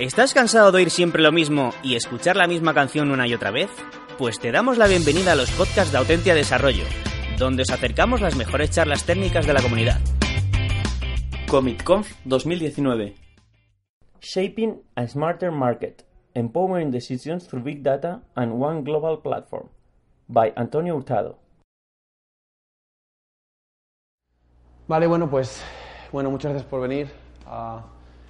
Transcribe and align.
¿Estás 0.00 0.32
cansado 0.32 0.72
de 0.72 0.78
oír 0.78 0.90
siempre 0.90 1.22
lo 1.22 1.30
mismo 1.30 1.72
y 1.82 1.94
escuchar 1.94 2.34
la 2.34 2.46
misma 2.46 2.72
canción 2.72 3.10
una 3.10 3.28
y 3.28 3.34
otra 3.34 3.50
vez? 3.50 3.68
Pues 4.16 4.40
te 4.40 4.50
damos 4.50 4.78
la 4.78 4.86
bienvenida 4.86 5.32
a 5.32 5.34
los 5.34 5.50
podcasts 5.50 5.92
de 5.92 5.98
Autentia 5.98 6.34
Desarrollo, 6.34 6.84
donde 7.38 7.64
os 7.64 7.70
acercamos 7.70 8.22
las 8.22 8.34
mejores 8.34 8.70
charlas 8.70 9.04
técnicas 9.04 9.46
de 9.46 9.52
la 9.52 9.60
comunidad. 9.60 10.00
ComicConf 11.50 12.10
2019 12.24 13.14
Shaping 14.22 14.80
a 14.94 15.06
Smarter 15.06 15.50
Market 15.50 16.06
Empowering 16.32 16.90
Decisions 16.90 17.46
Through 17.46 17.64
Big 17.64 17.82
Data 17.82 18.22
and 18.36 18.54
One 18.54 18.80
Global 18.80 19.20
Platform 19.20 19.68
by 20.28 20.54
Antonio 20.56 20.96
Hurtado 20.96 21.38
Vale, 24.88 25.06
bueno, 25.06 25.28
pues 25.28 25.62
bueno, 26.10 26.30
muchas 26.30 26.52
gracias 26.52 26.70
por 26.70 26.80
venir 26.80 27.10
a 27.44 27.84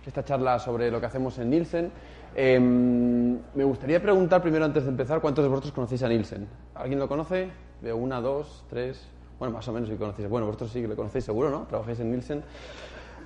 esta 0.06 0.24
charla 0.24 0.58
sobre 0.58 0.90
lo 0.90 1.00
que 1.00 1.06
hacemos 1.06 1.38
en 1.38 1.50
Nielsen. 1.50 1.90
Em, 2.34 3.38
me 3.54 3.64
gustaría 3.64 4.00
preguntar 4.00 4.40
primero, 4.40 4.64
antes 4.64 4.84
de 4.84 4.90
empezar, 4.90 5.20
¿cuántos 5.20 5.44
de 5.44 5.48
vosotros 5.48 5.72
conocéis 5.72 6.02
a 6.02 6.08
Nielsen? 6.08 6.46
¿Alguien 6.74 6.98
lo 6.98 7.08
conoce? 7.08 7.50
Veo 7.82 7.96
una, 7.96 8.20
dos, 8.20 8.64
tres. 8.68 9.06
Bueno, 9.38 9.54
más 9.54 9.66
o 9.68 9.72
menos 9.72 9.88
si 9.88 9.96
conocéis. 9.96 10.28
Bueno, 10.28 10.46
vosotros 10.46 10.70
sí 10.70 10.80
que 10.80 10.88
lo 10.88 10.96
conocéis 10.96 11.24
seguro, 11.24 11.50
¿no? 11.50 11.62
Trabajáis 11.62 11.98
en 12.00 12.10
Nielsen. 12.10 12.42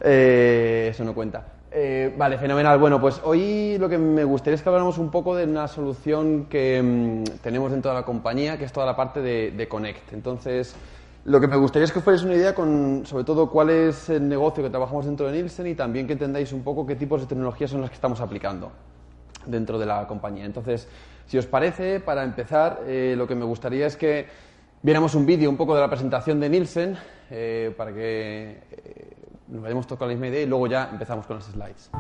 Eh, 0.01 0.89
eso 0.91 1.05
no 1.05 1.15
cuenta. 1.15 1.45
Eh, 1.71 2.15
vale, 2.17 2.39
fenomenal. 2.39 2.79
Bueno, 2.79 3.01
pues 3.01 3.21
hoy 3.25 3.77
lo 3.79 3.89
que 3.89 3.99
me 3.99 4.23
gustaría 4.23 4.55
es 4.55 4.63
que 4.63 4.69
habláramos 4.69 4.97
un 4.99 5.11
poco 5.11 5.35
de 5.35 5.45
una 5.45 5.67
solución 5.67 6.47
que 6.47 6.81
mm, 6.81 7.41
tenemos 7.43 7.73
dentro 7.73 7.91
de 7.91 7.97
la 7.97 8.05
compañía, 8.05 8.57
que 8.57 8.65
es 8.65 8.73
toda 8.73 8.87
la 8.87 8.95
parte 8.95 9.21
de, 9.21 9.51
de 9.51 9.69
Connect. 9.69 10.13
Entonces, 10.13 10.77
lo 11.25 11.41
que 11.41 11.47
me 11.47 11.57
gustaría 11.57 11.85
es 11.85 11.93
que 11.93 12.01
fuerais 12.01 12.23
una 12.23 12.35
idea 12.35 12.55
sobre 12.55 13.25
todo, 13.25 13.49
cuál 13.51 13.71
es 13.71 14.11
el 14.11 14.29
negocio 14.29 14.63
que 14.63 14.69
trabajamos 14.69 15.07
dentro 15.07 15.27
de 15.27 15.33
Nielsen 15.33 15.67
y 15.67 15.75
también 15.75 16.07
que 16.07 16.13
entendáis 16.13 16.53
un 16.53 16.63
poco 16.63 16.87
qué 16.87 16.97
tipos 16.97 17.21
de 17.23 17.27
tecnologías 17.27 17.71
son 17.71 17.81
las 17.81 17.91
que 17.91 17.95
estamos 17.95 18.21
aplicando 18.21 18.71
dentro 19.47 19.79
de 19.79 19.87
la 19.87 20.07
compañía. 20.07 20.45
Entonces, 20.45 20.87
si 21.27 21.39
os 21.39 21.47
parece, 21.47 22.01
para 22.01 22.25
empezar, 22.25 22.81
eh, 22.87 23.15
lo 23.17 23.27
que 23.27 23.35
me 23.35 23.45
gustaría 23.45 23.87
es 23.87 23.97
que 23.97 24.27
viéramos 24.83 25.15
un 25.15 25.25
vídeo 25.25 25.49
un 25.49 25.57
poco 25.57 25.75
de 25.75 25.81
la 25.81 25.89
presentación 25.89 26.41
de 26.41 26.49
Nielsen 26.51 26.97
eh, 27.31 27.75
para 27.77 27.95
que 27.95 28.63
eh, 28.71 29.17
nos 29.49 29.63
vayamos 29.63 29.87
tocando 29.87 30.09
la 30.09 30.15
misma 30.15 30.29
idea 30.29 30.43
y 30.43 30.47
luego 30.47 30.67
ya 30.67 30.91
empezamos 30.93 31.27
con 31.27 31.37
las 31.37 31.47
slides. 31.47 31.91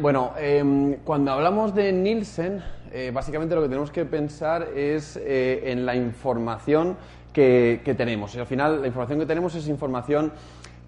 Bueno, 0.00 0.32
em, 0.38 0.96
cuando 1.04 1.32
hablamos 1.32 1.74
de 1.74 1.92
Nielsen, 1.92 2.62
eh, 2.92 3.10
básicamente 3.12 3.54
lo 3.54 3.62
que 3.62 3.68
tenemos 3.68 3.90
que 3.90 4.04
pensar 4.04 4.68
es 4.74 5.16
eh, 5.16 5.70
en 5.70 5.84
la 5.84 5.94
información 5.94 6.96
que, 7.32 7.94
tenemos. 7.96 8.34
Y 8.34 8.38
al 8.38 8.46
final, 8.46 8.80
la 8.80 8.86
información 8.86 9.18
que 9.18 9.26
tenemos 9.26 9.54
es 9.54 9.68
información 9.68 10.32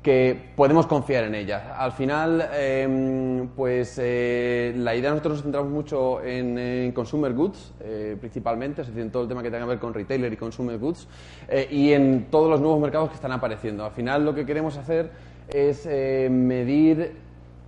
que 0.03 0.51
podemos 0.57 0.87
confiar 0.87 1.25
en 1.25 1.35
ella. 1.35 1.77
Al 1.79 1.93
final, 1.93 2.49
em, 2.55 3.49
pues 3.55 3.99
eh, 4.03 4.75
la 4.77 4.97
idea 4.97 5.11
nosotros 5.11 5.35
nos 5.35 5.43
centramos 5.43 5.71
mucho 5.71 6.23
en, 6.25 6.91
consumer 6.93 7.33
goods, 7.35 7.73
eh, 7.81 8.17
principalmente, 8.19 8.83
es 8.83 8.89
decir, 8.89 9.03
en 9.03 9.11
todo 9.13 9.23
el 9.23 9.29
tema 9.29 9.43
que 9.43 9.51
tenga 9.51 9.65
que 9.65 9.71
ver 9.71 9.79
con 9.79 9.95
retailer 9.95 10.33
y 10.33 10.37
consumer 10.37 10.79
goods, 10.79 11.07
eh, 11.49 11.69
y 11.71 11.93
en 11.93 12.27
todos 12.31 12.51
los 12.51 12.61
nuevos 12.61 12.81
mercados 12.81 13.11
que 13.11 13.15
están 13.15 13.33
apareciendo. 13.33 13.85
Al 13.85 13.93
final, 13.93 14.25
lo 14.25 14.35
que 14.35 14.45
queremos 14.45 14.77
hacer 14.77 15.11
es 15.49 15.87
eh, 15.87 16.29
medir 16.31 17.13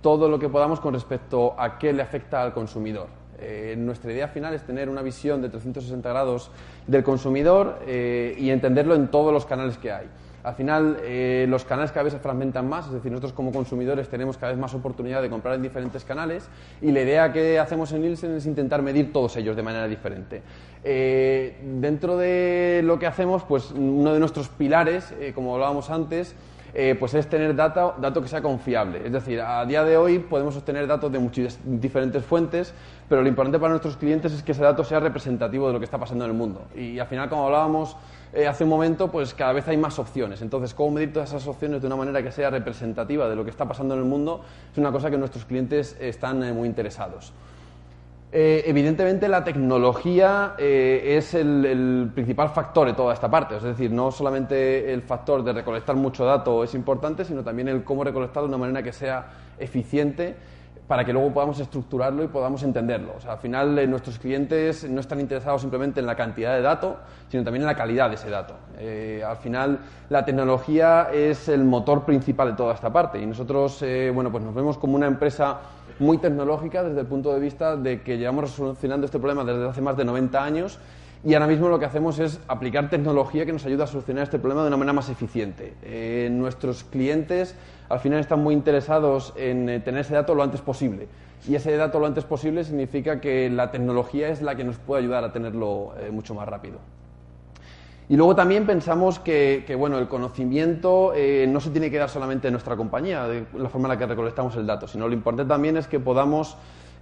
todo 0.05 0.29
lo 0.29 0.37
que 0.37 0.49
podamos 0.49 0.79
con 0.79 0.93
respecto 0.93 1.55
a 1.57 1.79
qué 1.79 1.91
le 1.91 2.03
afecta 2.03 2.43
al 2.43 2.53
consumidor. 2.53 3.07
Eh, 3.39 3.73
nuestra 3.75 4.11
idea 4.11 4.27
final 4.27 4.53
es 4.53 4.61
tener 4.61 4.87
una 4.87 5.01
visión 5.01 5.41
de 5.41 5.49
360 5.49 6.07
grados 6.07 6.51
del 6.85 7.03
consumidor 7.03 7.79
eh, 7.87 8.35
y 8.37 8.51
entenderlo 8.51 8.93
en 8.93 9.07
todos 9.07 9.33
los 9.33 9.47
canales 9.47 9.79
que 9.79 9.91
hay. 9.91 10.05
Al 10.43 10.53
final, 10.53 10.97
eh, 11.01 11.47
los 11.49 11.65
canales 11.65 11.91
cada 11.91 12.03
vez 12.03 12.13
se 12.13 12.19
fragmentan 12.19 12.69
más, 12.69 12.85
es 12.85 12.93
decir, 12.93 13.11
nosotros 13.11 13.33
como 13.33 13.51
consumidores 13.51 14.07
tenemos 14.07 14.37
cada 14.37 14.51
vez 14.51 14.61
más 14.61 14.75
oportunidad 14.75 15.23
de 15.23 15.29
comprar 15.31 15.55
en 15.55 15.63
diferentes 15.63 16.05
canales 16.05 16.49
y 16.83 16.91
la 16.91 17.01
idea 17.01 17.33
que 17.33 17.57
hacemos 17.57 17.91
en 17.91 18.01
Nielsen 18.01 18.35
es 18.35 18.45
intentar 18.45 18.83
medir 18.83 19.11
todos 19.11 19.35
ellos 19.37 19.55
de 19.55 19.63
manera 19.63 19.87
diferente. 19.87 20.43
Dentro 20.83 22.15
de 22.15 22.81
lo 22.83 22.99
que 22.99 23.07
hacemos, 23.07 23.41
pues 23.41 23.71
uno 23.71 24.13
de 24.13 24.19
nuestros 24.19 24.49
pilares, 24.49 25.15
como 25.33 25.55
hablábamos 25.55 25.89
antes, 25.89 26.35
eh, 26.77 26.93
pues 26.99 27.13
es 27.13 27.27
tener 27.29 27.55
data, 27.55 27.95
dato 27.97 28.21
que 28.21 28.27
sea 28.27 28.41
confiable. 28.41 29.01
Es 29.05 29.11
decir, 29.13 29.39
a 29.39 29.65
día 29.65 29.85
de 29.85 29.95
hoy 29.95 30.19
podemos 30.19 30.57
obtener 30.57 30.85
datos 30.87 31.09
de 31.09 31.19
muchas 31.19 31.57
diferentes 31.63 32.25
fuentes, 32.25 32.73
pero 33.07 33.21
lo 33.21 33.29
importante 33.29 33.57
para 33.57 33.69
nuestros 33.69 33.95
clientes 33.95 34.33
es 34.33 34.43
que 34.43 34.51
ese 34.51 34.61
dato 34.61 34.83
sea 34.83 34.99
representativo 34.99 35.67
de 35.67 35.73
lo 35.73 35.79
que 35.79 35.85
está 35.85 35.97
pasando 35.97 36.25
en 36.25 36.31
el 36.31 36.37
mundo. 36.37 36.65
Y 36.75 36.99
al 36.99 37.07
final, 37.07 37.29
como 37.29 37.45
hablábamos 37.45 37.95
eh, 38.33 38.45
hace 38.45 38.65
un 38.65 38.71
momento, 38.71 39.09
pues 39.09 39.33
cada 39.33 39.53
vez 39.53 39.65
hay 39.69 39.77
más 39.77 39.97
opciones. 39.99 40.41
Entonces, 40.41 40.73
cómo 40.73 40.91
medir 40.91 41.13
todas 41.13 41.29
esas 41.29 41.47
opciones 41.47 41.79
de 41.79 41.87
una 41.87 41.95
manera 41.95 42.21
que 42.21 42.33
sea 42.33 42.49
representativa 42.49 43.29
de 43.29 43.37
lo 43.37 43.45
que 43.45 43.51
está 43.51 43.65
pasando 43.65 43.93
en 43.93 44.01
el 44.01 44.05
mundo 44.05 44.41
es 44.69 44.77
una 44.77 44.91
cosa 44.91 45.09
que 45.09 45.17
nuestros 45.17 45.45
clientes 45.45 45.95
están 46.01 46.43
eh, 46.43 46.51
muy 46.51 46.67
interesados. 46.67 47.31
Eh, 48.37 48.69
evidentemente 48.69 49.29
la 49.29 49.45
tecnología 49.45 50.55
eh, 50.57 51.15
es 51.17 51.33
el, 51.35 52.11
principal 52.13 52.49
factor 52.49 52.85
de 52.85 52.91
toda 52.91 53.13
esta 53.13 53.31
parte, 53.31 53.55
es 53.55 53.63
decir, 53.63 53.89
no 53.91 54.11
solamente 54.11 54.91
el 54.91 55.03
factor 55.03 55.41
de 55.41 55.53
recolectar 55.53 55.95
mucho 55.95 56.25
dato 56.25 56.61
es 56.61 56.73
importante, 56.75 57.23
sino 57.23 57.45
también 57.45 57.69
el 57.69 57.85
cómo 57.85 58.03
recolectarlo 58.03 58.49
de 58.49 58.55
una 58.55 58.57
manera 58.57 58.83
que 58.83 58.91
sea 58.91 59.25
eficiente 59.57 60.35
para 60.85 61.05
que 61.05 61.13
luego 61.13 61.33
podamos 61.33 61.61
estructurarlo 61.61 62.25
y 62.25 62.27
podamos 62.27 62.61
entenderlo. 62.63 63.13
O 63.17 63.21
sea, 63.21 63.31
al 63.31 63.37
final 63.37 63.79
eh, 63.79 63.87
nuestros 63.87 64.19
clientes 64.19 64.83
no 64.83 64.99
están 64.99 65.21
interesados 65.21 65.61
simplemente 65.61 66.01
en 66.01 66.05
la 66.05 66.17
cantidad 66.17 66.55
de 66.55 66.61
dato, 66.61 66.97
sino 67.29 67.41
también 67.45 67.61
en 67.61 67.67
la 67.67 67.75
calidad 67.75 68.09
de 68.09 68.15
ese 68.15 68.29
dato. 68.29 68.55
Al 69.25 69.37
final 69.37 69.79
la 70.09 70.25
tecnología 70.25 71.07
es 71.13 71.47
el 71.47 71.63
motor 71.63 72.03
principal 72.03 72.49
de 72.49 72.57
toda 72.57 72.73
esta 72.73 72.91
parte 72.91 73.17
y 73.17 73.25
nosotros, 73.25 73.81
bueno, 74.13 74.29
pues 74.29 74.43
nos 74.43 74.53
vemos 74.53 74.77
como 74.77 74.95
una 74.97 75.07
empresa 75.07 75.57
muy 75.99 76.17
tecnológica 76.17 76.83
desde 76.83 77.01
el 77.01 77.07
punto 77.07 77.33
de 77.33 77.39
vista 77.39 77.75
de 77.75 78.01
que 78.01 78.17
llevamos 78.17 78.51
solucionando 78.51 79.05
este 79.05 79.19
problema 79.19 79.43
desde 79.43 79.67
hace 79.67 79.81
más 79.81 79.97
de 79.97 80.05
90 80.05 80.43
años 80.43 80.79
y 81.25 81.33
ahora 81.33 81.47
mismo 81.47 81.69
lo 81.69 81.79
que 81.79 81.85
hacemos 81.85 82.19
es 82.19 82.39
aplicar 82.47 82.89
tecnología 82.89 83.47
que 83.47 83.51
nos 83.51 83.65
ayuda 83.65 83.85
a 83.85 83.87
solucionar 83.87 84.23
este 84.23 84.37
problema 84.37 84.61
de 84.61 84.67
una 84.67 84.77
manera 84.77 84.93
más 84.93 85.09
eficiente. 85.09 85.73
Eh, 85.81 86.29
nuestros 86.31 86.83
clientes 86.83 87.55
al 87.89 87.99
final 87.99 88.19
están 88.19 88.43
muy 88.43 88.53
interesados 88.53 89.33
en 89.35 89.67
eh, 89.67 89.79
tener 89.79 90.01
ese 90.01 90.13
dato 90.13 90.35
lo 90.35 90.43
antes 90.43 90.61
posible. 90.61 91.07
Y 91.47 91.55
ese 91.55 91.75
dato 91.77 91.99
lo 91.99 92.05
antes 92.05 92.25
posible 92.25 92.63
significa 92.63 93.21
que 93.21 93.49
la 93.49 93.71
tecnología 93.71 94.29
es 94.29 94.43
la 94.43 94.55
que 94.55 94.63
nos 94.63 94.77
puede 94.77 95.01
ayudar 95.01 95.23
a 95.23 95.31
tenerlo 95.31 95.93
eh, 95.99 96.11
mucho 96.11 96.35
más 96.35 96.47
rápido. 96.47 96.77
Y 98.07 98.15
luego 98.17 98.35
también 98.35 98.67
pensamos 98.67 99.19
que, 99.19 99.63
que 99.65 99.73
bueno, 99.73 99.97
el 99.97 100.07
conocimiento 100.07 101.13
eh, 101.15 101.47
no 101.49 101.59
se 101.59 101.71
tiene 101.71 101.89
que 101.89 101.97
dar 101.97 102.09
solamente 102.09 102.47
en 102.47 102.53
nuestra 102.53 102.75
compañía, 102.75 103.27
de 103.27 103.45
la 103.57 103.69
forma 103.69 103.87
en 103.87 103.93
la 103.93 103.97
que 103.97 104.05
recolectamos 104.05 104.55
el 104.57 104.67
dato, 104.67 104.87
sino 104.87 105.07
lo 105.07 105.13
importante 105.13 105.49
también 105.49 105.75
es 105.77 105.87
que 105.87 105.99
podamos 105.99 106.55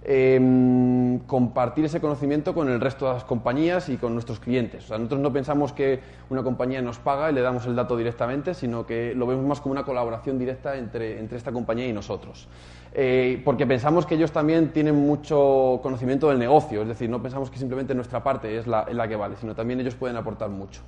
eh, 0.04 1.18
compartir 1.26 1.86
ese 1.86 2.00
conocimiento 2.00 2.54
con 2.54 2.68
el 2.68 2.80
resto 2.80 3.06
de 3.06 3.14
las 3.14 3.24
compañías 3.24 3.88
y 3.88 3.96
con 3.96 4.12
nuestros 4.12 4.38
clientes. 4.38 4.84
O 4.84 4.88
sea, 4.88 4.98
nosotros 4.98 5.20
no 5.20 5.32
pensamos 5.32 5.72
que 5.72 6.00
una 6.28 6.42
compañía 6.42 6.82
nos 6.82 6.98
paga 6.98 7.30
y 7.30 7.34
le 7.34 7.40
damos 7.40 7.66
el 7.66 7.74
dato 7.74 7.96
directamente, 7.96 8.54
sino 8.54 8.86
que 8.86 9.14
lo 9.14 9.26
vemos 9.26 9.46
más 9.46 9.60
como 9.60 9.72
una 9.72 9.84
colaboración 9.84 10.38
directa 10.38 10.76
entre, 10.76 11.18
entre 11.18 11.38
esta 11.38 11.52
compañía 11.52 11.88
y 11.88 11.92
nosotros. 11.92 12.48
Eh, 12.92 13.40
porque 13.44 13.66
pensamos 13.66 14.06
que 14.06 14.14
ellos 14.14 14.30
también 14.30 14.72
tienen 14.72 14.94
mucho 14.94 15.80
conocimiento 15.82 16.28
del 16.28 16.38
negocio, 16.38 16.82
es 16.82 16.88
decir, 16.88 17.10
no 17.10 17.20
pensamos 17.20 17.50
que 17.50 17.58
simplemente 17.58 17.92
nuestra 17.94 18.22
parte 18.22 18.56
es 18.56 18.68
la, 18.68 18.82
es 18.82 18.94
la 18.94 19.08
que 19.08 19.16
vale, 19.16 19.36
sino 19.36 19.54
también 19.54 19.80
ellos 19.80 19.96
pueden 19.96 20.16
aportar 20.16 20.48
mucho. 20.50 20.82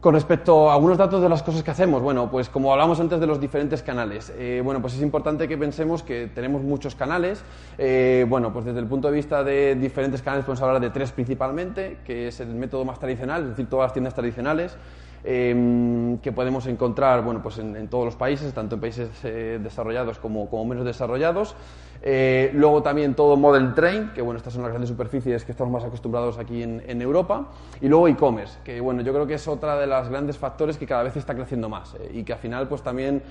Con 0.00 0.12
respecto 0.14 0.70
a 0.70 0.74
algunos 0.74 0.98
datos 0.98 1.22
de 1.22 1.28
las 1.28 1.42
cosas 1.42 1.62
que 1.62 1.70
hacemos, 1.70 2.02
bueno, 2.02 2.30
pues 2.30 2.50
como 2.50 2.70
hablamos 2.70 3.00
antes 3.00 3.18
de 3.18 3.26
los 3.26 3.40
diferentes 3.40 3.82
canales, 3.82 4.32
eh, 4.36 4.60
bueno, 4.62 4.80
pues 4.80 4.94
es 4.94 5.00
importante 5.00 5.48
que 5.48 5.56
pensemos 5.56 6.02
que 6.02 6.30
tenemos 6.32 6.62
muchos 6.62 6.94
canales. 6.94 7.42
Eh, 7.78 8.26
bueno, 8.28 8.52
pues 8.52 8.66
desde 8.66 8.78
el 8.78 8.86
punto 8.86 9.08
de 9.08 9.14
vista 9.14 9.42
de 9.42 9.74
diferentes 9.74 10.20
canales 10.20 10.44
podemos 10.44 10.62
hablar 10.62 10.82
de 10.82 10.90
tres 10.90 11.12
principalmente, 11.12 11.98
que 12.04 12.28
es 12.28 12.40
el 12.40 12.48
método 12.48 12.84
más 12.84 12.98
tradicional, 12.98 13.42
es 13.42 13.48
decir, 13.50 13.68
todas 13.68 13.86
las 13.86 13.92
tiendas 13.94 14.14
tradicionales. 14.14 14.76
Em, 15.26 16.18
que 16.18 16.30
podemos 16.30 16.66
encontrar 16.66 17.22
bueno, 17.22 17.42
pues 17.42 17.58
en, 17.58 17.88
todos 17.88 18.04
los 18.04 18.16
países, 18.16 18.52
tanto 18.54 18.76
en 18.76 18.80
países 18.80 19.08
eh, 19.24 19.58
desarrollados 19.62 20.18
como, 20.18 20.48
como 20.48 20.64
menos 20.64 20.84
desarrollados. 20.84 21.56
Eh, 22.02 22.50
luego 22.54 22.82
también 22.82 23.14
todo 23.14 23.36
Model 23.36 23.74
Train, 23.74 24.12
que 24.14 24.22
bueno, 24.22 24.38
estas 24.38 24.52
son 24.52 24.62
las 24.62 24.70
grandes 24.70 24.88
superficies 24.88 25.44
que 25.44 25.50
estamos 25.52 25.72
más 25.72 25.82
acostumbrados 25.82 26.38
aquí 26.38 26.62
en, 26.62 27.02
Europa. 27.02 27.48
Y 27.80 27.88
luego 27.88 28.06
e-commerce, 28.06 28.58
que 28.62 28.80
bueno, 28.80 29.02
yo 29.02 29.12
creo 29.12 29.26
que 29.26 29.34
es 29.34 29.48
otra 29.48 29.76
de 29.76 29.86
las 29.86 30.08
grandes 30.08 30.38
factores 30.38 30.78
que 30.78 30.86
cada 30.86 31.02
vez 31.02 31.16
está 31.16 31.34
creciendo 31.34 31.68
más 31.68 31.94
eh, 31.94 32.10
y 32.14 32.22
que 32.22 32.32
al 32.32 32.38
final 32.38 32.68
pues 32.68 32.82
también 32.82 33.22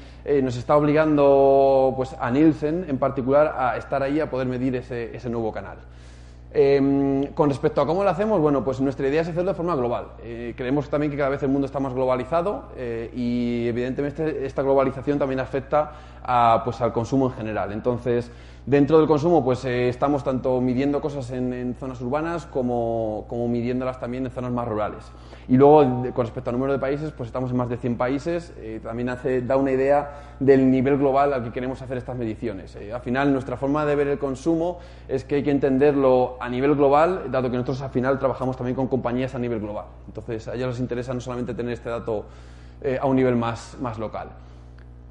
nos 0.43 0.57
está 0.57 0.75
obligando 0.75 1.93
pues 1.95 2.15
a 2.19 2.29
Nielsen 2.29 2.85
en 2.89 2.97
particular 2.97 3.55
a 3.57 3.77
estar 3.77 4.03
ahí 4.03 4.19
a 4.19 4.29
poder 4.29 4.47
medir 4.47 4.75
ese, 4.75 5.15
ese 5.15 5.29
nuevo 5.29 5.51
canal. 5.51 5.77
Em, 6.51 7.27
con 7.33 7.49
respecto 7.49 7.81
a 7.81 7.85
cómo 7.85 8.03
lo 8.03 8.09
hacemos, 8.09 8.39
bueno, 8.39 8.63
pues 8.63 8.79
nuestra 8.79 9.07
idea 9.07 9.21
es 9.21 9.27
hacerlo 9.27 9.51
de 9.51 9.55
forma 9.55 9.75
global. 9.75 10.07
creemos 10.55 10.89
también 10.89 11.11
que 11.11 11.17
cada 11.17 11.29
vez 11.29 11.43
el 11.43 11.49
mundo 11.49 11.65
está 11.65 11.79
más 11.79 11.93
globalizado 11.93 12.69
y 13.13 13.65
evidentemente 13.67 14.45
esta 14.45 14.61
globalización 14.61 15.19
también 15.19 15.41
afecta 15.41 15.91
pues, 16.63 16.81
al 16.81 16.93
consumo 16.93 17.27
en 17.27 17.33
general. 17.33 17.71
Entonces, 17.71 18.31
Dentro 18.65 18.97
del 18.97 19.05
consumo, 19.05 19.43
pues 19.43 19.63
eh, 19.65 19.89
estamos 19.89 20.23
tanto 20.23 20.59
midiendo 20.59 20.99
cosas 20.99 21.29
en, 21.29 21.75
zonas 21.79 22.01
urbanas 22.01 22.47
como, 22.47 23.25
como, 23.29 23.47
midiéndolas 23.47 23.99
también 23.99 24.25
en 24.25 24.31
zonas 24.31 24.51
más 24.51 24.67
rurales. 24.67 25.05
Y 25.47 25.55
luego, 25.55 26.11
con 26.15 26.25
respecto 26.25 26.49
al 26.49 26.55
número 26.55 26.73
de 26.73 26.79
países, 26.79 27.11
pues 27.11 27.27
estamos 27.27 27.51
en 27.51 27.57
más 27.57 27.69
de 27.69 27.77
100 27.77 27.95
países. 27.95 28.55
Eh, 28.57 28.79
también 28.81 29.15
da 29.45 29.57
una 29.57 29.71
idea 29.71 30.35
del 30.39 30.71
nivel 30.71 30.97
global 30.97 31.33
al 31.33 31.43
que 31.43 31.51
queremos 31.51 31.79
hacer 31.83 31.97
estas 31.97 32.17
mediciones. 32.17 32.75
Eh, 32.75 32.91
al 32.91 33.01
final, 33.01 33.31
nuestra 33.31 33.55
forma 33.55 33.85
de 33.85 33.95
ver 33.95 34.07
el 34.07 34.17
consumo 34.17 34.79
es 35.07 35.25
que 35.25 35.35
hay 35.35 35.43
que 35.43 35.51
entenderlo 35.51 36.37
a 36.39 36.49
nivel 36.49 36.73
global, 36.73 37.25
dado 37.29 37.51
que 37.51 37.57
nosotros 37.57 37.83
al 37.83 37.91
final 37.91 38.17
trabajamos 38.17 38.57
también 38.57 38.75
con 38.75 38.87
compañías 38.87 39.35
a 39.35 39.37
nivel 39.37 39.59
global. 39.59 39.85
Entonces, 40.07 40.47
a 40.47 40.55
ellos 40.55 40.69
les 40.69 40.79
interesa 40.79 41.13
no 41.13 41.21
solamente 41.21 41.53
tener 41.53 41.73
este 41.73 41.91
dato 41.91 42.25
a 42.99 43.05
un 43.05 43.15
nivel 43.15 43.35
más 43.35 43.77
local. 43.99 44.29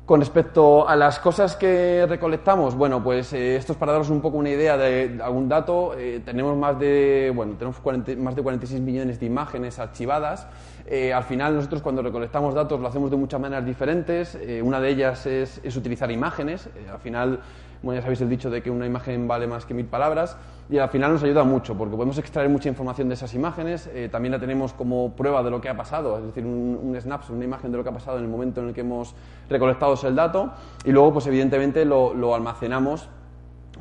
Con 0.06 0.20
respecto 0.20 0.86
a 0.86 0.96
las 0.96 1.18
cosas 1.18 1.56
que 1.56 2.04
recolectamos, 2.06 2.74
bueno, 2.74 3.02
pues 3.02 3.32
eh, 3.32 3.56
esto 3.56 3.72
es 3.72 3.78
para 3.78 3.92
daros 3.92 4.10
un 4.10 4.20
poco 4.20 4.36
una 4.36 4.50
idea 4.50 4.76
de, 4.76 5.18
algún 5.24 5.48
dato. 5.48 5.94
Eh, 5.96 6.20
tenemos 6.22 6.54
más 6.58 6.78
de, 6.78 7.32
bueno, 7.34 7.54
tenemos 7.54 7.80
más 8.18 8.36
de 8.36 8.42
46 8.42 8.82
millones 8.82 9.18
de 9.18 9.24
imágenes 9.24 9.78
archivadas. 9.78 10.46
Eh, 10.86 11.14
al 11.14 11.24
final 11.24 11.56
nosotros 11.56 11.80
cuando 11.80 12.02
recolectamos 12.02 12.54
datos 12.54 12.78
lo 12.78 12.88
hacemos 12.88 13.10
de 13.10 13.16
muchas 13.16 13.40
maneras 13.40 13.64
diferentes. 13.64 14.38
una 14.62 14.78
de 14.78 14.90
ellas 14.90 15.24
es, 15.24 15.58
es 15.64 15.74
utilizar 15.74 16.10
imágenes. 16.10 16.68
al 16.92 17.00
final 17.00 17.40
bueno, 17.84 17.98
ya 17.98 18.02
sabéis 18.02 18.22
el 18.22 18.30
dicho 18.30 18.48
de 18.48 18.62
que 18.62 18.70
una 18.70 18.86
imagen 18.86 19.28
vale 19.28 19.46
más 19.46 19.66
que 19.66 19.74
mil 19.74 19.84
palabras 19.84 20.38
y 20.70 20.78
al 20.78 20.88
final 20.88 21.12
nos 21.12 21.22
ayuda 21.22 21.44
mucho 21.44 21.76
porque 21.76 21.94
podemos 21.94 22.16
extraer 22.16 22.48
mucha 22.48 22.70
información 22.70 23.08
de 23.08 23.14
esas 23.14 23.34
imágenes, 23.34 23.90
eh, 23.92 24.08
también 24.10 24.32
la 24.32 24.40
tenemos 24.40 24.72
como 24.72 25.14
prueba 25.14 25.42
de 25.42 25.50
lo 25.50 25.60
que 25.60 25.68
ha 25.68 25.76
pasado, 25.76 26.18
es 26.18 26.24
decir, 26.24 26.46
un, 26.46 26.80
un, 26.82 26.98
snapshot, 26.98 27.36
una 27.36 27.44
imagen 27.44 27.70
de 27.70 27.76
lo 27.76 27.84
que 27.84 27.90
ha 27.90 27.92
pasado 27.92 28.16
en 28.16 28.24
el 28.24 28.30
momento 28.30 28.62
en 28.62 28.68
el 28.68 28.74
que 28.74 28.80
hemos 28.80 29.14
recolectado 29.50 29.94
el 30.02 30.16
dato 30.16 30.52
y 30.84 30.92
luego 30.92 31.12
pues 31.12 31.26
evidentemente 31.26 31.84
lo, 31.84 32.34
almacenamos 32.34 33.06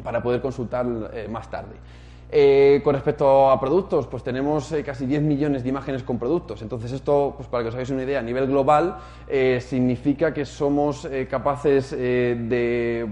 para 0.04 0.22
poder 0.22 0.42
consultar 0.42 0.86
eh, 1.14 1.28
más 1.30 1.50
tarde. 1.50 1.76
Eh, 2.36 2.82
con 2.84 2.96
respecto 2.96 3.50
a 3.50 3.60
productos, 3.60 4.08
pues 4.08 4.24
tenemos 4.24 4.74
casi 4.84 5.06
10 5.06 5.22
millones 5.22 5.64
de 5.64 5.70
imágenes 5.70 6.02
con 6.02 6.18
productos. 6.18 6.64
Entonces 6.64 6.92
esto, 6.92 7.36
pues 7.38 7.48
para 7.48 7.64
que 7.64 7.70
os 7.70 7.76
hagáis 7.76 7.92
una 7.92 8.04
idea, 8.04 8.20
a 8.20 8.24
nivel 8.24 8.48
global 8.48 8.98
significa 9.60 10.34
que 10.34 10.44
somos 10.44 11.08
capaces 11.30 11.92
de 11.92 13.08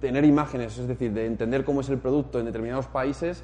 tener 0.00 0.24
imágenes, 0.24 0.78
es 0.78 0.88
decir, 0.88 1.12
de 1.12 1.26
entender 1.26 1.64
cómo 1.64 1.80
es 1.80 1.88
el 1.88 1.98
producto 1.98 2.38
en 2.38 2.46
determinados 2.46 2.86
países 2.86 3.42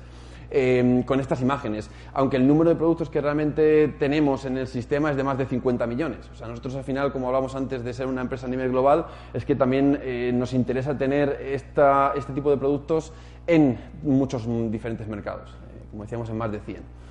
em, 0.50 1.02
con 1.02 1.20
estas 1.20 1.40
imágenes, 1.40 1.90
aunque 2.12 2.36
el 2.36 2.46
número 2.46 2.70
de 2.70 2.76
productos 2.76 3.10
que 3.10 3.20
realmente 3.20 3.88
tenemos 3.98 4.44
en 4.44 4.58
el 4.58 4.66
sistema 4.66 5.10
es 5.10 5.16
de 5.16 5.24
más 5.24 5.38
de 5.38 5.46
50 5.46 5.86
millones. 5.86 6.30
O 6.32 6.36
sea, 6.36 6.46
nosotros 6.46 6.74
al 6.76 6.84
final, 6.84 7.12
como 7.12 7.26
hablamos 7.28 7.54
antes 7.54 7.82
de 7.82 7.92
ser 7.92 8.06
una 8.06 8.20
empresa 8.20 8.46
a 8.46 8.50
nivel 8.50 8.70
global, 8.70 9.06
es 9.32 9.44
que 9.44 9.56
también 9.56 9.98
eh, 10.02 10.30
nos 10.34 10.52
interesa 10.52 10.96
tener 10.96 11.40
esta, 11.42 12.12
este 12.16 12.32
tipo 12.32 12.50
de 12.50 12.56
productos 12.56 13.12
en 13.46 13.78
muchos 14.02 14.46
diferentes 14.70 15.08
mercados, 15.08 15.50
eh, 15.50 15.86
como 15.90 16.04
decíamos, 16.04 16.28
en 16.30 16.38
más 16.38 16.52
de 16.52 16.60
100. 16.60 17.03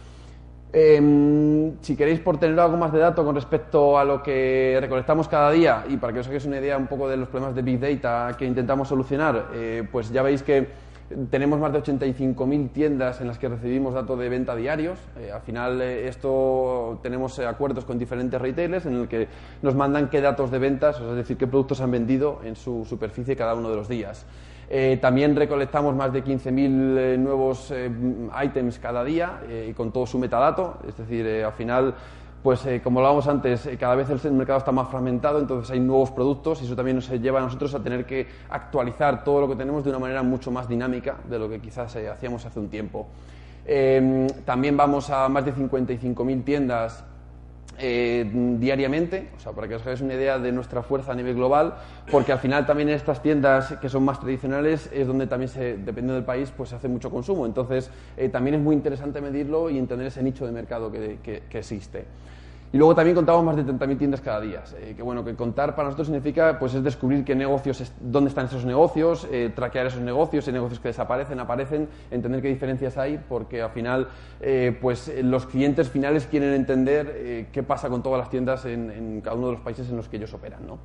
Em, 0.75 1.79
si 1.81 1.95
queréis 1.95 2.19
por 2.19 2.39
tener 2.39 2.59
algo 2.59 2.77
más 2.77 2.91
de 2.91 2.97
datos 2.97 3.23
con 3.23 3.35
respecto 3.35 3.95
a 3.95 4.03
lo 4.03 4.23
que 4.23 4.75
recolectamos 4.81 5.27
cada 5.27 5.51
día 5.51 5.85
y 5.87 5.97
para 5.97 6.11
que 6.11 6.19
os 6.21 6.27
hagáis 6.27 6.45
una 6.45 6.57
idea 6.57 6.77
un 6.77 6.87
poco 6.87 7.07
de 7.07 7.15
los 7.15 7.29
problemas 7.29 7.53
de 7.53 7.61
Big 7.61 7.79
Data 7.79 8.35
que 8.35 8.43
intentamos 8.43 8.87
solucionar, 8.87 9.49
eh, 9.53 9.87
pues 9.91 10.09
ya 10.09 10.23
veis 10.23 10.41
que 10.41 10.67
tenemos 11.29 11.59
más 11.59 11.71
de 11.73 11.83
85.000 11.83 12.71
tiendas 12.71 13.21
en 13.21 13.27
las 13.27 13.37
que 13.37 13.49
recibimos 13.49 13.93
datos 13.93 14.17
de 14.17 14.29
venta 14.29 14.55
diarios. 14.55 14.97
Eh, 15.19 15.31
al 15.31 15.41
final 15.41 15.79
eh, 15.79 16.07
esto 16.07 16.99
tenemos 17.03 17.37
acuerdos 17.37 17.85
con 17.85 17.99
diferentes 17.99 18.41
retailers 18.41 18.87
en 18.87 18.95
el 18.95 19.07
que 19.07 19.27
nos 19.61 19.75
mandan 19.75 20.09
qué 20.09 20.21
datos 20.21 20.49
de 20.49 20.57
ventas, 20.57 20.99
es 20.99 21.15
decir, 21.15 21.37
qué 21.37 21.45
productos 21.45 21.81
han 21.81 21.91
vendido 21.91 22.39
en 22.43 22.55
su 22.55 22.83
superficie 22.85 23.35
cada 23.35 23.53
uno 23.53 23.69
de 23.69 23.75
los 23.75 23.87
días. 23.87 24.25
Eh, 24.69 24.97
también 25.01 25.35
recolectamos 25.35 25.95
más 25.95 26.11
de 26.13 26.23
15.000 26.23 26.97
eh, 26.97 27.17
nuevos 27.17 27.71
eh, 27.71 27.91
items 28.43 28.79
cada 28.79 29.03
día 29.03 29.41
y 29.67 29.73
con 29.73 29.91
todo 29.91 30.05
su 30.05 30.17
metadato. 30.17 30.77
Es 30.87 30.97
decir, 30.97 31.43
al 31.43 31.53
final, 31.53 31.93
pues 32.41 32.65
como 32.83 32.99
hablábamos 32.99 33.27
antes, 33.27 33.69
cada 33.79 33.95
vez 33.95 34.09
el 34.09 34.31
mercado 34.33 34.59
está 34.59 34.71
más 34.71 34.89
fragmentado, 34.89 35.39
entonces 35.39 35.71
hay 35.71 35.79
nuevos 35.79 36.11
productos 36.11 36.61
y 36.61 36.65
eso 36.65 36.75
también 36.75 36.97
nos 36.97 37.09
lleva 37.09 37.39
a 37.39 37.43
nosotros 37.43 37.73
a 37.73 37.81
tener 37.81 38.05
que 38.05 38.27
actualizar 38.49 39.23
todo 39.23 39.41
lo 39.41 39.49
que 39.49 39.55
tenemos 39.55 39.83
de 39.83 39.91
una 39.91 39.99
manera 39.99 40.23
mucho 40.23 40.51
más 40.51 40.67
dinámica 40.67 41.17
de 41.29 41.39
lo 41.39 41.49
que 41.49 41.59
quizás 41.59 41.95
hacíamos 41.95 42.45
hace 42.45 42.59
un 42.59 42.69
tiempo. 42.69 43.07
también 44.43 44.75
vamos 44.75 45.09
a 45.09 45.29
más 45.29 45.45
de 45.45 45.53
55.000 45.53 46.43
tiendas 46.43 47.05
eh, 47.85 48.25
diariamente, 48.59 49.27
o 49.35 49.39
sea, 49.41 49.51
para 49.51 49.67
que 49.67 49.75
os 49.75 49.81
hagáis 49.81 49.99
una 49.99 50.13
idea 50.13 50.39
de 50.39 50.53
nuestra 50.53 50.83
fuerza 50.83 51.11
a 51.11 51.15
nivel 51.15 51.35
global, 51.35 51.73
porque 52.09 52.31
al 52.31 52.39
final 52.39 52.65
también 52.65 52.87
en 52.87 52.95
estas 52.95 53.21
tiendas 53.21 53.75
que 53.81 53.89
son 53.89 54.05
más 54.05 54.21
tradicionales 54.21 54.89
es 54.93 55.05
donde 55.05 55.27
también, 55.27 55.49
se, 55.49 55.75
dependiendo 55.75 56.13
del 56.13 56.23
país, 56.23 56.53
pues 56.55 56.69
se 56.69 56.75
hace 56.77 56.87
mucho 56.87 57.11
consumo. 57.11 57.45
Entonces, 57.45 57.91
eh, 58.15 58.29
también 58.29 58.55
es 58.55 58.61
muy 58.61 58.73
interesante 58.73 59.19
medirlo 59.19 59.69
y 59.69 59.77
entender 59.77 60.07
ese 60.07 60.23
nicho 60.23 60.45
de 60.45 60.53
mercado 60.53 60.89
que, 60.93 61.17
que 61.21 61.59
existe. 61.59 62.05
Y 62.73 62.77
luego 62.77 62.95
también 62.95 63.13
contamos 63.13 63.45
más 63.45 63.55
de 63.55 63.63
30.000 63.63 63.97
tiendas 63.99 64.19
cada 64.19 64.41
día. 64.41 64.63
Eh, 64.77 64.95
que 64.95 65.03
bueno, 65.03 65.23
que 65.23 65.35
contar 65.35 65.75
para 65.75 65.89
nosotros 65.89 66.07
significa 66.07 66.57
pues 66.57 66.73
es 66.73 66.83
descubrir 66.83 67.23
qué 67.23 67.35
negocios, 67.35 67.93
dónde 68.01 68.29
están 68.29 68.47
esos 68.47 68.65
negocios, 68.65 69.27
eh, 69.31 69.51
traquear 69.55 69.85
esos 69.85 70.01
negocios, 70.01 70.47
negocios 70.47 70.79
que 70.79 70.87
desaparecen, 70.87 71.39
aparecen, 71.39 71.87
entender 72.09 72.41
qué 72.41 72.47
diferencias 72.47 72.97
hay, 72.97 73.23
porque 73.29 73.61
al 73.61 73.69
final 73.69 74.07
eh, 74.41 74.75
pues 74.81 75.13
los 75.21 75.45
clientes 75.45 75.87
finales 75.87 76.25
quieren 76.25 76.51
entender 76.55 77.47
qué 77.51 77.61
pasa 77.61 77.89
con 77.89 78.01
todas 78.01 78.17
las 78.17 78.31
tiendas 78.31 78.65
en, 78.65 78.89
en, 78.89 79.21
cada 79.21 79.35
uno 79.35 79.47
de 79.47 79.53
los 79.53 79.61
países 79.61 79.87
en 79.91 79.97
los 79.97 80.09
que 80.09 80.17
ellos 80.17 80.33
operan. 80.33 80.65
¿no? 80.65 80.79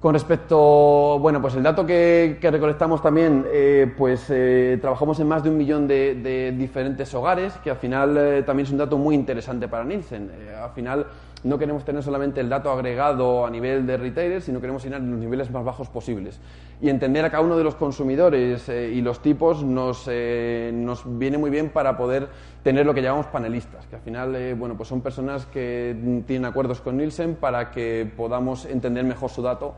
Con 0.00 0.14
respecto, 0.14 1.18
bueno, 1.18 1.42
pues 1.42 1.56
el 1.56 1.62
dato 1.62 1.84
que, 1.84 2.38
recolectamos 2.40 3.02
también, 3.02 3.44
eh, 3.52 3.92
pues 3.98 4.24
eh, 4.30 4.78
trabajamos 4.80 5.20
en 5.20 5.28
más 5.28 5.42
de 5.44 5.50
un 5.50 5.58
millón 5.58 5.86
de, 5.86 6.54
diferentes 6.56 7.12
hogares, 7.12 7.52
que 7.62 7.68
al 7.68 7.76
final 7.76 8.16
eh, 8.16 8.42
también 8.42 8.64
es 8.64 8.72
un 8.72 8.78
dato 8.78 8.96
muy 8.96 9.14
interesante 9.14 9.68
para 9.68 9.84
Nielsen. 9.84 10.30
al 10.58 10.70
final 10.70 11.06
no 11.42 11.58
queremos 11.58 11.84
tener 11.84 12.02
solamente 12.02 12.40
el 12.40 12.48
dato 12.48 12.70
agregado 12.70 13.46
a 13.46 13.50
nivel 13.50 13.86
de 13.86 13.96
retailers, 13.96 14.44
sino 14.44 14.60
queremos 14.60 14.84
ir 14.84 14.94
a 14.94 14.98
los 14.98 15.18
niveles 15.18 15.50
más 15.50 15.64
bajos 15.64 15.88
posibles. 15.88 16.40
Y 16.82 16.88
entender 16.88 17.24
a 17.24 17.30
cada 17.30 17.42
uno 17.42 17.56
de 17.56 17.64
los 17.64 17.74
consumidores 17.74 18.68
eh, 18.68 18.90
y 18.92 19.00
los 19.00 19.20
tipos 19.20 19.62
nos, 19.62 20.06
eh, 20.10 20.70
nos, 20.74 21.02
viene 21.18 21.38
muy 21.38 21.50
bien 21.50 21.70
para 21.70 21.96
poder 21.96 22.28
tener 22.62 22.84
lo 22.84 22.94
que 22.94 23.02
llamamos 23.02 23.26
panelistas, 23.26 23.86
que 23.86 23.96
al 23.96 24.02
final 24.02 24.34
eh, 24.36 24.54
bueno, 24.54 24.76
pues 24.76 24.88
son 24.88 25.00
personas 25.00 25.46
que 25.46 26.22
tienen 26.26 26.44
acuerdos 26.44 26.80
con 26.80 26.96
Nielsen 26.96 27.36
para 27.36 27.70
que 27.70 28.10
podamos 28.16 28.66
entender 28.66 29.04
mejor 29.04 29.30
su 29.30 29.42
dato 29.42 29.74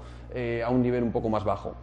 a 0.64 0.71
un 0.71 0.81
nivel 0.83 1.02
un 1.02 1.12
poco 1.12 1.28
más 1.28 1.45
bajo. 1.45 1.75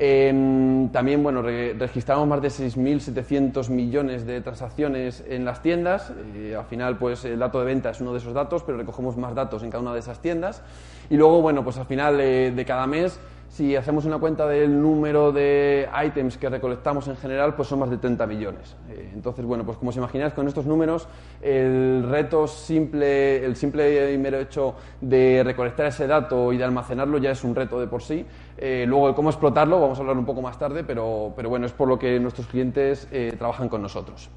Em, 0.00 0.90
también 0.90 1.24
bueno, 1.24 1.42
registramos 1.42 2.28
más 2.28 2.40
de 2.40 2.50
6.700 2.50 3.68
millones 3.68 4.24
de 4.26 4.40
transacciones 4.40 5.24
en 5.28 5.44
las 5.44 5.60
tiendas. 5.60 6.12
al 6.56 6.64
final, 6.66 6.98
pues 6.98 7.24
el 7.24 7.40
dato 7.40 7.58
de 7.58 7.66
venta 7.66 7.90
es 7.90 8.00
uno 8.00 8.12
de 8.12 8.18
esos 8.18 8.32
datos, 8.32 8.62
pero 8.62 8.78
recogemos 8.78 9.16
más 9.16 9.34
datos 9.34 9.64
en 9.64 9.70
cada 9.70 9.82
una 9.82 9.92
de 9.92 9.98
esas 9.98 10.20
tiendas. 10.20 10.62
Y 11.10 11.16
luego, 11.16 11.42
bueno, 11.42 11.64
pues 11.64 11.78
al 11.78 11.86
final 11.86 12.16
de 12.16 12.64
cada 12.64 12.86
mes 12.86 13.18
si 13.48 13.74
hacemos 13.74 14.04
una 14.04 14.18
cuenta 14.18 14.46
del 14.46 14.80
número 14.80 15.32
de 15.32 15.88
items 16.06 16.36
que 16.36 16.48
recolectamos 16.48 17.08
en 17.08 17.16
general, 17.16 17.54
pues 17.54 17.68
son 17.68 17.80
más 17.80 17.90
de 17.90 17.98
30 17.98 18.26
millones. 18.26 18.76
Eh, 18.90 19.10
entonces, 19.14 19.44
bueno, 19.44 19.64
pues 19.64 19.78
como 19.78 19.90
os 19.90 19.96
imagináis, 19.96 20.32
con 20.32 20.46
estos 20.46 20.66
números, 20.66 21.08
el 21.40 22.06
reto 22.08 22.46
simple, 22.46 23.44
el 23.44 23.56
simple 23.56 24.12
y 24.12 24.18
mero 24.18 24.38
hecho 24.38 24.74
de 25.00 25.42
recolectar 25.44 25.86
ese 25.86 26.06
dato 26.06 26.52
y 26.52 26.58
de 26.58 26.64
almacenarlo 26.64 27.18
ya 27.18 27.30
es 27.30 27.42
un 27.42 27.54
reto 27.54 27.80
de 27.80 27.86
por 27.86 28.02
sí. 28.02 28.24
Eh, 28.56 28.84
luego, 28.86 29.08
el 29.08 29.14
cómo 29.14 29.30
explotarlo, 29.30 29.80
vamos 29.80 29.98
a 29.98 30.02
hablar 30.02 30.16
un 30.16 30.26
poco 30.26 30.42
más 30.42 30.58
tarde, 30.58 30.84
pero, 30.84 31.32
pero 31.34 31.48
bueno, 31.48 31.66
es 31.66 31.72
por 31.72 31.88
lo 31.88 31.98
que 31.98 32.20
nuestros 32.20 32.46
clientes 32.46 33.08
eh, 33.10 33.34
trabajan 33.38 33.68
con 33.68 33.82
nosotros. 33.82 34.30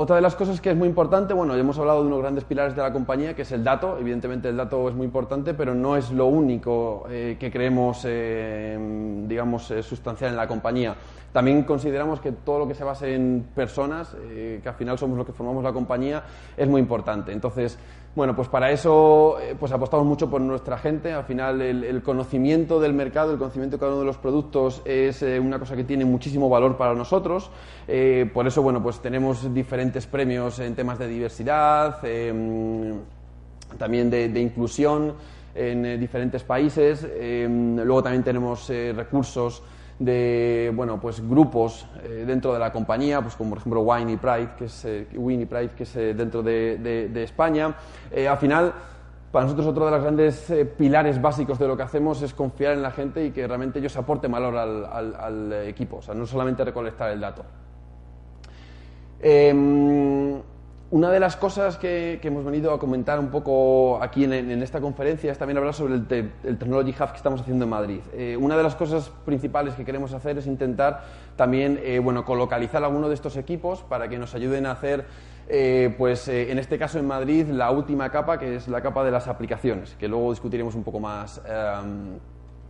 Otra 0.00 0.14
de 0.14 0.22
las 0.22 0.36
cosas 0.36 0.60
que 0.60 0.70
es 0.70 0.76
muy 0.76 0.86
importante, 0.86 1.34
bueno, 1.34 1.54
ya 1.54 1.60
hemos 1.60 1.76
hablado 1.76 2.02
de 2.02 2.06
unos 2.06 2.20
grandes 2.20 2.44
pilares 2.44 2.76
de 2.76 2.82
la 2.82 2.92
compañía, 2.92 3.34
que 3.34 3.42
es 3.42 3.50
el 3.50 3.64
dato. 3.64 3.98
Evidentemente 3.98 4.48
el 4.48 4.56
dato 4.56 4.88
es 4.88 4.94
muy 4.94 5.04
importante, 5.04 5.54
pero 5.54 5.74
no 5.74 5.96
es 5.96 6.12
lo 6.12 6.26
único 6.26 7.08
eh, 7.10 7.36
que 7.40 7.50
creemos, 7.50 8.02
eh, 8.04 8.78
digamos, 9.26 9.68
eh, 9.72 9.82
sustancial 9.82 10.30
en 10.30 10.36
la 10.36 10.46
compañía. 10.46 10.94
También 11.32 11.64
consideramos 11.64 12.20
que 12.20 12.32
todo 12.32 12.60
lo 12.60 12.68
que 12.68 12.74
se 12.74 12.84
base 12.84 13.14
en 13.14 13.46
personas, 13.54 14.16
que 14.28 14.62
al 14.64 14.74
final 14.74 14.98
somos 14.98 15.18
los 15.18 15.26
que 15.26 15.32
formamos 15.32 15.62
la 15.62 15.72
compañía, 15.72 16.24
es 16.56 16.66
muy 16.66 16.80
importante. 16.80 17.32
Entonces, 17.32 17.78
Bueno, 18.18 18.34
pues 18.34 18.48
para 18.48 18.72
eso 18.72 19.38
eh, 19.40 19.54
pues 19.56 19.70
apostamos 19.70 20.04
mucho 20.04 20.28
por 20.28 20.40
nuestra 20.40 20.76
gente. 20.76 21.12
Al 21.12 21.22
final 21.22 21.62
el, 21.62 22.02
conocimiento 22.02 22.80
del 22.80 22.92
mercado, 22.92 23.30
el 23.30 23.38
conocimiento 23.38 23.76
de 23.76 23.80
cada 23.80 23.92
uno 23.92 24.00
de 24.00 24.06
los 24.06 24.16
productos 24.16 24.82
es 24.84 25.22
eh, 25.22 25.38
una 25.38 25.60
cosa 25.60 25.76
que 25.76 25.84
tiene 25.84 26.04
muchísimo 26.04 26.48
valor 26.48 26.76
para 26.76 26.94
nosotros. 26.94 27.48
Eh, 27.86 28.28
por 28.34 28.44
eso, 28.48 28.60
bueno, 28.60 28.82
pues 28.82 28.98
tenemos 29.00 29.54
diferentes 29.54 30.08
premios 30.08 30.58
en 30.58 30.74
temas 30.74 30.98
de 30.98 31.06
diversidad, 31.06 32.04
em, 32.04 32.94
también 33.78 34.10
de, 34.10 34.28
de, 34.30 34.40
inclusión 34.40 35.14
en 35.54 36.00
diferentes 36.00 36.42
países. 36.42 37.06
Em, 37.20 37.76
luego 37.76 38.02
también 38.02 38.24
tenemos 38.24 38.68
recursos 38.96 39.62
de 39.98 40.72
bueno 40.74 41.00
pues 41.00 41.20
grupos 41.28 41.86
eh, 42.04 42.24
dentro 42.26 42.52
de 42.52 42.60
la 42.60 42.72
compañía 42.72 43.20
pues 43.20 43.34
como 43.34 43.50
por 43.50 43.58
ejemplo 43.58 43.80
Wine 43.80 44.12
y 44.12 44.16
Pride 44.16 44.50
que 44.56 44.66
es 44.66 44.84
eh, 44.84 45.06
Pride 45.10 45.70
que 45.76 45.82
es 45.82 45.96
eh, 45.96 46.14
dentro 46.14 46.42
de, 46.42 47.22
España. 47.22 47.74
Al 48.28 48.38
final 48.38 48.72
para 49.32 49.44
nosotros 49.44 49.66
otro 49.66 49.84
de 49.86 49.90
los 49.90 50.02
grandes 50.02 50.52
pilares 50.78 51.20
básicos 51.20 51.58
de 51.58 51.68
lo 51.68 51.76
que 51.76 51.82
hacemos 51.82 52.22
es 52.22 52.32
confiar 52.32 52.74
en 52.74 52.82
la 52.82 52.90
gente 52.90 53.24
y 53.24 53.30
que 53.30 53.46
realmente 53.46 53.78
ellos 53.78 53.96
aporten 53.96 54.32
valor 54.32 54.56
al, 54.56 55.14
al 55.14 55.52
equipo. 55.66 55.96
O 55.96 56.02
sea 56.02 56.14
no 56.14 56.26
solamente 56.26 56.64
recolectar 56.64 57.10
el 57.10 57.20
dato. 57.20 57.44
Em, 59.20 60.40
una 60.90 61.10
de 61.10 61.20
las 61.20 61.36
cosas 61.36 61.76
que, 61.76 62.18
hemos 62.22 62.44
venido 62.44 62.72
a 62.72 62.78
comentar 62.78 63.18
un 63.18 63.28
poco 63.28 64.02
aquí 64.02 64.24
en, 64.24 64.62
esta 64.62 64.80
conferencia 64.80 65.30
es 65.30 65.36
también 65.36 65.58
hablar 65.58 65.74
sobre 65.74 65.94
el, 65.94 66.06
Technology 66.06 66.94
Hub 66.98 67.10
que 67.10 67.16
estamos 67.16 67.42
haciendo 67.42 67.64
en 67.64 67.70
Madrid. 67.70 68.00
Eh, 68.14 68.38
una 68.40 68.56
de 68.56 68.62
las 68.62 68.74
cosas 68.74 69.10
principales 69.26 69.74
que 69.74 69.84
queremos 69.84 70.14
hacer 70.14 70.38
es 70.38 70.46
intentar 70.46 71.04
también 71.36 71.78
eh, 71.82 71.98
bueno, 71.98 72.24
colocalizar 72.24 72.82
alguno 72.84 73.08
de 73.08 73.14
estos 73.14 73.36
equipos 73.36 73.82
para 73.82 74.08
que 74.08 74.18
nos 74.18 74.34
ayuden 74.34 74.64
a 74.64 74.72
hacer, 74.72 75.04
eh, 75.48 75.94
pues 75.98 76.26
en 76.28 76.58
este 76.58 76.78
caso 76.78 76.98
en 76.98 77.06
Madrid, 77.06 77.46
la 77.48 77.70
última 77.70 78.10
capa, 78.10 78.38
que 78.38 78.56
es 78.56 78.66
la 78.66 78.80
capa 78.80 79.04
de 79.04 79.10
las 79.10 79.28
aplicaciones, 79.28 79.94
que 79.98 80.08
luego 80.08 80.30
discutiremos 80.30 80.74
un 80.74 80.84
poco 80.84 81.00
más 81.00 81.42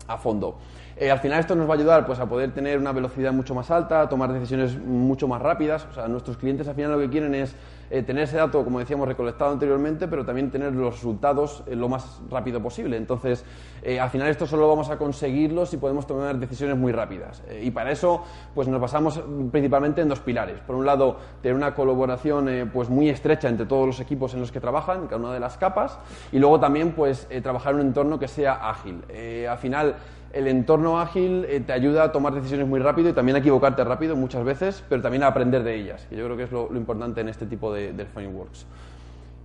a 0.08 0.16
fondo. 0.16 0.58
al 1.00 1.18
final 1.20 1.38
esto 1.38 1.54
nos 1.54 1.68
va 1.68 1.74
a 1.74 1.76
ayudar 1.76 2.06
pues, 2.06 2.18
a 2.18 2.26
poder 2.26 2.52
tener 2.52 2.78
una 2.78 2.92
velocidad 2.92 3.32
mucho 3.32 3.54
más 3.54 3.70
alta, 3.70 4.00
a 4.00 4.08
tomar 4.08 4.32
decisiones 4.32 4.76
mucho 4.76 5.28
más 5.28 5.40
rápidas. 5.40 5.86
O 5.90 5.94
sea, 5.94 6.08
nuestros 6.08 6.36
clientes 6.36 6.66
al 6.66 6.74
final 6.74 6.92
lo 6.92 6.98
que 6.98 7.10
quieren 7.10 7.34
es 7.34 7.54
eh, 7.90 8.02
tener 8.02 8.24
ese 8.24 8.36
dato, 8.36 8.64
como 8.64 8.78
decíamos, 8.78 9.08
recolectado 9.08 9.52
anteriormente, 9.52 10.08
pero 10.08 10.24
también 10.24 10.50
tener 10.50 10.74
los 10.74 10.94
resultados 10.94 11.62
eh, 11.66 11.74
lo 11.74 11.88
más 11.88 12.20
rápido 12.30 12.62
posible. 12.62 12.96
Entonces, 12.96 13.44
eh, 13.82 13.98
al 13.98 14.10
final 14.10 14.28
esto 14.28 14.46
solo 14.46 14.68
vamos 14.68 14.90
a 14.90 14.98
conseguirlo 14.98 15.64
si 15.64 15.78
podemos 15.78 16.06
tomar 16.06 16.36
decisiones 16.38 16.76
muy 16.76 16.92
rápidas. 16.92 17.42
y 17.62 17.70
para 17.70 17.90
eso, 17.90 18.24
pues 18.54 18.68
nos 18.68 18.80
basamos 18.80 19.20
principalmente 19.50 20.00
en 20.02 20.08
dos 20.08 20.20
pilares. 20.20 20.60
Por 20.60 20.76
un 20.76 20.84
lado, 20.84 21.16
tener 21.40 21.56
una 21.56 21.74
colaboración 21.74 22.70
pues 22.72 22.88
muy 22.88 23.08
estrecha 23.08 23.48
entre 23.48 23.66
todos 23.66 23.86
los 23.86 24.00
equipos 24.00 24.34
en 24.34 24.40
los 24.40 24.52
que 24.52 24.60
trabajan, 24.60 25.06
cada 25.06 25.16
una 25.16 25.32
de 25.32 25.40
las 25.40 25.56
capas, 25.56 25.98
y 26.32 26.38
luego 26.38 26.60
también, 26.60 26.92
pues, 26.92 27.28
trabajar 27.42 27.74
en 27.74 27.80
un 27.80 27.86
entorno 27.88 28.18
que 28.18 28.28
sea 28.28 28.68
ágil. 28.68 29.02
al 29.48 29.58
final, 29.58 29.96
el 30.32 30.46
entorno 30.46 31.00
ágil 31.00 31.46
eh, 31.48 31.60
te 31.60 31.72
ayuda 31.72 32.04
a 32.04 32.12
tomar 32.12 32.34
decisiones 32.34 32.66
muy 32.66 32.80
rápido 32.80 33.08
y 33.08 33.12
también 33.12 33.36
a 33.36 33.38
equivocarte 33.38 33.82
rápido 33.84 34.14
muchas 34.14 34.44
veces, 34.44 34.84
pero 34.88 35.00
también 35.00 35.22
a 35.22 35.28
aprender 35.28 35.62
de 35.62 35.74
ellas, 35.74 36.06
que 36.08 36.16
yo 36.16 36.24
creo 36.24 36.36
que 36.36 36.42
es 36.44 36.52
lo, 36.52 36.68
importante 36.76 37.20
en 37.20 37.28
este 37.28 37.46
tipo 37.46 37.72
de, 37.72 38.06
frameworks. 38.12 38.66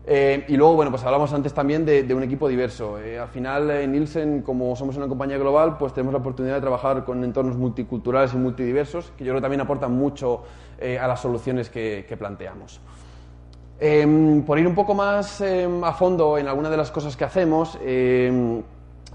Eh, 0.05 0.43
y 0.49 0.57
luego, 0.57 0.75
bueno, 0.75 0.91
pues 0.91 1.03
hablamos 1.05 1.31
antes 1.31 1.53
también 1.53 1.85
de, 1.85 2.13
un 2.13 2.23
equipo 2.23 2.49
diverso. 2.49 2.99
Eh, 2.99 3.17
al 3.17 3.29
final, 3.29 3.71
en 3.71 3.93
Nielsen, 3.93 4.41
como 4.41 4.75
somos 4.75 4.97
una 4.97 5.07
compañía 5.07 5.37
global, 5.37 5.77
pues 5.77 5.93
tenemos 5.93 6.11
la 6.11 6.19
oportunidad 6.19 6.55
de 6.55 6.61
trabajar 6.61 7.05
con 7.05 7.23
entornos 7.23 7.55
multiculturales 7.55 8.33
y 8.33 8.37
multidiversos, 8.37 9.13
que 9.17 9.23
yo 9.23 9.31
creo 9.31 9.35
que 9.35 9.43
también 9.43 9.61
aportan 9.61 9.93
mucho 9.93 10.43
a 10.99 11.07
las 11.07 11.21
soluciones 11.21 11.69
que, 11.69 12.05
que 12.09 12.17
planteamos. 12.17 12.81
por 14.45 14.59
ir 14.59 14.67
un 14.67 14.75
poco 14.75 14.93
más 14.93 15.41
a 15.41 15.93
fondo 15.93 16.37
en 16.37 16.49
alguna 16.49 16.69
de 16.69 16.75
las 16.75 16.91
cosas 16.91 17.15
que 17.15 17.23
hacemos, 17.23 17.79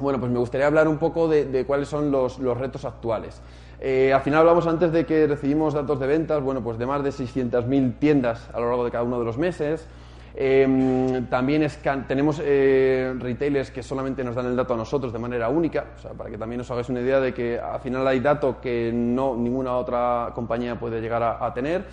bueno, 0.00 0.18
pues 0.20 0.30
me 0.30 0.38
gustaría 0.38 0.66
hablar 0.66 0.88
un 0.88 0.98
poco 0.98 1.28
de, 1.28 1.64
cuáles 1.66 1.88
son 1.88 2.10
los, 2.10 2.38
retos 2.38 2.84
actuales. 2.84 3.40
Eh, 3.80 4.12
al 4.12 4.22
final 4.22 4.40
hablamos 4.40 4.66
antes 4.66 4.90
de 4.92 5.06
que 5.06 5.26
recibimos 5.26 5.74
datos 5.74 6.00
de 6.00 6.06
ventas, 6.06 6.42
bueno, 6.42 6.62
pues 6.62 6.78
de 6.78 6.86
más 6.86 7.02
de 7.04 7.10
600.000 7.10 7.98
tiendas 7.98 8.50
a 8.52 8.58
lo 8.60 8.66
largo 8.66 8.84
de 8.84 8.90
cada 8.90 9.04
uno 9.04 9.18
de 9.18 9.24
los 9.24 9.38
meses. 9.38 9.86
Em, 10.34 11.26
también 11.26 11.66
tenemos 12.06 12.40
eh, 12.44 13.12
retailers 13.18 13.70
que 13.70 13.82
solamente 13.82 14.22
nos 14.22 14.36
dan 14.36 14.46
el 14.46 14.56
dato 14.56 14.74
a 14.74 14.76
nosotros 14.76 15.12
de 15.12 15.18
manera 15.18 15.48
única, 15.48 15.86
o 15.96 16.00
sea, 16.00 16.12
para 16.12 16.30
que 16.30 16.38
también 16.38 16.60
os 16.60 16.70
hagáis 16.70 16.88
una 16.90 17.00
idea 17.00 17.18
de 17.18 17.34
que 17.34 17.58
al 17.58 17.80
final 17.80 18.06
hay 18.06 18.20
dato 18.20 18.60
que 18.60 18.92
no 18.92 19.34
ninguna 19.36 19.76
otra 19.76 20.30
compañía 20.34 20.78
puede 20.78 21.00
llegar 21.00 21.22
a 21.22 21.52
tener. 21.54 21.86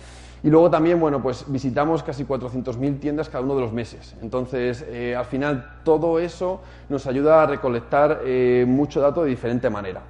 Y 0.46 0.48
luego 0.48 0.70
también, 0.70 1.00
bueno, 1.00 1.20
pues 1.20 1.44
visitamos 1.48 2.04
casi 2.04 2.24
400.000 2.24 3.00
tiendas 3.00 3.28
cada 3.28 3.42
uno 3.42 3.56
de 3.56 3.62
los 3.62 3.72
meses. 3.72 4.14
Entonces, 4.22 4.86
eh, 4.86 5.16
al 5.16 5.24
final, 5.24 5.80
todo 5.82 6.20
eso 6.20 6.60
nos 6.88 7.08
ayuda 7.08 7.42
a 7.42 7.46
recolectar 7.46 8.20
eh, 8.24 8.64
mucho 8.64 9.00
dato 9.00 9.24
de 9.24 9.30
diferente 9.30 9.68
manera. 9.70 10.02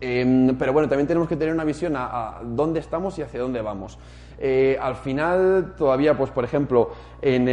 Em, 0.00 0.56
pero 0.56 0.72
bueno, 0.72 0.88
también 0.88 1.06
tenemos 1.06 1.28
que 1.28 1.36
tener 1.36 1.52
una 1.52 1.64
visión 1.64 1.92
a, 1.94 2.40
dónde 2.42 2.80
estamos 2.80 3.18
y 3.18 3.22
hacia 3.22 3.38
dónde 3.38 3.60
vamos. 3.60 3.98
Eh, 4.42 4.78
al 4.80 4.96
final, 4.96 5.74
todavía, 5.76 6.16
pues 6.16 6.30
por 6.30 6.44
ejemplo, 6.44 6.90
en, 7.20 7.46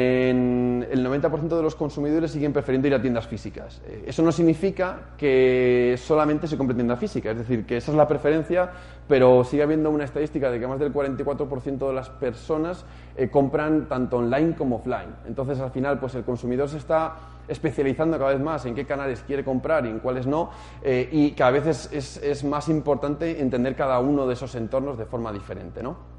el 0.89 1.06
90% 1.06 1.50
de 1.50 1.62
los 1.62 1.75
consumidores 1.75 2.32
siguen 2.32 2.53
prefiriendo 2.53 2.88
ir 2.88 2.94
a 2.94 3.01
tiendas 3.01 3.27
físicas. 3.27 3.82
Eh, 3.86 4.06
eso 4.08 4.24
no 4.24 4.32
significa 4.32 5.10
que 5.17 5.96
solamente 5.98 6.48
se 6.48 6.58
compre 6.58 6.75
tienda 6.75 6.96
física, 6.96 7.32
es 7.32 7.39
decir, 7.39 7.65
que 7.65 7.75
esa 7.75 7.91
es 7.91 7.98
la 7.98 8.08
preferencia, 8.08 8.72
pero 9.06 9.44
sigue 9.44 9.63
habiendo 9.63 9.91
una 9.91 10.06
estadística 10.06 10.50
de 10.50 10.62
que 10.62 10.67
más 10.67 10.79
del 10.79 10.94
44% 10.94 11.88
de 11.89 11.94
las 11.94 12.10
personas 12.10 12.86
eh, 13.17 13.29
compran 13.29 13.89
tanto 13.89 14.17
online 14.17 14.56
como 14.56 14.77
offline. 14.77 15.13
Entonces, 15.27 15.60
al 15.60 15.72
final, 15.72 16.00
pues 16.00 16.15
el 16.15 16.24
consumidor 16.24 16.70
se 16.70 16.77
está 16.77 17.15
especializando 17.50 18.17
cada 18.17 18.32
vez 18.32 18.39
más 18.39 18.65
en 18.65 18.75
qué 18.75 18.86
canales 18.86 19.24
quiere 19.27 19.44
comprar 19.44 19.86
y 19.86 19.89
en 19.89 20.00
cuáles 20.00 20.27
no, 20.27 20.51
y 20.84 21.32
cada 21.32 21.51
vez 21.51 21.89
es, 21.94 22.17
es 22.17 22.44
más 22.44 22.67
importante 22.67 23.39
entender 23.39 23.74
cada 23.74 24.00
uno 24.01 24.27
de 24.27 24.34
esos 24.34 24.53
entornos 24.56 24.98
de 24.98 25.06
forma 25.06 25.32
diferente, 25.32 25.82
¿no? 25.82 26.16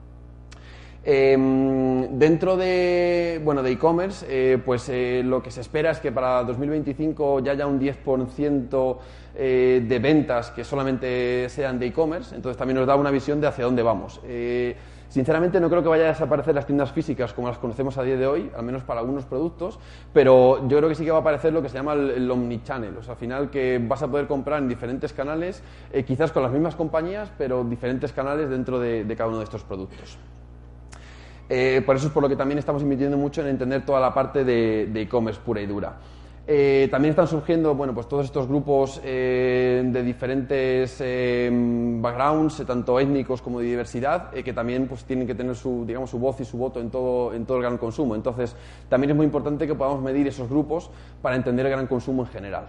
Em, 1.04 2.18
dentro 2.18 2.56
de 2.56 3.40
bueno 3.44 3.62
de 3.62 3.70
e-commerce, 3.70 4.26
eh, 4.28 4.58
pues 4.58 4.88
eh, 4.88 5.22
lo 5.24 5.42
que 5.42 5.50
se 5.50 5.60
espera 5.60 5.92
es 5.92 6.00
que 6.00 6.10
para 6.10 6.42
2025 6.42 7.40
ya 7.40 7.52
haya 7.52 7.66
un 7.66 7.78
10% 7.78 8.98
eh, 9.36 9.84
de 9.86 9.98
ventas 10.00 10.50
que 10.50 10.64
solamente 10.64 11.48
sean 11.50 11.78
de 11.78 11.86
e-commerce, 11.86 12.34
entonces 12.34 12.58
también 12.58 12.76
nos 12.78 12.86
da 12.86 12.96
una 12.96 13.10
visión 13.12 13.40
de 13.40 13.46
hacia 13.46 13.64
dónde 13.64 13.82
vamos. 13.82 14.20
Sinceramente 15.08 15.58
no 15.58 15.70
creo 15.70 15.82
que 15.82 15.88
vaya 15.88 16.04
a 16.04 16.08
desaparecer 16.08 16.54
las 16.54 16.66
tiendas 16.66 16.92
físicas 16.92 17.32
como 17.32 17.48
las 17.48 17.56
conocemos 17.56 17.96
a 17.96 18.02
día 18.02 18.18
de 18.18 18.26
hoy, 18.26 18.50
al 18.54 18.62
menos 18.62 18.82
para 18.82 19.00
algunos 19.00 19.24
productos, 19.24 19.78
pero 20.12 20.68
yo 20.68 20.76
creo 20.76 20.90
que 20.90 20.94
sí 20.94 21.02
que 21.06 21.10
va 21.10 21.16
a 21.16 21.20
aparecer 21.22 21.50
lo 21.50 21.62
que 21.62 21.70
se 21.70 21.76
llama 21.76 21.94
el, 21.94 22.30
omnichannel, 22.30 22.94
o 22.94 23.02
sea, 23.02 23.12
al 23.14 23.18
final 23.18 23.48
que 23.48 23.80
vas 23.82 24.02
a 24.02 24.08
poder 24.08 24.26
comprar 24.26 24.58
en 24.58 24.68
diferentes 24.68 25.14
canales, 25.14 25.62
quizás 26.06 26.30
con 26.30 26.42
las 26.42 26.52
mismas 26.52 26.76
compañías, 26.76 27.32
pero 27.38 27.64
diferentes 27.64 28.12
canales 28.12 28.50
dentro 28.50 28.78
de 28.78 29.14
cada 29.16 29.30
uno 29.30 29.38
de 29.38 29.44
estos 29.44 29.64
productos. 29.64 30.18
Eh, 31.48 31.82
por 31.84 31.96
eso 31.96 32.08
es 32.08 32.12
por 32.12 32.22
lo 32.22 32.28
que 32.28 32.36
también 32.36 32.58
estamos 32.58 32.82
invirtiendo 32.82 33.16
mucho 33.16 33.40
en 33.40 33.48
entender 33.48 33.84
toda 33.84 34.00
la 34.00 34.12
parte 34.12 34.44
de 34.44 35.00
e-commerce 35.00 35.40
pura 35.44 35.60
y 35.60 35.66
dura. 35.66 35.96
Eh, 36.50 36.88
también 36.90 37.10
están 37.10 37.26
surgiendo 37.26 37.74
bueno, 37.74 37.92
pues 37.92 38.08
todos 38.08 38.24
estos 38.24 38.48
grupos 38.48 39.02
eh, 39.04 39.82
de 39.84 40.02
diferentes 40.02 40.98
backgrounds, 40.98 42.64
tanto 42.66 42.98
étnicos 42.98 43.42
como 43.42 43.60
de 43.60 43.66
diversidad, 43.66 44.30
que 44.30 44.54
también 44.54 44.88
pues, 44.88 45.04
tienen 45.04 45.26
que 45.26 45.34
tener 45.34 45.54
su, 45.54 45.84
digamos, 45.86 46.08
su 46.08 46.18
voz 46.18 46.40
y 46.40 46.46
su 46.46 46.56
voto 46.56 46.80
en 46.80 46.88
todo, 46.88 47.34
en 47.34 47.44
todo 47.44 47.58
el 47.58 47.64
gran 47.64 47.76
consumo. 47.76 48.14
Entonces, 48.14 48.56
también 48.88 49.10
es 49.10 49.16
muy 49.16 49.26
importante 49.26 49.66
que 49.66 49.74
podamos 49.74 50.00
medir 50.00 50.26
esos 50.26 50.48
grupos 50.48 50.90
para 51.20 51.36
entender 51.36 51.66
el 51.66 51.72
gran 51.72 51.86
consumo 51.86 52.22
en 52.22 52.28
general. 52.28 52.64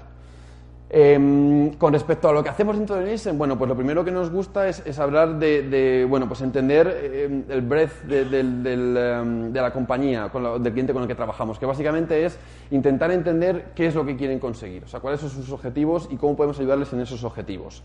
Em, 0.91 1.73
con 1.73 1.93
respecto 1.93 2.29
a 2.29 2.33
lo 2.33 2.41
que 2.41 2.49
hacemos 2.49 2.75
dentro 2.75 2.95
de 2.95 3.05
Nielsen, 3.05 3.37
bueno, 3.37 3.59
pues 3.59 3.69
lo 3.69 3.75
primero 3.75 4.03
que 4.03 4.09
nos 4.09 4.31
gusta 4.31 4.67
es, 4.67 4.97
hablar 4.97 5.37
de, 5.37 6.07
bueno, 6.09 6.27
pues 6.27 6.41
entender 6.41 7.11
em, 7.13 7.43
el 7.47 7.61
breadth 7.61 8.05
de, 8.05 8.39
em, 8.39 9.53
la 9.53 9.71
compañía, 9.71 10.31
del 10.59 10.73
cliente 10.73 10.91
con 10.91 11.03
el 11.03 11.07
que 11.07 11.13
trabajamos, 11.13 11.59
que 11.59 11.67
básicamente 11.67 12.25
es 12.25 12.39
intentar 12.71 13.11
entender 13.11 13.65
qué 13.75 13.85
es 13.85 13.93
lo 13.93 14.03
que 14.03 14.15
quieren 14.15 14.39
conseguir, 14.39 14.83
o 14.83 14.87
sea, 14.87 14.99
cuáles 14.99 15.19
son 15.19 15.29
sus 15.29 15.51
objetivos 15.51 16.09
y 16.09 16.17
cómo 16.17 16.35
podemos 16.35 16.59
ayudarles 16.59 16.91
en 16.91 17.01
esos 17.01 17.23
objetivos. 17.23 17.83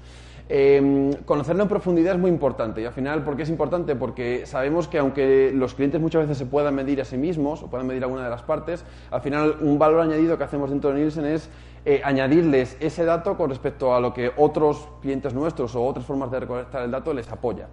conocerlo 1.26 1.62
en 1.62 1.68
profundidad 1.68 2.14
es 2.14 2.20
muy 2.20 2.30
importante 2.30 2.80
y 2.80 2.87
al 2.87 2.92
final, 2.92 3.23
¿por 3.23 3.37
qué 3.37 3.42
es 3.42 3.50
importante? 3.50 3.96
Porque 3.96 4.46
sabemos 4.46 4.88
que 4.88 4.99
aunque 4.99 5.52
los 5.54 5.75
clientes 5.75 6.00
muchas 6.00 6.23
veces 6.23 6.38
se 6.38 6.46
puedan 6.46 6.75
medir 6.75 7.02
a 7.02 7.04
sí 7.04 7.18
mismos 7.18 7.62
o 7.62 7.68
puedan 7.68 7.87
medir 7.87 8.02
alguna 8.02 8.25
de 8.25 8.30
las 8.30 8.42
partes, 8.42 8.84
al 9.11 9.20
final 9.20 9.56
un 9.61 9.78
valor 9.78 10.00
añadido 10.00 10.38
que 10.38 10.44
hacemos 10.44 10.70
dentro 10.70 10.90
de 10.90 10.96
Nielsen 10.96 11.26
es 11.26 11.50
eh, 11.84 12.00
añadirles 12.04 12.76
ese 12.80 13.04
dato 13.04 13.36
con 13.36 13.50
respecto 13.50 13.94
a 13.94 14.00
lo 14.00 14.14
que 14.14 14.32
otros 14.36 14.88
clientes 15.02 15.34
nuestros 15.34 15.74
o 15.74 15.84
otras 15.84 16.06
formas 16.06 16.30
de 16.30 16.40
recolectar 16.40 16.82
el 16.82 16.90
dato 16.90 17.12
les 17.12 17.30
apoya. 17.30 17.68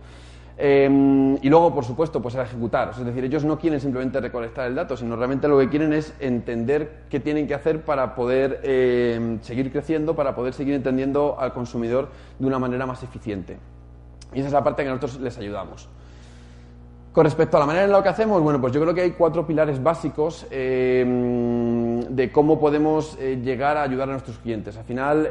Em, 0.58 1.38
y 1.42 1.50
luego, 1.50 1.74
por 1.74 1.86
supuesto, 1.86 2.22
pues 2.22 2.36
a 2.36 2.44
ejecutar. 2.44 2.92
Es 2.92 3.04
decir, 3.04 3.24
ellos 3.24 3.44
no 3.46 3.58
quieren 3.58 3.80
simplemente 3.80 4.20
recolectar 4.20 4.68
el 4.68 4.76
dato, 4.76 4.96
sino 4.96 5.16
realmente 5.16 5.48
lo 5.48 5.58
que 5.58 5.70
quieren 5.70 5.94
es 5.94 6.14
entender 6.20 7.04
qué 7.10 7.20
tienen 7.20 7.48
que 7.48 7.56
hacer 7.56 7.84
para 7.84 8.14
poder 8.14 8.60
em, 8.64 9.42
seguir 9.42 9.72
creciendo, 9.72 10.16
para 10.16 10.36
poder 10.36 10.54
seguir 10.54 10.76
entendiendo 10.76 11.38
al 11.40 11.54
consumidor 11.54 12.10
de 12.38 12.46
una 12.46 12.60
manera 12.60 12.86
más 12.86 13.02
eficiente. 13.02 13.58
Y 14.34 14.40
esa 14.40 14.48
es 14.48 14.54
la 14.54 14.64
parte 14.64 14.84
que 14.84 14.90
nosotros 14.90 15.20
les 15.20 15.38
ayudamos. 15.38 15.90
Con 17.12 17.26
respecto 17.26 17.58
a 17.58 17.60
la 17.60 17.66
manera 17.66 17.86
en 17.86 17.92
la 17.92 18.02
que 18.02 18.10
hacemos, 18.10 18.42
bueno, 18.42 18.62
pues 18.62 18.72
yo 18.74 18.80
creo 18.82 18.94
que 18.94 19.02
hay 19.02 19.12
cuatro 19.12 19.46
pilares 19.46 19.84
básicos. 19.84 20.46
Em, 20.50 22.00
de 22.02 22.32
cómo 22.32 22.60
podemos 22.60 23.18
llegar 23.18 23.78
a 23.78 23.84
ayudar 23.84 24.10
a 24.10 24.14
nuestros 24.14 24.38
clientes. 24.38 24.76
Al 24.78 24.84
final, 24.84 25.28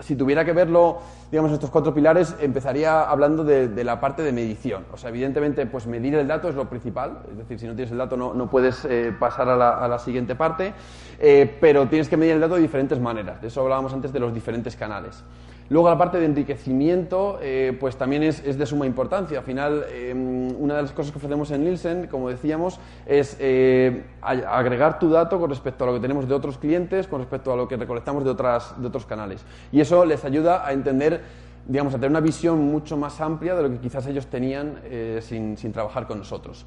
si 0.00 0.16
tuviera 0.16 0.44
que 0.44 0.52
verlo, 0.52 0.98
digamos, 1.30 1.52
estos 1.52 1.70
cuatro 1.70 1.92
pilares, 1.92 2.34
empezaría 2.40 3.02
hablando 3.02 3.44
de, 3.44 3.84
la 3.84 4.00
parte 4.00 4.22
de 4.22 4.32
medición. 4.32 4.84
O 4.92 4.96
sea, 4.96 5.10
evidentemente, 5.10 5.66
pues 5.66 5.86
medir 5.86 6.14
el 6.14 6.26
dato 6.26 6.48
es 6.48 6.54
lo 6.54 6.68
principal, 6.68 7.18
es 7.30 7.38
decir, 7.38 7.58
si 7.58 7.66
no 7.66 7.74
tienes 7.74 7.92
el 7.92 7.98
dato 7.98 8.16
no, 8.16 8.34
no 8.34 8.48
puedes 8.48 8.84
eh, 8.84 9.14
pasar 9.18 9.48
a 9.48 9.88
la, 9.88 9.98
siguiente 9.98 10.34
parte, 10.34 10.72
eh, 11.18 11.58
pero 11.60 11.86
tienes 11.88 12.08
que 12.08 12.16
medir 12.16 12.34
el 12.34 12.40
dato 12.40 12.54
de 12.54 12.62
diferentes 12.62 12.98
maneras. 12.98 13.40
De 13.40 13.48
eso 13.48 13.60
hablábamos 13.60 13.92
antes 13.92 14.12
de 14.12 14.20
los 14.20 14.32
diferentes 14.32 14.76
canales. 14.76 15.22
Luego 15.70 15.88
la 15.88 15.96
parte 15.96 16.18
de 16.18 16.26
enriquecimiento, 16.26 17.38
eh, 17.40 17.76
pues 17.78 17.94
también 17.94 18.24
es, 18.24 18.42
de 18.42 18.66
suma 18.66 18.86
importancia. 18.86 19.38
Al 19.38 19.44
final, 19.44 19.84
em, 19.88 20.50
una 20.60 20.74
de 20.74 20.82
las 20.82 20.90
cosas 20.90 21.12
que 21.12 21.18
ofrecemos 21.18 21.48
en 21.52 21.62
Nielsen, 21.62 22.08
como 22.08 22.28
decíamos, 22.28 22.80
es 23.06 23.36
eh, 23.38 24.02
agregar 24.20 24.98
tu 24.98 25.08
dato 25.08 25.38
con 25.38 25.48
respecto 25.48 25.84
a 25.84 25.86
lo 25.86 25.94
que 25.94 26.00
tenemos 26.00 26.28
de 26.28 26.34
otros 26.34 26.58
clientes, 26.58 27.06
con 27.06 27.20
respecto 27.20 27.52
a 27.52 27.56
lo 27.56 27.68
que 27.68 27.76
recolectamos 27.76 28.24
de, 28.24 28.30
otras, 28.30 28.74
de 28.82 28.88
otros 28.88 29.06
canales. 29.06 29.44
Y 29.70 29.80
eso 29.80 30.04
les 30.04 30.24
ayuda 30.24 30.66
a 30.66 30.72
entender, 30.72 31.20
digamos, 31.68 31.94
a 31.94 31.98
tener 31.98 32.10
una 32.10 32.20
visión 32.20 32.58
mucho 32.58 32.96
más 32.96 33.20
amplia 33.20 33.54
de 33.54 33.62
lo 33.62 33.70
que 33.70 33.78
quizás 33.78 34.04
ellos 34.08 34.26
tenían 34.26 34.80
eh, 34.86 35.20
sin, 35.22 35.56
sin 35.56 35.70
trabajar 35.70 36.08
con 36.08 36.18
nosotros. 36.18 36.66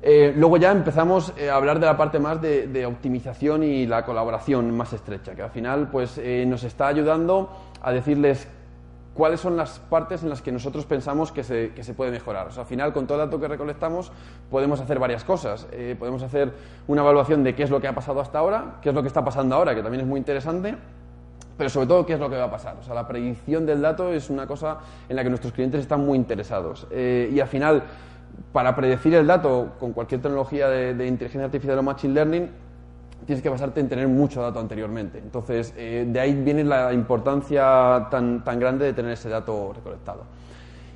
Luego 0.00 0.58
ya 0.58 0.70
empezamos 0.70 1.32
a 1.50 1.56
hablar 1.56 1.80
de 1.80 1.86
la 1.86 1.96
parte 1.96 2.20
más 2.20 2.40
de, 2.40 2.86
optimización 2.86 3.64
y 3.64 3.84
la 3.84 4.04
colaboración 4.04 4.70
más 4.76 4.92
estrecha, 4.92 5.34
que 5.34 5.42
al 5.42 5.50
final 5.50 5.90
pues, 5.90 6.20
nos 6.46 6.62
está 6.62 6.86
ayudando 6.86 7.50
a 7.82 7.92
decirles 7.92 8.48
cuáles 9.14 9.40
son 9.40 9.56
las 9.56 9.80
partes 9.80 10.22
en 10.22 10.28
las 10.28 10.42
que 10.42 10.52
nosotros 10.52 10.86
pensamos 10.86 11.32
que 11.32 11.42
se, 11.42 11.72
que 11.74 11.82
se 11.82 11.92
puede 11.92 12.12
mejorar. 12.12 12.46
O 12.46 12.50
sea, 12.50 12.62
al 12.62 12.68
final, 12.68 12.92
con 12.92 13.06
todo 13.06 13.20
el 13.20 13.26
dato 13.26 13.40
que 13.40 13.48
recolectamos, 13.48 14.12
podemos 14.50 14.80
hacer 14.80 14.98
varias 14.98 15.24
cosas. 15.24 15.66
podemos 15.98 16.22
hacer 16.22 16.52
una 16.86 17.02
evaluación 17.02 17.42
de 17.42 17.54
qué 17.54 17.64
es 17.64 17.70
lo 17.70 17.80
que 17.80 17.88
ha 17.88 17.94
pasado 17.94 18.20
hasta 18.20 18.38
ahora, 18.38 18.76
qué 18.80 18.90
es 18.90 18.94
lo 18.94 19.02
que 19.02 19.08
está 19.08 19.24
pasando 19.24 19.56
ahora, 19.56 19.74
que 19.74 19.82
también 19.82 20.02
es 20.02 20.06
muy 20.06 20.18
interesante, 20.18 20.76
pero 21.56 21.68
sobre 21.68 21.88
todo 21.88 22.06
qué 22.06 22.12
es 22.12 22.20
lo 22.20 22.30
que 22.30 22.36
va 22.36 22.44
a 22.44 22.50
pasar. 22.50 22.76
O 22.80 22.84
sea, 22.84 22.94
la 22.94 23.08
predicción 23.08 23.66
del 23.66 23.82
dato 23.82 24.12
es 24.12 24.30
una 24.30 24.46
cosa 24.46 24.78
en 25.08 25.16
la 25.16 25.24
que 25.24 25.30
nuestros 25.30 25.52
clientes 25.52 25.80
están 25.80 26.06
muy 26.06 26.16
interesados. 26.16 26.86
y 26.92 27.40
al 27.40 27.48
final, 27.48 27.82
para 28.52 28.74
predecir 28.74 29.14
el 29.14 29.26
dato 29.26 29.72
con 29.78 29.92
cualquier 29.92 30.22
tecnología 30.22 30.68
de, 30.68 31.06
inteligencia 31.06 31.44
artificial 31.46 31.78
o 31.78 31.82
machine 31.82 32.14
learning, 32.14 32.50
tienes 33.28 33.42
que 33.42 33.50
basarte 33.50 33.80
en 33.80 33.90
tener 33.90 34.08
mucho 34.08 34.40
dato 34.40 34.58
anteriormente. 34.58 35.18
Entonces, 35.18 35.74
eh, 35.76 36.06
de 36.08 36.18
ahí 36.18 36.32
viene 36.32 36.64
la 36.64 36.94
importancia 36.94 38.08
tan, 38.10 38.42
tan, 38.42 38.58
grande 38.58 38.86
de 38.86 38.94
tener 38.94 39.12
ese 39.12 39.28
dato 39.28 39.70
recolectado. 39.74 40.22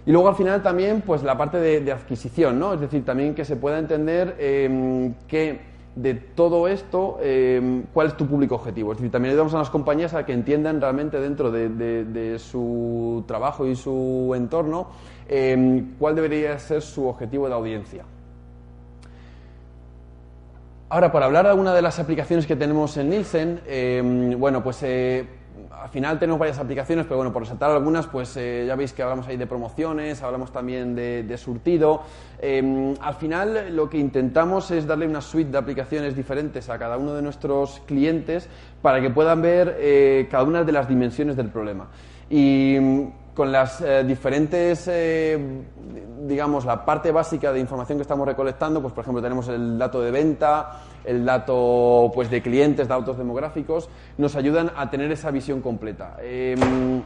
Y 0.06 0.12
luego 0.12 0.30
al 0.30 0.34
final 0.34 0.62
también, 0.62 1.02
pues 1.02 1.22
la 1.22 1.36
parte 1.36 1.58
de, 1.58 1.92
adquisición, 1.92 2.58
¿no? 2.58 2.72
Es 2.72 2.80
decir, 2.80 3.04
también 3.04 3.34
que 3.34 3.44
se 3.44 3.56
pueda 3.56 3.78
entender 3.78 4.34
eh, 4.38 5.12
que 5.28 5.60
de 5.94 6.14
todo 6.14 6.68
esto, 6.68 7.18
em, 7.20 7.82
cuál 7.92 8.06
es 8.06 8.16
tu 8.16 8.26
público 8.26 8.54
objetivo. 8.54 8.92
Es 8.92 8.96
decir, 8.96 9.12
también 9.12 9.32
ayudamos 9.32 9.52
a 9.52 9.58
las 9.58 9.68
compañías 9.68 10.14
a 10.14 10.24
que 10.24 10.32
entiendan 10.32 10.80
realmente 10.80 11.20
dentro 11.20 11.50
de, 11.50 12.38
su 12.38 13.24
trabajo 13.26 13.66
y 13.66 13.76
su 13.76 14.32
entorno 14.34 14.86
em, 15.28 15.96
cuál 15.98 16.14
debería 16.14 16.58
ser 16.58 16.80
su 16.80 17.06
objetivo 17.06 17.46
de 17.46 17.54
audiencia. 17.54 18.04
Ahora, 20.92 21.10
para 21.10 21.24
hablar 21.24 21.44
de 21.44 21.48
alguna 21.52 21.72
de 21.72 21.80
las 21.80 21.98
aplicaciones 21.98 22.46
que 22.46 22.54
tenemos 22.54 22.98
en 22.98 23.08
Nielsen, 23.08 23.62
em, 23.66 24.38
bueno, 24.38 24.62
pues 24.62 24.82
eh, 24.82 25.26
al 25.70 25.88
final 25.88 26.18
tenemos 26.18 26.38
varias 26.38 26.58
aplicaciones, 26.58 27.06
pero 27.06 27.16
bueno, 27.16 27.32
por 27.32 27.44
resaltar 27.44 27.70
algunas, 27.70 28.06
pues 28.08 28.36
eh, 28.36 28.64
ya 28.66 28.76
veis 28.76 28.92
que 28.92 29.02
hablamos 29.02 29.26
ahí 29.26 29.38
de 29.38 29.46
promociones, 29.46 30.22
hablamos 30.22 30.52
también 30.52 30.94
de, 30.94 31.34
surtido. 31.38 32.02
Em, 32.38 32.94
al 33.00 33.14
final 33.14 33.74
lo 33.74 33.88
que 33.88 33.96
intentamos 33.96 34.70
es 34.70 34.86
darle 34.86 35.06
una 35.06 35.22
suite 35.22 35.50
de 35.50 35.56
aplicaciones 35.56 36.14
diferentes 36.14 36.68
a 36.68 36.78
cada 36.78 36.98
uno 36.98 37.14
de 37.14 37.22
nuestros 37.22 37.80
clientes 37.86 38.50
para 38.82 39.00
que 39.00 39.08
puedan 39.08 39.40
ver 39.40 39.74
eh, 39.78 40.28
cada 40.30 40.44
una 40.44 40.62
de 40.62 40.72
las 40.72 40.90
dimensiones 40.90 41.36
del 41.36 41.48
problema. 41.48 41.88
Con 43.34 43.50
las 43.50 43.80
eh, 43.80 44.04
diferentes, 44.04 44.86
eh, 44.88 45.38
digamos, 46.26 46.64
la 46.64 46.84
parte 46.84 47.10
básica 47.10 47.52
de 47.52 47.60
información 47.60 47.98
que 47.98 48.02
estamos 48.02 48.26
recolectando, 48.26 48.82
pues 48.82 48.92
por 48.92 49.02
ejemplo 49.02 49.22
tenemos 49.22 49.48
el 49.48 49.78
dato 49.78 50.00
de 50.00 50.10
venta, 50.10 50.82
el 51.04 51.24
dato 51.24 52.10
pues, 52.14 52.30
de 52.30 52.42
clientes, 52.42 52.88
datos 52.88 53.16
demográficos, 53.16 53.88
nos 54.18 54.36
ayudan 54.36 54.70
a 54.76 54.90
tener 54.90 55.10
esa 55.10 55.30
visión 55.30 55.62
completa. 55.62 56.16
Em, 56.22 57.02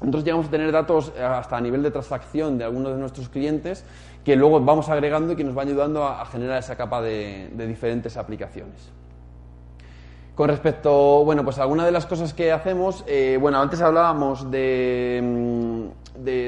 nosotros 0.00 0.24
llegamos 0.24 0.46
a 0.46 0.50
tener 0.50 0.70
datos 0.70 1.10
hasta 1.18 1.56
a 1.56 1.60
nivel 1.60 1.82
de 1.82 1.90
transacción 1.90 2.58
de 2.58 2.64
algunos 2.64 2.92
de 2.92 2.98
nuestros 2.98 3.30
clientes 3.30 3.82
que 4.24 4.36
luego 4.36 4.60
vamos 4.60 4.90
agregando 4.90 5.32
y 5.32 5.36
que 5.36 5.44
nos 5.44 5.56
va 5.56 5.62
ayudando 5.62 6.04
a, 6.04 6.26
generar 6.26 6.58
esa 6.58 6.76
capa 6.76 7.00
de 7.00 7.48
diferentes 7.66 8.18
aplicaciones. 8.18 8.92
Con 10.36 10.50
respecto, 10.50 11.24
bueno, 11.24 11.42
pues 11.44 11.58
alguna 11.58 11.86
de 11.86 11.90
las 11.90 12.04
cosas 12.04 12.34
que 12.34 12.52
hacemos, 12.52 13.02
eh, 13.06 13.38
bueno, 13.40 13.58
antes 13.58 13.80
hablábamos 13.80 14.44
mm, 14.44 14.50
de, 14.50 15.90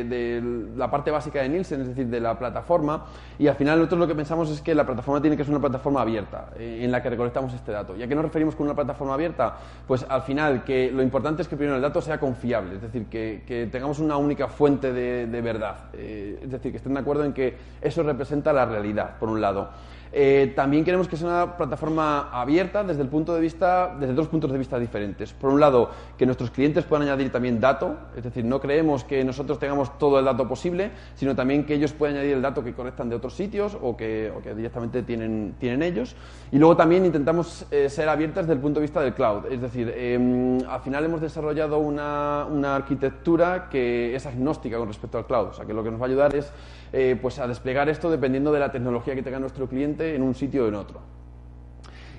de, 0.04 0.42
la 0.76 0.90
parte 0.90 1.10
básica 1.10 1.40
de 1.40 1.48
Nielsen, 1.48 1.80
es 1.80 1.88
decir, 1.88 2.06
de 2.06 2.20
la 2.20 2.38
plataforma, 2.38 3.06
y 3.38 3.46
al 3.46 3.54
final 3.54 3.78
nosotros 3.78 4.00
lo 4.00 4.06
que 4.06 4.14
pensamos 4.14 4.50
es 4.50 4.60
que 4.60 4.74
la 4.74 4.84
plataforma 4.84 5.22
tiene 5.22 5.38
que 5.38 5.44
ser 5.44 5.54
una 5.54 5.62
plataforma 5.62 6.02
abierta 6.02 6.50
eh, 6.58 6.80
en 6.82 6.92
la 6.92 7.02
que 7.02 7.08
recolectamos 7.08 7.54
este 7.54 7.72
dato. 7.72 7.96
¿Y 7.96 8.02
a 8.02 8.06
qué 8.06 8.14
nos 8.14 8.26
referimos 8.26 8.54
con 8.54 8.66
una 8.66 8.74
plataforma 8.74 9.14
abierta? 9.14 9.56
Pues 9.86 10.04
al 10.06 10.20
final 10.20 10.64
que 10.64 10.92
lo 10.92 11.02
importante 11.02 11.40
es 11.40 11.48
que 11.48 11.56
primero 11.56 11.76
el 11.76 11.82
dato 11.82 12.02
sea 12.02 12.20
confiable, 12.20 12.74
es 12.74 12.82
decir, 12.82 13.06
que, 13.06 13.70
tengamos 13.72 14.00
una 14.00 14.18
única 14.18 14.48
fuente 14.48 14.92
de, 14.92 15.40
verdad, 15.40 15.76
eh, 15.94 16.40
es 16.42 16.50
decir, 16.50 16.72
que 16.72 16.76
estén 16.76 16.92
de 16.92 17.00
acuerdo 17.00 17.24
en 17.24 17.32
que 17.32 17.56
eso 17.80 18.02
representa 18.02 18.52
la 18.52 18.66
realidad, 18.66 19.16
por 19.18 19.30
un 19.30 19.40
lado. 19.40 19.70
Eh, 20.12 20.52
también 20.56 20.84
queremos 20.84 21.08
que 21.08 21.16
sea 21.16 21.28
una 21.28 21.56
plataforma 21.56 22.30
abierta 22.30 22.82
desde 22.84 23.02
el 23.02 23.08
punto 23.08 23.34
de 23.34 23.40
vista, 23.40 23.96
desde 23.98 24.14
dos 24.14 24.28
puntos 24.28 24.50
de 24.50 24.58
vista 24.58 24.78
diferentes. 24.78 25.32
Por 25.32 25.50
un 25.50 25.60
lado, 25.60 25.90
que 26.16 26.26
nuestros 26.26 26.50
clientes 26.50 26.84
puedan 26.84 27.06
añadir 27.06 27.30
también 27.30 27.60
dato, 27.60 27.96
es 28.16 28.24
decir, 28.24 28.44
no 28.44 28.60
creemos 28.60 29.04
que 29.04 29.24
nosotros 29.24 29.58
tengamos 29.58 29.98
todo 29.98 30.18
el 30.18 30.24
dato 30.24 30.48
posible, 30.48 30.90
sino 31.14 31.34
también 31.34 31.64
que 31.64 31.74
ellos 31.74 31.92
puedan 31.92 32.16
añadir 32.16 32.34
el 32.34 32.42
dato 32.42 32.64
que 32.64 32.74
conectan 32.74 33.08
de 33.08 33.16
otros 33.16 33.34
sitios 33.34 33.76
o 33.80 33.96
que, 33.96 34.32
directamente 34.56 35.02
tienen, 35.02 35.54
tienen, 35.58 35.82
ellos. 35.82 36.16
Y 36.50 36.58
luego 36.58 36.76
también 36.76 37.04
intentamos 37.04 37.66
eh, 37.70 37.88
ser 37.88 38.08
abiertas 38.08 38.46
desde 38.46 38.54
el 38.54 38.60
punto 38.60 38.80
de 38.80 38.84
vista 38.84 39.00
del 39.00 39.14
cloud, 39.14 39.46
es 39.50 39.60
decir, 39.60 39.92
em, 39.96 40.58
al 40.68 40.80
final 40.80 41.04
hemos 41.04 41.20
desarrollado 41.20 41.78
una, 41.78 42.46
una 42.50 42.76
arquitectura 42.76 43.68
que 43.70 44.14
es 44.14 44.26
agnóstica 44.26 44.78
con 44.78 44.88
respecto 44.88 45.18
al 45.18 45.26
cloud, 45.26 45.48
o 45.48 45.52
sea 45.52 45.64
que 45.64 45.72
lo 45.72 45.84
que 45.84 45.90
nos 45.90 46.00
va 46.00 46.06
a 46.06 46.08
ayudar 46.08 46.34
es 46.34 46.52
eh, 46.92 47.18
pues 47.20 47.38
a 47.38 47.46
desplegar 47.46 47.88
esto 47.88 48.10
dependiendo 48.10 48.52
de 48.52 48.60
la 48.60 48.72
tecnología 48.72 49.14
que 49.14 49.22
tenga 49.22 49.38
nuestro 49.38 49.68
cliente 49.68 50.14
en 50.14 50.22
un 50.22 50.34
sitio 50.34 50.64
o 50.64 50.68
en 50.68 50.74
otro. 50.74 51.00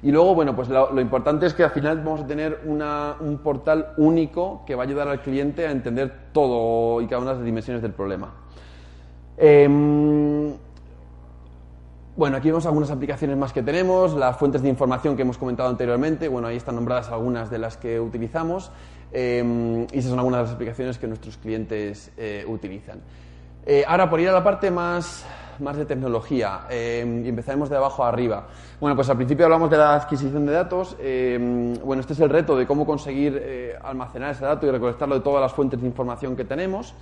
Y 0.02 0.12
luego, 0.12 0.34
bueno, 0.34 0.56
pues 0.56 0.70
lo, 0.70 1.00
importante 1.02 1.46
es 1.46 1.54
que 1.54 1.64
al 1.64 1.72
final 1.72 1.98
vamos 1.98 2.22
a 2.22 2.28
tener 2.28 2.62
un 2.66 3.40
portal 3.44 3.94
único 3.98 4.64
que 4.66 4.76
va 4.76 4.84
a 4.84 4.86
ayudar 4.86 5.10
al 5.10 5.22
cliente 5.22 5.68
a 5.68 5.72
entender 5.72 6.30
todo 6.32 7.02
y 7.02 7.08
cada 7.08 7.22
una 7.22 7.32
de 7.32 7.38
las 7.38 7.46
dimensiones 7.46 7.82
del 7.82 7.92
problema. 7.92 8.34
Em, 9.38 10.54
bueno, 12.16 12.38
aquí 12.38 12.50
vemos 12.50 12.66
algunas 12.66 12.92
aplicaciones 12.92 13.36
más 13.36 13.52
que 13.52 13.62
tenemos, 13.62 14.14
las 14.14 14.38
fuentes 14.38 14.62
de 14.62 14.70
información 14.70 15.16
que 15.18 15.24
hemos 15.24 15.38
comentado 15.38 15.70
anteriormente, 15.70 16.28
bueno, 16.30 16.48
ahí 16.48 16.58
están 16.58 16.76
nombradas 16.76 17.10
algunas 17.10 17.50
de 17.50 17.60
las 17.60 17.76
que 17.76 18.00
utilizamos 18.00 18.72
em, 19.12 19.84
y 19.84 19.98
esas 19.98 20.12
son 20.12 20.20
algunas 20.20 20.40
de 20.40 20.44
las 20.44 20.54
aplicaciones 20.54 20.98
que 20.98 21.08
nuestros 21.08 21.38
clientes 21.38 22.12
eh, 22.18 22.46
utilizan. 22.48 23.00
Eh, 23.72 23.86
ahora, 23.88 24.10
por 24.10 24.20
ir 24.20 24.28
a 24.28 24.32
la 24.32 24.44
parte 24.44 24.72
más, 24.72 25.24
más 25.60 25.78
de 25.78 25.86
tecnología, 25.86 26.62
eh, 26.72 27.22
y 27.24 27.30
empezaremos 27.30 27.70
de 27.70 27.78
abajo 27.78 28.04
a 28.04 28.08
arriba. 28.08 28.48
Bueno, 28.80 28.96
pues 28.96 29.08
al 29.12 29.16
principio 29.16 29.46
hablamos 29.46 29.70
de 29.70 29.78
la 29.78 29.94
adquisición 29.94 30.44
de 30.48 30.54
datos. 30.54 30.98
Eh, 31.00 31.76
bueno, 31.86 32.00
este 32.00 32.14
es 32.14 32.20
el 32.20 32.32
reto 32.32 32.58
de 32.58 32.66
cómo 32.66 32.84
conseguir 32.84 33.78
almacenar 33.84 34.32
ese 34.32 34.44
dato 34.44 34.66
y 34.66 34.72
recolectarlo 34.72 35.14
de 35.14 35.22
todas 35.22 35.40
las 35.40 35.54
fuentes 35.54 35.80
de 35.80 35.86
información 35.86 36.36
que 36.36 36.46
tenemos. 36.46 36.96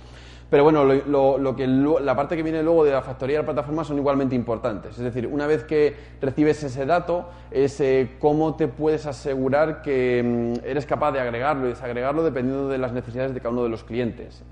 Pero 0.50 0.62
bueno, 0.62 0.84
lo, 0.84 1.56
que, 1.56 1.66
la 1.66 2.14
parte 2.14 2.36
que 2.36 2.42
viene 2.42 2.62
luego 2.62 2.84
de 2.84 2.92
la 2.92 3.00
factoría 3.00 3.36
de 3.36 3.42
la 3.44 3.46
plataforma 3.46 3.82
son 3.82 3.96
igualmente 3.96 4.34
importantes. 4.34 4.98
Es 4.98 5.04
decir, 5.04 5.26
una 5.26 5.46
vez 5.46 5.64
que 5.64 5.96
recibes 6.20 6.62
ese 6.62 6.84
dato, 6.84 7.30
es 7.50 7.82
cómo 8.18 8.56
te 8.56 8.68
puedes 8.68 9.06
asegurar 9.06 9.80
que 9.80 10.22
mm, 10.22 10.66
eres 10.66 10.84
capaz 10.84 11.12
de 11.12 11.20
agregarlo 11.20 11.64
y 11.64 11.70
desagregarlo 11.70 12.22
dependiendo 12.22 12.68
de 12.68 12.76
las 12.76 12.92
necesidades 12.92 13.32
de 13.32 13.40
cada 13.40 13.52
uno 13.52 13.62
de 13.62 13.70
los 13.70 13.84
clientes. 13.84 14.42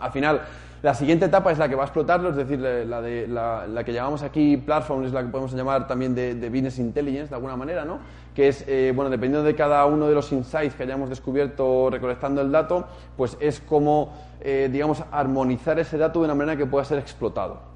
al 0.00 0.10
final, 0.10 0.42
la 0.82 0.94
siguiente 0.94 1.26
etapa 1.26 1.50
es 1.52 1.58
la 1.58 1.68
que 1.68 1.74
va 1.74 1.82
a 1.82 1.86
explotarlo, 1.86 2.30
es 2.30 2.36
decir, 2.36 2.60
la, 2.60 3.00
de, 3.00 3.26
la, 3.26 3.84
que 3.84 3.92
llamamos 3.92 4.22
aquí 4.22 4.56
platform, 4.56 5.04
es 5.04 5.12
la 5.12 5.22
que 5.22 5.28
podemos 5.28 5.52
llamar 5.52 5.86
también 5.86 6.14
de, 6.14 6.34
business 6.50 6.78
intelligence, 6.78 7.30
de 7.30 7.34
alguna 7.34 7.56
manera, 7.56 7.84
¿no? 7.84 7.98
que 8.34 8.48
es, 8.48 8.64
eh, 8.68 8.92
bueno, 8.94 9.10
dependiendo 9.10 9.46
de 9.46 9.54
cada 9.54 9.84
uno 9.86 10.08
de 10.08 10.14
los 10.14 10.30
insights 10.32 10.74
que 10.74 10.82
hayamos 10.82 11.08
descubierto 11.08 11.88
recolectando 11.90 12.42
el 12.42 12.52
dato, 12.52 12.86
pues 13.16 13.36
es 13.40 13.60
como, 13.60 14.12
eh, 14.40 14.68
digamos, 14.70 15.02
armonizar 15.10 15.78
ese 15.78 15.96
dato 15.96 16.20
de 16.20 16.26
una 16.26 16.34
manera 16.34 16.56
que 16.56 16.66
pueda 16.66 16.84
ser 16.84 16.98
explotado 16.98 17.75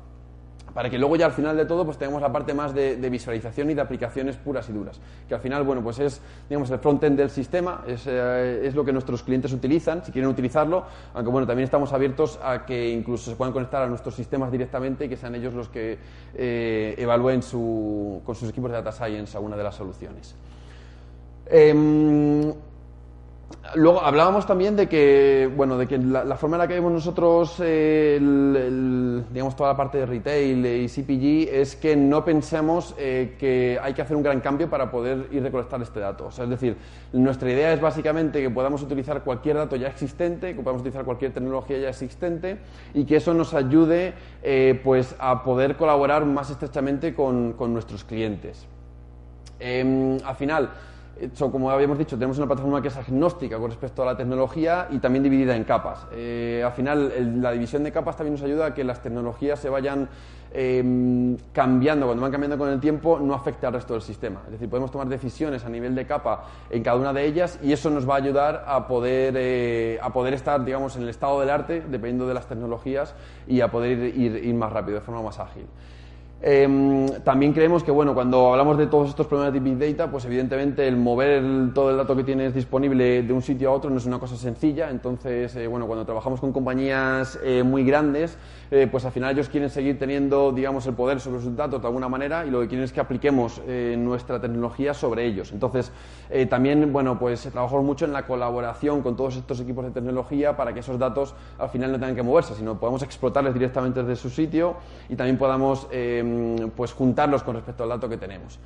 para 0.75 0.91
que 0.91 0.99
luego 0.99 1.17
ya 1.17 1.27
al 1.27 1.33
final 1.33 1.57
de 1.57 1.65
todo 1.65 1.85
pues 1.85 1.99
tengamos 1.99 2.23
la 2.23 2.33
parte 2.33 2.55
más 2.55 2.75
de, 2.75 2.97
visualización 3.11 3.71
y 3.71 3.75
de 3.75 3.81
aplicaciones 3.81 4.37
puras 4.37 4.69
y 4.69 4.73
duras, 4.73 5.01
que 5.29 5.35
al 5.35 5.41
final, 5.41 5.65
bueno, 5.65 5.83
pues 5.83 5.99
es, 5.99 6.21
digamos, 6.49 6.71
el 6.71 6.79
frontend 6.79 7.17
del 7.19 7.31
sistema, 7.31 7.83
es, 7.87 8.07
eh, 8.07 8.63
es, 8.65 8.75
lo 8.75 8.85
que 8.85 8.93
nuestros 8.93 9.23
clientes 9.23 9.53
utilizan, 9.53 10.05
si 10.05 10.13
quieren 10.13 10.31
utilizarlo, 10.31 10.85
aunque 11.15 11.31
bueno, 11.31 11.47
también 11.47 11.65
estamos 11.65 11.93
abiertos 11.93 12.39
a 12.43 12.65
que 12.65 12.91
incluso 12.91 13.31
se 13.31 13.37
puedan 13.37 13.53
conectar 13.53 13.83
a 13.83 13.87
nuestros 13.87 14.15
sistemas 14.15 14.53
directamente 14.53 15.07
y 15.07 15.09
que 15.09 15.17
sean 15.17 15.35
ellos 15.35 15.55
los 15.55 15.69
que 15.69 15.99
eh, 16.35 16.95
evalúen 16.99 17.43
su, 17.43 18.23
con 18.25 18.35
sus 18.35 18.49
equipos 18.49 18.71
de 18.71 18.77
data 18.77 18.93
science 18.93 19.37
alguna 19.37 19.57
de 19.57 19.65
las 19.65 19.75
soluciones. 19.75 20.35
Em, 21.47 22.53
Luego 23.75 24.03
hablábamos 24.03 24.47
también 24.47 24.75
de 24.75 24.89
que, 24.89 25.49
bueno, 25.55 25.77
de 25.77 25.87
que 25.87 25.99
la, 25.99 26.35
forma 26.37 26.57
en 26.57 26.61
la 26.61 26.67
que 26.67 26.75
vemos 26.75 26.91
nosotros, 26.93 27.57
eh, 27.61 28.19
digamos, 29.31 29.55
toda 29.55 29.71
la 29.71 29.77
parte 29.77 29.99
de 29.99 30.07
retail 30.07 30.65
y 30.67 30.89
CPG 30.89 31.55
es 31.55 31.77
que 31.77 31.95
no 31.95 32.25
pensemos 32.25 32.95
eh, 32.99 33.37
que 33.39 33.79
hay 33.81 33.93
que 33.93 34.01
hacer 34.01 34.17
un 34.17 34.23
gran 34.23 34.41
cambio 34.41 34.69
para 34.69 34.91
poder 34.91 35.29
ir 35.31 35.43
recolectar 35.43 35.81
este 35.83 36.01
dato. 36.01 36.27
O 36.27 36.31
sea, 36.31 36.45
es 36.45 36.51
decir, 36.51 36.77
nuestra 37.13 37.51
idea 37.51 37.73
es 37.75 37.81
básicamente 37.81 38.41
que 38.41 38.49
podamos 38.49 38.83
utilizar 38.83 39.23
cualquier 39.23 39.57
dato 39.57 39.77
ya 39.77 39.89
existente, 39.89 40.57
que 40.57 40.63
podamos 40.63 40.81
utilizar 40.81 41.05
cualquier 41.05 41.33
tecnología 41.33 41.79
ya 41.79 41.91
existente 41.91 42.59
y 42.95 43.05
que 43.05 43.17
eso 43.17 43.35
nos 43.35 43.53
ayude, 43.53 44.15
eh, 44.43 44.81
pues, 44.83 45.15
a 45.19 45.45
poder 45.45 45.77
colaborar 45.77 46.25
más 46.25 46.51
estrechamente 46.51 47.15
con, 47.15 47.53
con 47.53 47.75
nuestros 47.75 48.05
clientes. 48.05 48.67
Em, 49.61 50.19
al 50.25 50.35
final, 50.37 50.71
como 51.51 51.71
habíamos 51.71 51.99
dicho, 51.99 52.17
tenemos 52.17 52.39
una 52.39 52.47
plataforma 52.47 52.81
que 52.81 52.89
es 52.89 52.97
agnóstica 52.97 53.59
con 53.59 53.71
respecto 53.71 54.03
a 54.03 54.07
la 54.07 54.17
tecnología 54.17 54.89
y 54.91 54.99
también 54.99 55.23
dividida 55.23 55.55
en 55.55 55.65
capas. 55.65 56.07
Eh, 56.13 56.63
al 56.65 56.73
final, 56.73 57.41
la 57.43 57.53
división 57.53 57.85
de 57.85 57.93
capas 57.93 58.17
también 58.17 58.35
nos 58.35 58.43
ayuda 58.43 58.67
a 58.67 58.75
que 58.75 58.85
las 58.85 59.03
tecnologías 59.03 59.59
se 59.59 59.69
vayan 59.69 60.09
em, 60.53 61.37
cambiando, 61.53 62.07
cuando 62.07 62.23
van 62.23 62.33
cambiando 62.33 62.59
con 62.59 62.69
el 62.69 62.81
tiempo, 62.81 63.19
no 63.21 63.35
afecte 63.35 63.67
al 63.67 63.75
resto 63.75 63.95
del 63.95 64.03
sistema. 64.03 64.43
Es 64.47 64.53
decir, 64.53 64.69
podemos 64.69 64.91
tomar 64.91 65.09
decisiones 65.09 65.65
a 65.65 65.69
nivel 65.69 65.95
de 65.95 66.07
capa 66.07 66.45
en 66.71 66.83
cada 66.83 66.97
una 66.97 67.13
de 67.13 67.25
ellas 67.25 67.59
y 67.63 67.73
eso 67.73 67.91
nos 67.91 68.09
va 68.09 68.15
a 68.15 68.19
ayudar 68.19 68.65
a 68.67 68.87
poder, 68.87 69.35
eh, 69.37 69.99
a 70.03 70.11
poder 70.13 70.35
estar, 70.35 70.65
digamos, 70.65 70.97
en 70.97 71.03
el 71.03 71.09
estado 71.11 71.41
del 71.41 71.51
arte, 71.51 71.83
dependiendo 71.83 72.27
de 72.27 72.35
las 72.35 72.47
tecnologías, 72.47 73.15
y 73.47 73.61
a 73.61 73.71
poder 73.71 74.17
ir 74.17 74.55
más 74.55 74.73
rápido, 74.73 74.99
de 74.99 75.05
forma 75.05 75.23
más 75.23 75.39
ágil. 75.39 75.67
Em, 76.43 77.07
también 77.23 77.53
creemos 77.53 77.85
que 77.85 77.91
bueno, 77.91 78.15
cuando 78.15 78.53
hablamos 78.53 78.79
de 78.79 78.87
todos 78.87 79.11
estos 79.11 79.27
problemas 79.27 79.53
de 79.53 79.61
Big 79.61 79.79
Data, 79.79 80.11
pues 80.11 80.25
evidentemente 80.25 80.89
el 80.89 80.97
mover 80.97 81.43
todo 81.75 81.91
el 81.91 81.99
dato 81.99 82.17
que 82.17 82.25
tienes 82.25 82.55
disponible 82.55 83.23
de 83.23 83.33
un 83.33 83.43
sitio 83.43 83.69
a 83.69 83.73
otro 83.73 83.91
no 83.91 83.99
es 83.99 84.07
una 84.07 84.19
cosa 84.19 84.37
sencilla. 84.37 84.89
Entonces, 84.89 85.55
eh, 85.57 85.67
bueno, 85.67 85.87
cuando 85.87 86.07
trabajamos 86.07 86.41
con 86.41 86.53
compañías 86.53 87.39
eh, 87.45 87.63
muy 87.63 87.85
grandes, 87.85 88.39
eh, 88.71 88.89
pues 88.91 89.05
al 89.05 89.13
final 89.13 89.33
ellos 89.33 89.49
quieren 89.49 89.71
seguir 89.71 89.99
teniendo, 89.99 90.53
digamos, 90.53 90.87
el 90.87 90.95
poder 90.95 91.21
sobre 91.21 91.41
sus 91.41 91.57
datos 91.57 91.81
de 91.81 91.87
alguna 91.87 92.09
manera 92.09 92.47
y 92.47 92.51
lo 92.51 92.61
que 92.61 92.69
quieren 92.69 92.85
es 92.85 92.93
que 92.93 93.01
apliquemos 93.01 93.61
nuestra 93.97 94.41
tecnología 94.41 94.95
sobre 94.95 95.27
ellos. 95.27 95.53
Entonces, 95.53 95.93
también, 96.49 96.93
bueno, 96.93 97.19
pues 97.19 97.43
trabajamos 97.43 97.85
mucho 97.85 98.05
en 98.05 98.13
la 98.13 98.27
colaboración 98.27 99.03
con 99.03 99.17
todos 99.17 99.37
estos 99.37 99.61
equipos 99.61 99.85
de 99.85 99.91
tecnología 99.91 100.57
para 100.57 100.73
que 100.73 100.81
esos 100.81 100.99
datos 100.99 101.35
al 101.59 101.69
final 101.69 101.93
no 101.93 101.99
tengan 101.99 102.15
que 102.15 102.23
moverse, 102.23 102.55
sino 102.55 102.79
podamos 102.79 103.03
explotarles 103.03 103.55
directamente 103.55 104.03
desde 104.03 104.17
su 104.17 104.31
sitio 104.31 104.77
y 105.09 105.17
también 105.17 105.37
podamos 105.39 105.89
pues 106.77 106.93
juntarlos 106.93 107.43
con 107.43 107.57
respecto 107.57 107.83
al 107.83 107.89
dato 107.89 108.09
que 108.09 108.17
tenemos. 108.17 108.59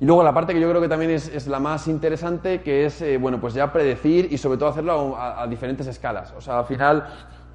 Y 0.00 0.06
luego 0.06 0.22
la 0.22 0.32
parte 0.32 0.54
que 0.54 0.60
yo 0.60 0.68
creo 0.70 0.80
que 0.80 0.88
también 0.88 1.10
es, 1.10 1.46
la 1.46 1.60
más 1.60 1.86
interesante, 1.86 2.62
que 2.62 2.86
es, 2.86 3.02
eh, 3.02 3.18
bueno, 3.18 3.38
pues 3.38 3.52
ya 3.52 3.70
predecir 3.70 4.32
y 4.32 4.38
sobre 4.38 4.56
todo 4.56 4.70
hacerlo 4.70 5.14
a, 5.18 5.46
diferentes 5.46 5.86
escalas. 5.86 6.32
O 6.38 6.40
sea, 6.40 6.60
al 6.60 6.64
final 6.64 7.06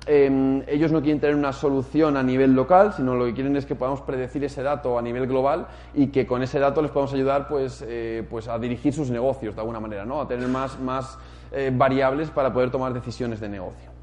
em, 0.05 0.63
ellos 0.67 0.91
no 0.91 1.01
quieren 1.01 1.19
tener 1.19 1.35
una 1.35 1.53
solución 1.53 2.17
a 2.17 2.23
nivel 2.23 2.53
local, 2.53 2.93
sino 2.93 3.15
lo 3.15 3.25
que 3.25 3.33
quieren 3.33 3.55
es 3.55 3.65
que 3.65 3.75
podamos 3.75 4.01
predecir 4.01 4.43
ese 4.43 4.63
dato 4.63 4.97
a 4.97 5.01
nivel 5.01 5.27
global 5.27 5.67
y 5.93 6.07
que 6.07 6.25
con 6.25 6.43
ese 6.43 6.59
dato 6.59 6.81
les 6.81 6.91
podamos 6.91 7.13
ayudar 7.13 7.47
pues, 7.47 7.83
eh, 7.87 8.25
pues 8.29 8.47
a 8.47 8.57
dirigir 8.59 8.93
sus 8.93 9.09
negocios 9.09 9.55
de 9.55 9.61
alguna 9.61 9.79
manera, 9.79 10.05
¿no? 10.05 10.21
A 10.21 10.27
tener 10.27 10.47
más, 10.47 10.79
más 10.79 11.17
eh, 11.51 11.71
variables 11.73 12.29
para 12.29 12.51
poder 12.51 12.71
tomar 12.71 12.93
decisiones 12.93 13.39
de 13.39 13.49
negocio. 13.49 13.95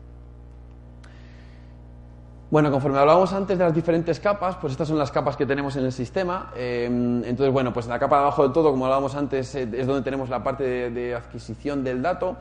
Bueno, 2.52 2.70
conforme 2.70 2.98
hablábamos 2.98 3.32
antes 3.32 3.56
de 3.56 3.64
las 3.64 3.74
diferentes 3.74 4.20
capas, 4.20 4.56
pues 4.56 4.72
estas 4.72 4.86
son 4.86 4.98
las 4.98 5.10
capas 5.10 5.38
que 5.38 5.46
tenemos 5.46 5.74
en 5.76 5.86
el 5.86 5.92
sistema. 5.92 6.50
Em, 6.54 7.24
entonces, 7.24 7.50
bueno, 7.50 7.72
pues 7.72 7.86
en 7.86 7.92
la 7.92 7.98
capa 7.98 8.16
de 8.16 8.22
abajo 8.24 8.42
del 8.42 8.52
todo, 8.52 8.70
como 8.70 8.84
hablábamos 8.84 9.14
antes, 9.14 9.54
eh, 9.54 9.66
es 9.72 9.86
donde 9.86 10.02
tenemos 10.02 10.28
la 10.28 10.44
parte 10.44 10.90
de 10.90 11.14
adquisición 11.14 11.82
del 11.82 12.02
dato. 12.02 12.36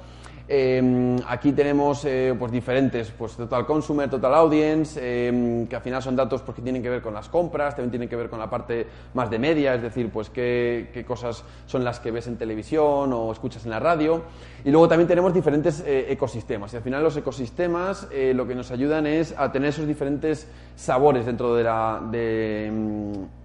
Em, 0.54 1.16
aquí 1.30 1.54
tenemos 1.54 2.04
eh, 2.04 2.36
pues 2.38 2.52
diferentes, 2.52 3.10
pues 3.18 3.38
Total 3.38 3.66
Consumer, 3.66 4.10
Total 4.10 4.34
Audience, 4.34 5.00
em, 5.00 5.66
que 5.66 5.78
al 5.78 5.82
final 5.82 6.04
son 6.04 6.14
datos 6.14 6.42
porque 6.42 6.62
tienen 6.62 6.84
que 6.84 6.90
ver 6.90 7.02
con 7.02 7.14
las 7.14 7.30
compras, 7.30 7.74
también 7.74 7.92
tienen 7.92 8.10
que 8.10 8.18
ver 8.18 8.30
con 8.30 8.38
la 8.38 8.50
parte 8.50 8.86
más 9.14 9.30
de 9.30 9.40
media, 9.40 9.74
es 9.76 9.82
decir, 9.82 10.10
pues 10.10 10.30
qué, 10.30 10.90
qué 10.94 11.06
cosas 11.06 11.46
son 11.68 11.86
las 11.86 12.02
que 12.02 12.12
ves 12.12 12.28
en 12.28 12.36
televisión 12.36 13.14
o 13.14 13.32
escuchas 13.32 13.64
en 13.64 13.72
la 13.72 13.80
radio. 13.80 14.24
Y 14.66 14.72
luego 14.72 14.90
también 14.90 15.08
tenemos 15.08 15.34
diferentes 15.34 15.86
eh, 15.88 16.08
ecosistemas. 16.10 16.74
Y 16.74 16.76
al 16.76 16.84
final 16.84 17.02
los 17.02 17.16
ecosistemas 17.16 18.10
eh, 18.12 18.34
lo 18.36 18.46
que 18.46 18.54
nos 18.54 18.72
ayudan 18.72 19.08
es 19.08 19.34
a 19.38 19.54
tener 19.54 19.70
esos 19.70 19.88
diferentes 19.88 20.50
sabores 20.76 21.26
dentro 21.26 21.56
de 21.56 21.64
la... 21.64 22.02
Em, 22.12 23.41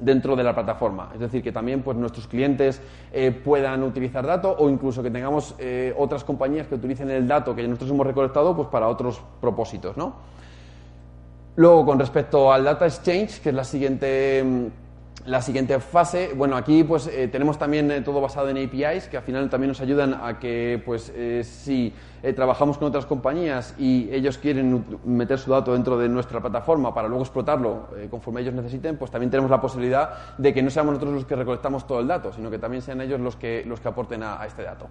dentro 0.00 0.36
de 0.36 0.44
la 0.44 0.54
plataforma. 0.54 1.10
Es 1.14 1.20
decir, 1.20 1.42
que 1.42 1.52
también 1.52 1.82
pues, 1.82 1.96
nuestros 1.96 2.26
clientes 2.26 2.80
eh, 3.12 3.30
puedan 3.30 3.82
utilizar 3.82 4.26
datos 4.26 4.56
o 4.58 4.68
incluso 4.68 5.02
que 5.02 5.10
tengamos 5.10 5.54
eh, 5.58 5.94
otras 5.96 6.24
compañías 6.24 6.66
que 6.66 6.74
utilicen 6.74 7.10
el 7.10 7.26
dato 7.26 7.54
que 7.54 7.66
nosotros 7.66 7.90
hemos 7.90 8.06
recolectado 8.06 8.54
pues, 8.54 8.68
para 8.68 8.88
otros 8.88 9.20
propósitos. 9.40 9.96
¿no? 9.96 10.14
Luego, 11.56 11.86
con 11.86 11.98
respecto 11.98 12.52
al 12.52 12.64
Data 12.64 12.86
Exchange, 12.86 13.40
que 13.40 13.48
es 13.48 13.54
la 13.54 13.64
siguiente 13.64 14.44
mm, 14.44 14.66
la 15.26 15.42
siguiente 15.42 15.78
fase, 15.80 16.30
bueno, 16.34 16.56
aquí 16.56 16.84
pues 16.84 17.08
eh, 17.08 17.28
tenemos 17.28 17.58
también 17.58 17.90
eh, 17.90 18.00
todo 18.00 18.20
basado 18.20 18.48
en 18.48 18.58
APIs 18.58 19.08
que 19.08 19.16
al 19.16 19.22
final 19.24 19.50
también 19.50 19.68
nos 19.68 19.80
ayudan 19.80 20.14
a 20.14 20.38
que 20.38 20.80
pues 20.84 21.12
eh, 21.14 21.42
si 21.44 21.92
trabajamos 22.34 22.78
con 22.78 22.88
otras 22.88 23.06
compañías 23.06 23.74
y 23.78 24.08
ellos 24.10 24.38
quieren 24.38 24.84
meter 25.04 25.38
su 25.38 25.50
dato 25.52 25.74
dentro 25.74 25.96
de 25.96 26.08
nuestra 26.08 26.40
plataforma 26.40 26.92
para 26.92 27.06
luego 27.06 27.22
explotarlo 27.22 27.88
conforme 28.10 28.40
ellos 28.40 28.52
necesiten, 28.52 28.96
pues 28.96 29.12
también 29.12 29.30
tenemos 29.30 29.48
la 29.48 29.60
posibilidad 29.60 30.10
de 30.36 30.52
que 30.52 30.60
no 30.60 30.70
seamos 30.70 30.94
nosotros 30.94 31.14
los 31.14 31.24
que 31.24 31.36
recolectamos 31.36 31.86
todo 31.86 32.00
el 32.00 32.08
dato, 32.08 32.32
sino 32.32 32.50
que 32.50 32.58
también 32.58 32.82
sean 32.82 33.00
ellos 33.00 33.20
los 33.20 33.36
que, 33.36 33.62
los 33.64 33.78
que 33.78 33.88
aporten 33.88 34.24
a 34.24 34.44
este 34.44 34.64
dato. 34.64 34.88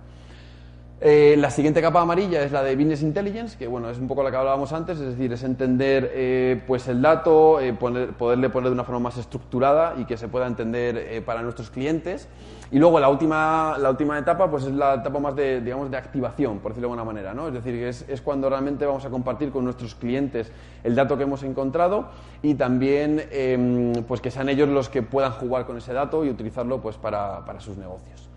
Eh, 1.08 1.36
la 1.38 1.52
siguiente 1.52 1.84
capa 1.84 2.02
amarilla 2.02 2.42
es 2.42 2.52
la 2.52 2.64
de 2.64 2.76
Business 2.76 3.04
Intelligence, 3.04 3.56
que 3.60 3.68
bueno, 3.68 3.92
es 3.92 4.00
un 4.00 4.08
poco 4.08 4.24
la 4.24 4.32
que 4.32 4.38
hablábamos 4.38 4.74
antes, 4.74 5.00
es 5.00 5.10
decir, 5.10 5.32
es 5.32 5.44
entender 5.44 6.10
eh, 6.16 6.64
pues 6.66 6.88
el 6.88 7.00
dato, 7.00 7.60
eh, 7.60 7.74
poderle 7.74 8.50
poner 8.50 8.70
de 8.70 8.74
una 8.74 8.84
forma 8.84 9.02
más 9.02 9.18
estructurada 9.20 9.94
y 10.00 10.06
que 10.06 10.18
se 10.18 10.30
pueda 10.30 10.48
entender 10.48 11.24
para 11.24 11.44
nuestros 11.44 11.70
clientes. 11.70 12.28
Y 12.72 12.80
luego 12.80 13.00
la 13.00 13.10
última, 13.10 13.78
la 13.78 13.92
última 13.92 14.18
etapa 14.18 14.50
pues 14.50 14.64
es 14.64 14.74
la 14.74 14.96
etapa 14.96 15.20
más 15.20 15.36
de, 15.36 15.62
digamos, 15.62 15.92
de 15.92 15.98
activación, 15.98 16.58
por 16.58 16.72
decirlo 16.72 16.88
de 16.88 16.94
alguna 16.94 17.14
manera, 17.14 17.36
¿no? 17.36 17.50
Es 17.50 17.54
decir, 17.54 17.76
es, 17.84 18.04
es 18.10 18.20
cuando 18.22 18.50
realmente 18.50 18.84
vamos 18.88 19.06
a 19.06 19.12
compartir 19.12 19.52
con 19.52 19.64
nuestros 19.64 19.94
clientes 19.94 20.52
el 20.84 20.96
dato 20.96 21.18
que 21.18 21.24
hemos 21.24 21.44
encontrado 21.44 22.08
y 22.42 22.56
también 22.56 23.22
em, 23.30 23.94
pues 24.08 24.22
que 24.22 24.32
sean 24.32 24.50
ellos 24.50 24.70
los 24.70 24.90
que 24.90 25.04
puedan 25.04 25.34
jugar 25.34 25.68
con 25.68 25.78
ese 25.78 25.94
dato 25.94 26.26
y 26.26 26.32
utilizarlo 26.32 26.82
pues 26.82 26.98
para, 26.98 27.46
para 27.46 27.60
sus 27.60 27.78
negocios. 27.78 28.28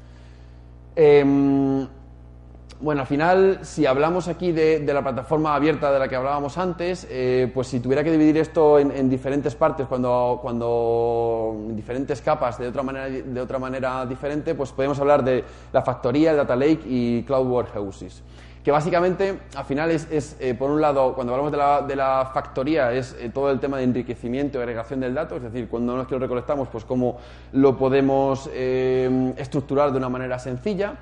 Bueno, 2.80 3.00
al 3.00 3.08
final, 3.08 3.58
si 3.62 3.86
hablamos 3.86 4.28
aquí 4.28 4.52
de, 4.52 4.80
la 4.86 5.02
plataforma 5.02 5.56
abierta 5.56 5.90
de 5.90 5.98
la 5.98 6.06
que 6.06 6.14
hablábamos 6.14 6.58
antes, 6.58 7.08
eh, 7.10 7.50
pues 7.52 7.66
si 7.66 7.80
tuviera 7.80 8.04
que 8.04 8.12
dividir 8.12 8.36
esto 8.36 8.78
en, 8.78 9.10
diferentes 9.10 9.56
partes, 9.56 9.88
cuando, 9.88 10.38
cuando 10.40 11.56
en 11.56 11.74
diferentes 11.74 12.22
capas 12.22 12.56
de 12.56 12.68
otra 12.68 12.84
manera, 12.84 13.08
de 13.08 13.40
otra 13.40 13.58
manera 13.58 14.06
diferente, 14.06 14.54
pues 14.54 14.70
podemos 14.70 14.96
hablar 15.00 15.24
de 15.24 15.42
la 15.72 15.82
factoría, 15.82 16.30
el 16.30 16.36
data 16.36 16.54
lake 16.54 16.82
y 16.86 17.24
cloud 17.24 17.48
warehouses. 17.48 18.22
Que 18.62 18.70
básicamente, 18.70 19.40
al 19.56 19.64
final, 19.64 19.90
es, 19.90 20.36
eh, 20.38 20.54
por 20.54 20.70
un 20.70 20.80
lado, 20.80 21.14
cuando 21.16 21.32
hablamos 21.32 21.50
de 21.50 21.58
la, 21.58 21.82
de 21.82 21.96
la 21.96 22.30
factoría, 22.32 22.92
es 22.92 23.16
eh, 23.18 23.28
todo 23.34 23.50
el 23.50 23.58
tema 23.58 23.78
de 23.78 23.84
enriquecimiento 23.84 24.56
y 24.58 24.60
agregación 24.60 25.00
del 25.00 25.14
dato, 25.14 25.34
es 25.34 25.42
decir, 25.42 25.68
cuando 25.68 25.96
nosotros 25.96 26.20
lo 26.20 26.26
recolectamos, 26.26 26.68
pues 26.68 26.84
cómo 26.84 27.18
lo 27.54 27.76
podemos 27.76 28.48
estructurar 28.54 29.90
de 29.90 29.98
una 29.98 30.08
manera 30.08 30.38
sencilla. 30.38 30.94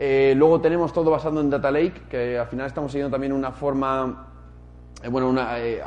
Eh, 0.00 0.32
luego 0.36 0.60
tenemos 0.60 0.92
todo 0.92 1.10
basado 1.10 1.40
en 1.40 1.50
Data 1.50 1.72
Lake, 1.72 2.02
que 2.08 2.38
al 2.38 2.46
final 2.46 2.68
estamos 2.68 2.92
siguiendo 2.92 3.10
también 3.10 3.32
una 3.32 3.50
forma, 3.50 4.28
eh, 5.02 5.08
bueno, 5.08 5.28
una 5.28 5.58
eh, 5.58 5.82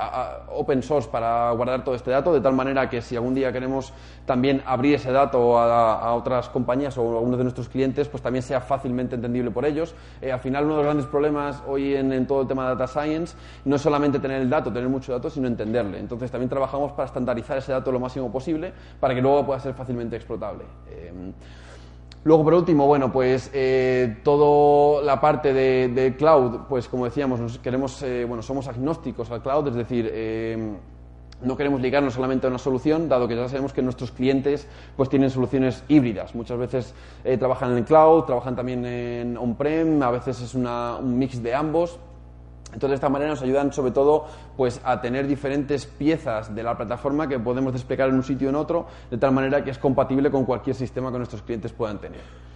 open 0.49 0.83
source 0.83 1.07
para 1.09 1.49
guardar 1.51 1.85
todo 1.85 1.95
este 1.95 2.11
dato, 2.11 2.33
de 2.33 2.41
tal 2.41 2.53
manera 2.53 2.89
que 2.89 3.01
si 3.01 3.15
algún 3.15 3.33
día 3.33 3.53
queremos 3.53 3.93
también 4.25 4.61
abrir 4.65 4.95
ese 4.95 5.13
dato 5.13 5.57
a, 5.57 6.13
otras 6.13 6.49
compañías 6.49 6.97
o 6.97 7.03
a 7.09 7.19
algunos 7.19 7.37
de 7.37 7.45
nuestros 7.45 7.69
clientes, 7.69 8.09
pues 8.09 8.21
también 8.21 8.43
sea 8.43 8.59
fácilmente 8.59 9.15
entendible 9.15 9.49
por 9.49 9.63
ellos. 9.63 9.95
al 10.21 10.39
final, 10.41 10.65
uno 10.65 10.73
de 10.73 10.77
los 10.79 10.85
grandes 10.87 11.05
problemas 11.05 11.63
hoy 11.65 11.95
en, 11.95 12.27
todo 12.27 12.41
el 12.41 12.47
tema 12.49 12.63
de 12.63 12.75
data 12.75 12.87
science 12.87 13.37
no 13.63 13.77
es 13.77 13.81
solamente 13.81 14.19
tener 14.19 14.41
el 14.41 14.49
dato, 14.49 14.73
tener 14.73 14.89
mucho 14.89 15.13
dato, 15.13 15.29
sino 15.29 15.47
entenderle. 15.47 15.99
Entonces, 15.99 16.29
también 16.29 16.49
trabajamos 16.49 16.91
para 16.91 17.05
estandarizar 17.05 17.57
ese 17.57 17.71
dato 17.71 17.93
lo 17.93 17.99
máximo 18.01 18.29
posible 18.29 18.73
para 18.99 19.15
que 19.15 19.21
luego 19.21 19.45
pueda 19.45 19.59
ser 19.61 19.73
fácilmente 19.73 20.17
explotable. 20.17 20.65
Luego, 22.23 22.43
por 22.43 22.53
último, 22.53 22.85
bueno, 22.85 23.11
pues 23.11 23.49
eh, 23.51 24.17
toda 24.23 25.01
la 25.01 25.19
parte 25.19 25.53
de, 25.53 26.15
cloud, 26.15 26.67
pues 26.69 26.87
como 26.87 27.05
decíamos, 27.05 27.57
queremos, 27.57 28.03
eh, 28.03 28.25
bueno, 28.25 28.43
somos 28.43 28.67
agnósticos 28.67 29.31
al 29.31 29.41
cloud, 29.41 29.69
es 29.69 29.73
decir, 29.73 30.07
eh, 30.13 30.77
no 31.41 31.57
queremos 31.57 31.81
ligarnos 31.81 32.13
solamente 32.13 32.45
a 32.45 32.51
una 32.51 32.59
solución, 32.59 33.09
dado 33.09 33.27
que 33.27 33.35
ya 33.35 33.47
sabemos 33.47 33.73
que 33.73 33.81
nuestros 33.81 34.11
clientes 34.11 34.67
pues 34.95 35.09
tienen 35.09 35.31
soluciones 35.31 35.83
híbridas. 35.87 36.35
Muchas 36.35 36.59
veces 36.59 36.93
trabajan 37.39 37.75
en 37.75 37.83
cloud, 37.85 38.25
trabajan 38.25 38.55
también 38.55 38.85
en 38.85 39.35
on-prem, 39.35 40.03
a 40.03 40.11
veces 40.11 40.39
es 40.41 40.53
un 40.53 41.17
mix 41.17 41.41
de 41.41 41.55
ambos. 41.55 41.99
Entonces, 42.73 42.89
de 42.89 42.95
esta 42.95 43.09
manera 43.09 43.31
nos 43.31 43.41
ayudan 43.41 43.73
sobre 43.73 43.91
todo 43.91 44.25
pues, 44.55 44.81
a 44.83 45.01
tener 45.01 45.27
diferentes 45.27 45.85
piezas 45.85 46.53
de 46.53 46.63
la 46.63 46.77
plataforma 46.77 47.27
que 47.27 47.39
podemos 47.39 47.73
desplegar 47.73 48.09
en 48.09 48.15
un 48.15 48.23
sitio 48.23 48.47
o 48.47 48.49
en 48.49 48.55
otro, 48.55 48.87
de 49.09 49.17
tal 49.17 49.31
manera 49.31 49.63
que 49.63 49.71
es 49.71 49.77
compatible 49.77 50.31
con 50.31 50.45
cualquier 50.45 50.75
sistema 50.75 51.11
que 51.11 51.17
nuestros 51.17 51.41
clientes 51.41 51.71
puedan 51.73 51.99
tener. 51.99 52.50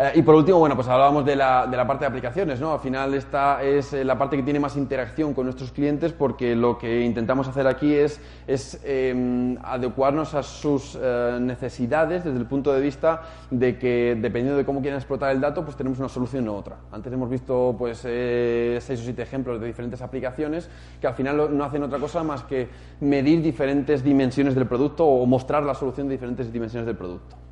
Eh, 0.00 0.12
y 0.14 0.22
por 0.22 0.36
último, 0.36 0.60
bueno, 0.60 0.76
pues 0.76 0.86
hablábamos 0.86 1.24
de 1.24 1.34
la, 1.34 1.66
de 1.66 1.76
la 1.76 1.84
parte 1.84 2.04
de 2.04 2.06
aplicaciones, 2.06 2.60
¿no? 2.60 2.72
Al 2.72 2.78
final 2.78 3.14
esta 3.14 3.64
es 3.64 3.92
eh, 3.92 4.04
la 4.04 4.16
parte 4.16 4.36
que 4.36 4.44
tiene 4.44 4.60
más 4.60 4.76
interacción 4.76 5.34
con 5.34 5.44
nuestros 5.44 5.72
clientes 5.72 6.12
porque 6.12 6.54
lo 6.54 6.78
que 6.78 7.00
intentamos 7.00 7.48
hacer 7.48 7.66
aquí 7.66 7.92
es, 7.94 8.20
es 8.46 8.80
em, 8.84 9.58
adecuarnos 9.60 10.34
a 10.34 10.44
sus 10.44 10.96
eh, 11.02 11.38
necesidades 11.40 12.22
desde 12.22 12.38
el 12.38 12.46
punto 12.46 12.72
de 12.72 12.80
vista 12.80 13.22
de 13.50 13.76
que 13.76 14.16
dependiendo 14.16 14.56
de 14.56 14.64
cómo 14.64 14.80
quieren 14.82 14.98
explotar 14.98 15.32
el 15.32 15.40
dato, 15.40 15.64
pues 15.64 15.76
tenemos 15.76 15.98
una 15.98 16.08
solución 16.08 16.48
u 16.48 16.54
otra. 16.54 16.76
Antes 16.92 17.12
hemos 17.12 17.28
visto 17.28 17.74
pues 17.76 17.98
seis 17.98 19.00
o 19.00 19.02
siete 19.02 19.22
ejemplos 19.22 19.60
de 19.60 19.66
diferentes 19.66 20.00
aplicaciones 20.00 20.70
que 21.00 21.08
al 21.08 21.14
final 21.14 21.56
no 21.58 21.64
hacen 21.64 21.82
otra 21.82 21.98
cosa 21.98 22.22
más 22.22 22.44
que 22.44 22.68
medir 23.00 23.42
diferentes 23.42 24.04
dimensiones 24.04 24.54
del 24.54 24.68
producto 24.68 25.04
o 25.04 25.26
mostrar 25.26 25.64
la 25.64 25.74
solución 25.74 26.06
de 26.06 26.12
diferentes 26.12 26.52
dimensiones 26.52 26.86
del 26.86 26.96
producto. 26.96 27.47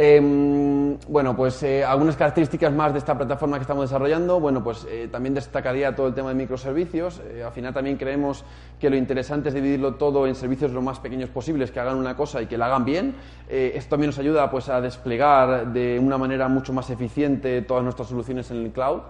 Em, 0.00 0.96
bueno, 1.08 1.34
pues 1.34 1.60
eh, 1.64 1.84
algunas 1.84 2.14
características 2.14 2.72
más 2.72 2.92
de 2.92 3.00
esta 3.00 3.18
plataforma 3.18 3.56
que 3.56 3.62
estamos 3.62 3.90
desarrollando. 3.90 4.38
Bueno, 4.38 4.62
pues 4.62 4.86
eh, 4.88 5.08
también 5.10 5.34
destacaría 5.34 5.96
todo 5.96 6.06
el 6.06 6.14
tema 6.14 6.28
de 6.28 6.36
microservicios. 6.36 7.20
Eh, 7.32 7.42
al 7.44 7.50
final 7.50 7.74
también 7.74 7.96
creemos 7.96 8.44
que 8.78 8.90
lo 8.90 8.96
interesante 8.96 9.48
es 9.48 9.56
dividirlo 9.56 9.96
todo 9.96 10.28
en 10.28 10.36
servicios 10.36 10.70
lo 10.70 10.82
más 10.82 11.00
pequeños 11.00 11.30
posibles, 11.30 11.72
que 11.72 11.80
hagan 11.80 11.96
una 11.96 12.16
cosa 12.16 12.40
y 12.40 12.46
que 12.46 12.56
la 12.56 12.66
hagan 12.66 12.84
bien. 12.84 13.16
esto 13.48 13.90
también 13.90 14.10
nos 14.10 14.20
ayuda 14.20 14.48
pues, 14.48 14.68
a 14.68 14.80
desplegar 14.80 15.72
de 15.72 15.98
una 15.98 16.16
manera 16.16 16.46
mucho 16.46 16.72
más 16.72 16.88
eficiente 16.90 17.62
todas 17.62 17.82
nuestras 17.82 18.06
soluciones 18.08 18.52
en 18.52 18.58
el 18.58 18.70
cloud. 18.70 19.00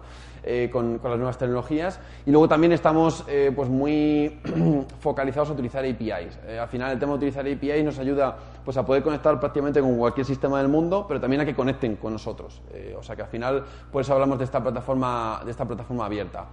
Eh, 0.51 0.71
con, 0.71 0.99
las 1.05 1.19
nuevas 1.19 1.37
tecnologías. 1.37 2.01
Y 2.25 2.31
luego 2.31 2.49
también 2.49 2.73
estamos 2.73 3.23
eh, 3.29 3.53
pues 3.55 3.69
muy 3.69 4.41
focalizados 4.99 5.51
a 5.51 5.53
utilizar 5.53 5.85
APIs. 5.85 6.39
Eh, 6.47 6.59
al 6.59 6.69
final 6.69 6.91
el 6.93 6.99
tema 6.99 7.13
de 7.13 7.17
utilizar 7.19 7.47
APIs 7.47 7.85
nos 7.85 7.99
ayuda 7.99 8.35
pues, 8.65 8.75
a 8.79 8.87
poder 8.87 9.03
conectar 9.03 9.39
prácticamente 9.39 9.83
con 9.83 9.99
cualquier 9.99 10.25
sistema 10.25 10.57
del 10.57 10.69
mundo, 10.69 11.05
pero 11.07 11.21
también 11.21 11.43
a 11.43 11.45
que 11.45 11.55
conecten 11.55 11.97
con 11.97 12.15
nosotros. 12.15 12.63
o 12.99 13.03
sea 13.03 13.15
que 13.15 13.21
al 13.21 13.29
final 13.29 13.63
por 13.93 14.01
eso 14.01 14.15
hablamos 14.15 14.39
de 14.39 14.45
esta 14.45 14.63
plataforma, 14.63 15.43
de 15.45 15.51
esta 15.51 15.67
plataforma 15.67 16.07
abierta. 16.07 16.47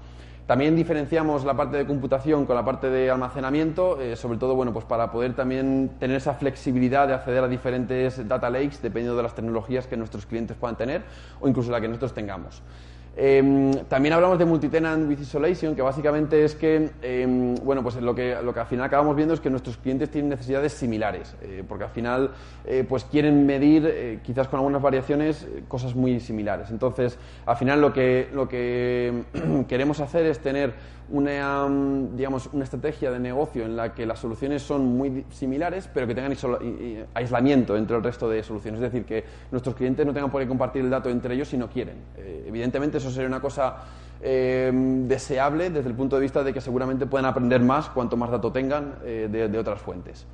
También 0.46 0.76
diferenciamos 0.76 1.46
la 1.46 1.56
parte 1.56 1.78
de 1.78 1.86
computación 1.88 2.46
con 2.46 2.58
la 2.58 2.66
parte 2.66 2.90
de 2.90 3.10
almacenamiento, 3.10 3.98
sobre 4.16 4.38
todo 4.38 4.56
bueno, 4.56 4.74
pues 4.74 4.84
para 4.84 5.10
poder 5.10 5.36
también 5.36 5.92
tener 6.00 6.18
esa 6.18 6.34
flexibilidad 6.34 7.08
de 7.08 7.14
acceder 7.14 7.46
a 7.46 7.48
diferentes 7.48 8.28
data 8.28 8.50
lakes 8.50 8.82
dependiendo 8.82 9.16
de 9.16 9.24
las 9.24 9.34
tecnologías 9.34 9.88
que 9.88 9.96
nuestros 9.96 10.26
clientes 10.26 10.58
puedan 10.58 10.76
tener 10.76 11.04
o 11.40 11.48
incluso 11.48 11.72
la 11.72 11.80
que 11.80 11.88
nosotros 11.88 12.14
tengamos. 12.14 12.62
Em, 13.18 13.72
también 13.88 14.14
hablamos 14.14 14.38
de 14.38 14.44
multitenant 14.44 15.08
with 15.08 15.20
isolation, 15.20 15.74
que 15.74 15.82
básicamente 15.82 16.44
es 16.44 16.54
que, 16.54 16.90
em, 17.02 17.56
bueno, 17.56 17.82
pues 17.82 17.96
lo 17.96 18.14
que, 18.14 18.36
lo 18.44 18.54
que 18.54 18.60
al 18.60 18.66
final 18.66 18.86
acabamos 18.86 19.16
viendo 19.16 19.34
es 19.34 19.40
que 19.40 19.50
nuestros 19.50 19.78
clientes 19.78 20.10
tienen 20.12 20.30
necesidades 20.30 20.74
similares, 20.74 21.34
eh, 21.42 21.64
porque 21.66 21.86
al 21.86 21.92
final, 21.92 22.32
eh, 22.66 22.86
pues 22.88 23.06
quieren 23.06 23.46
medir, 23.46 23.86
eh, 23.88 24.20
quizás 24.22 24.50
con 24.50 24.60
algunas 24.60 24.82
variaciones, 24.82 25.48
cosas 25.70 25.96
muy 25.96 26.20
similares. 26.20 26.72
Entonces, 26.72 27.18
al 27.46 27.56
final 27.56 27.80
lo 27.80 27.94
que, 27.94 28.28
lo 28.34 28.50
que 28.50 29.24
queremos 29.70 30.02
hacer 30.02 30.26
es 30.26 30.40
tener 30.40 30.74
una, 31.10 31.68
mm, 31.68 32.16
digamos, 32.16 32.50
una 32.54 32.64
estrategia 32.64 33.12
de 33.12 33.20
negocio 33.20 33.66
en 33.66 33.76
la 33.76 33.94
que 33.94 34.06
las 34.06 34.20
soluciones 34.20 34.62
son 34.62 34.98
muy 34.98 35.26
similares, 35.30 35.90
pero 35.94 36.08
que 36.08 36.16
tengan 36.16 36.36
aislamiento 37.14 37.78
entre 37.78 37.98
el 37.98 38.04
resto 38.04 38.30
de 38.30 38.44
soluciones. 38.44 38.82
Es 38.82 38.92
decir, 38.92 39.06
que 39.06 39.24
nuestros 39.52 39.76
clientes 39.76 40.06
no 40.06 40.14
tengan 40.14 40.32
por 40.32 40.42
qué 40.42 40.48
compartir 40.48 40.84
el 40.84 40.90
dato 40.90 41.10
entre 41.10 41.36
ellos 41.36 41.48
si 41.48 41.58
no 41.58 41.70
quieren. 41.70 41.98
Eh, 42.18 42.46
evidentemente, 42.48 42.98
eso 42.98 43.10
sería 43.12 43.28
una 43.28 43.42
cosa 43.42 43.76
eh, 44.22 44.72
deseable 44.74 45.70
desde 45.70 45.90
el 45.90 45.96
punto 45.96 46.16
de 46.16 46.22
vista 46.22 46.44
de 46.44 46.54
que 46.54 46.62
seguramente 46.62 47.06
puedan 47.06 47.26
aprender 47.26 47.62
más 47.62 47.90
cuanto 47.90 48.18
más 48.18 48.32
dato 48.32 48.52
tengan 48.52 48.96
eh, 49.04 49.28
de 49.30 49.60
otras 49.60 49.80
fuentes. 49.80 50.26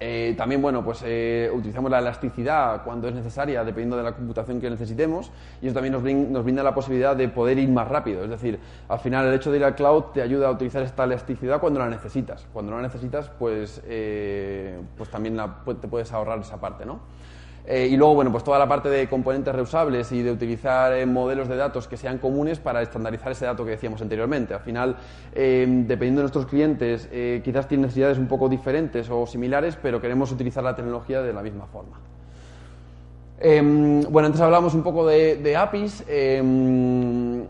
Eh, 0.00 0.34
también, 0.36 0.62
bueno, 0.62 0.84
pues 0.84 1.02
eh, 1.04 1.50
utilizamos 1.52 1.90
la 1.90 1.98
elasticidad 1.98 2.84
cuando 2.84 3.08
es 3.08 3.14
necesaria, 3.14 3.64
dependiendo 3.64 3.96
de 3.96 4.04
la 4.04 4.12
computación 4.12 4.60
que 4.60 4.70
necesitemos, 4.70 5.32
y 5.60 5.66
eso 5.66 5.74
también 5.74 5.92
nos, 6.32 6.44
brinda 6.44 6.62
la 6.62 6.74
posibilidad 6.74 7.16
de 7.16 7.28
poder 7.28 7.58
ir 7.58 7.68
más 7.68 7.88
rápido. 7.88 8.22
Es 8.22 8.30
decir, 8.30 8.60
al 8.88 9.00
final 9.00 9.26
el 9.26 9.34
hecho 9.34 9.50
de 9.50 9.58
ir 9.58 9.64
al 9.64 9.74
cloud 9.74 10.04
te 10.14 10.22
ayuda 10.22 10.48
a 10.48 10.50
utilizar 10.52 10.82
esta 10.82 11.04
elasticidad 11.04 11.60
cuando 11.60 11.80
la 11.80 11.88
necesitas. 11.88 12.46
Cuando 12.52 12.70
no 12.70 12.76
la 12.76 12.84
necesitas, 12.84 13.28
pues, 13.28 13.82
eh, 13.86 14.80
pues 14.96 15.10
también 15.10 15.36
te 15.80 15.88
puedes 15.88 16.12
ahorrar 16.12 16.38
esa 16.38 16.60
parte, 16.60 16.86
¿no? 16.86 17.00
Eh, 17.70 17.86
y 17.86 17.98
luego, 17.98 18.14
bueno, 18.14 18.32
pues 18.32 18.42
toda 18.42 18.58
la 18.58 18.66
parte 18.66 18.88
de 18.88 19.06
componentes 19.10 19.54
reusables 19.54 20.10
y 20.12 20.22
de 20.22 20.32
utilizar 20.32 20.90
eh, 20.94 21.04
modelos 21.04 21.48
de 21.48 21.56
datos 21.56 21.86
que 21.86 21.98
sean 21.98 22.16
comunes 22.16 22.58
para 22.58 22.80
estandarizar 22.80 23.32
ese 23.32 23.44
dato 23.44 23.62
que 23.62 23.72
decíamos 23.72 24.00
anteriormente. 24.00 24.54
Al 24.54 24.60
final, 24.60 24.96
eh, 25.34 25.66
dependiendo 25.86 26.20
de 26.20 26.22
nuestros 26.22 26.46
clientes, 26.46 27.10
quizás 27.44 27.68
tienen 27.68 27.82
necesidades 27.82 28.16
un 28.16 28.26
poco 28.26 28.48
diferentes 28.48 29.10
o 29.10 29.26
similares, 29.26 29.76
pero 29.82 30.00
queremos 30.00 30.32
utilizar 30.32 30.64
la 30.64 30.74
tecnología 30.74 31.20
de 31.20 31.34
la 31.34 31.42
misma 31.42 31.66
forma. 31.66 32.00
Em, 33.38 34.00
bueno, 34.10 34.26
antes 34.26 34.40
hablamos 34.40 34.72
un 34.72 34.82
poco 34.82 35.06
de, 35.06 35.54
APIs. 35.54 36.04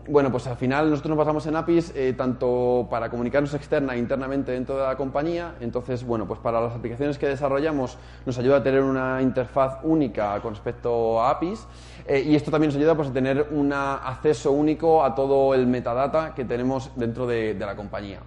Bueno, 0.07 0.31
pues 0.31 0.47
al 0.47 0.57
final 0.57 0.89
nosotros 0.89 1.09
nos 1.09 1.17
basamos 1.17 1.45
en 1.45 1.55
APIs 1.55 1.93
eh, 1.95 2.13
tanto 2.17 2.87
para 2.89 3.09
comunicarnos 3.09 3.53
externa 3.53 3.93
e 3.93 3.99
internamente 3.99 4.51
dentro 4.51 4.75
de 4.77 4.83
la 4.83 4.95
compañía. 4.95 5.55
Entonces, 5.59 6.03
bueno, 6.03 6.27
pues 6.27 6.39
para 6.39 6.59
las 6.59 6.73
aplicaciones 6.73 7.17
que 7.17 7.27
desarrollamos 7.27 7.97
nos 8.25 8.37
ayuda 8.37 8.57
a 8.57 8.63
tener 8.63 8.81
una 8.81 9.21
interfaz 9.21 9.79
única 9.83 10.39
con 10.41 10.53
respecto 10.53 11.21
a 11.21 11.31
APIs. 11.31 11.67
Eh, 12.07 12.23
y 12.25 12.35
esto 12.35 12.49
también 12.49 12.69
nos 12.69 12.77
ayuda 12.77 12.95
pues, 12.95 13.09
a 13.09 13.13
tener 13.13 13.47
un 13.51 13.71
acceso 13.71 14.51
único 14.51 15.03
a 15.03 15.13
todo 15.13 15.53
el 15.53 15.67
metadata 15.67 16.33
que 16.33 16.45
tenemos 16.45 16.91
dentro 16.95 17.27
de 17.27 17.53
la 17.59 17.75
compañía. 17.75 18.19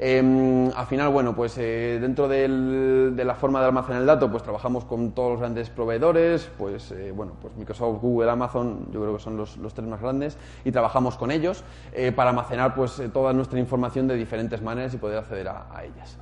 Em, 0.00 0.70
al 0.76 0.86
final, 0.86 1.08
bueno, 1.08 1.34
pues 1.34 1.58
eh, 1.58 1.98
dentro 2.00 2.28
de 2.28 3.24
la 3.24 3.34
forma 3.34 3.60
de 3.60 3.66
almacenar 3.66 4.00
el 4.00 4.06
dato, 4.06 4.30
pues 4.30 4.44
trabajamos 4.44 4.84
con 4.84 5.10
todos 5.10 5.32
los 5.32 5.40
grandes 5.40 5.70
proveedores, 5.70 6.48
pues 6.56 6.92
eh, 6.92 7.10
bueno, 7.10 7.32
pues 7.42 7.56
Microsoft, 7.56 8.00
Google, 8.00 8.30
Amazon, 8.30 8.86
yo 8.92 9.00
creo 9.00 9.16
que 9.16 9.22
son 9.22 9.36
los, 9.36 9.58
tres 9.74 9.88
más 9.88 10.00
grandes, 10.00 10.38
y 10.64 10.70
trabajamos 10.70 11.16
con 11.16 11.32
ellos 11.32 11.64
eh, 11.92 12.12
para 12.12 12.30
almacenar 12.30 12.76
pues 12.76 13.02
toda 13.12 13.32
nuestra 13.32 13.58
información 13.58 14.06
de 14.06 14.14
diferentes 14.14 14.62
maneras 14.62 14.94
y 14.94 14.98
poder 14.98 15.18
acceder 15.18 15.48
a, 15.48 15.66
ellas. 15.82 16.16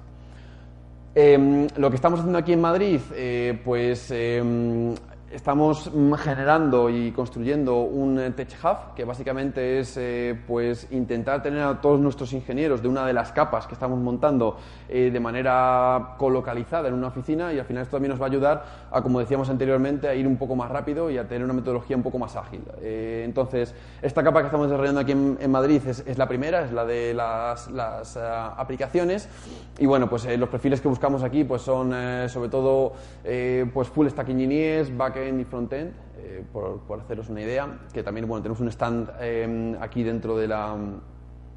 Em, 1.14 1.66
lo 1.76 1.90
que 1.90 1.96
estamos 1.96 2.20
haciendo 2.20 2.38
aquí 2.38 2.54
en 2.54 2.60
Madrid, 2.62 3.00
pues 3.62 4.10
em, 4.10 4.94
estamos 5.32 5.90
generando 6.18 6.88
y 6.88 7.10
construyendo 7.10 7.80
un 7.80 8.18
eh, 8.18 8.30
Tech 8.30 8.56
Hub 8.62 8.94
que 8.94 9.04
básicamente 9.04 9.80
es 9.80 9.96
eh, 9.96 10.38
pues 10.46 10.86
intentar 10.92 11.42
tener 11.42 11.62
a 11.62 11.80
todos 11.80 11.98
nuestros 12.00 12.32
ingenieros 12.32 12.80
de 12.80 12.88
una 12.88 13.04
de 13.04 13.12
las 13.12 13.32
capas 13.32 13.66
que 13.66 13.74
estamos 13.74 13.98
montando 13.98 14.56
eh, 14.88 15.10
de 15.12 15.20
manera 15.20 16.14
colocalizada 16.16 16.88
en 16.88 16.94
una 16.94 17.08
oficina 17.08 17.52
y 17.52 17.58
al 17.58 17.64
final 17.64 17.82
esto 17.82 17.96
también 17.96 18.10
nos 18.10 18.20
va 18.20 18.26
a 18.26 18.28
ayudar 18.28 18.64
a, 18.90 19.02
como 19.02 19.18
decíamos 19.18 19.50
anteriormente, 19.50 20.08
a 20.08 20.14
ir 20.14 20.26
un 20.26 20.36
poco 20.36 20.54
más 20.54 20.70
rápido 20.70 21.10
y 21.10 21.18
a 21.18 21.26
tener 21.26 21.44
una 21.44 21.54
metodología 21.54 21.96
un 21.96 22.02
poco 22.02 22.18
más 22.18 22.36
ágil. 22.36 22.62
entonces, 22.82 23.74
esta 24.02 24.22
capa 24.22 24.40
que 24.40 24.46
estamos 24.46 24.68
desarrollando 24.68 25.00
aquí 25.00 25.12
en, 25.12 25.50
Madrid 25.50 25.82
es, 25.86 26.18
la 26.18 26.28
primera, 26.28 26.64
es 26.64 26.72
la 26.72 26.84
de 26.84 27.14
las, 27.14 27.68
las 27.70 28.16
aplicaciones 28.16 29.28
y 29.78 29.86
bueno, 29.86 30.08
pues 30.08 30.26
los 30.38 30.48
perfiles 30.48 30.80
que 30.80 30.88
buscamos 30.88 31.22
aquí 31.22 31.44
pues 31.44 31.62
son 31.62 31.92
sobre 32.28 32.48
todo 32.48 32.92
pues 33.72 33.88
full 33.88 34.08
stack 34.08 34.28
engineers, 34.28 34.96
back 35.30 35.40
y 35.40 35.44
frontend, 35.44 35.92
eh, 36.18 36.44
por, 36.52 37.00
haceros 37.00 37.28
una 37.28 37.42
idea, 37.42 37.78
que 37.92 38.02
también 38.02 38.26
bueno, 38.26 38.42
tenemos 38.42 38.60
un 38.60 38.68
stand 38.68 39.10
eh, 39.20 39.76
aquí 39.80 40.02
dentro 40.02 40.36
de 40.36 40.48
la, 40.48 40.76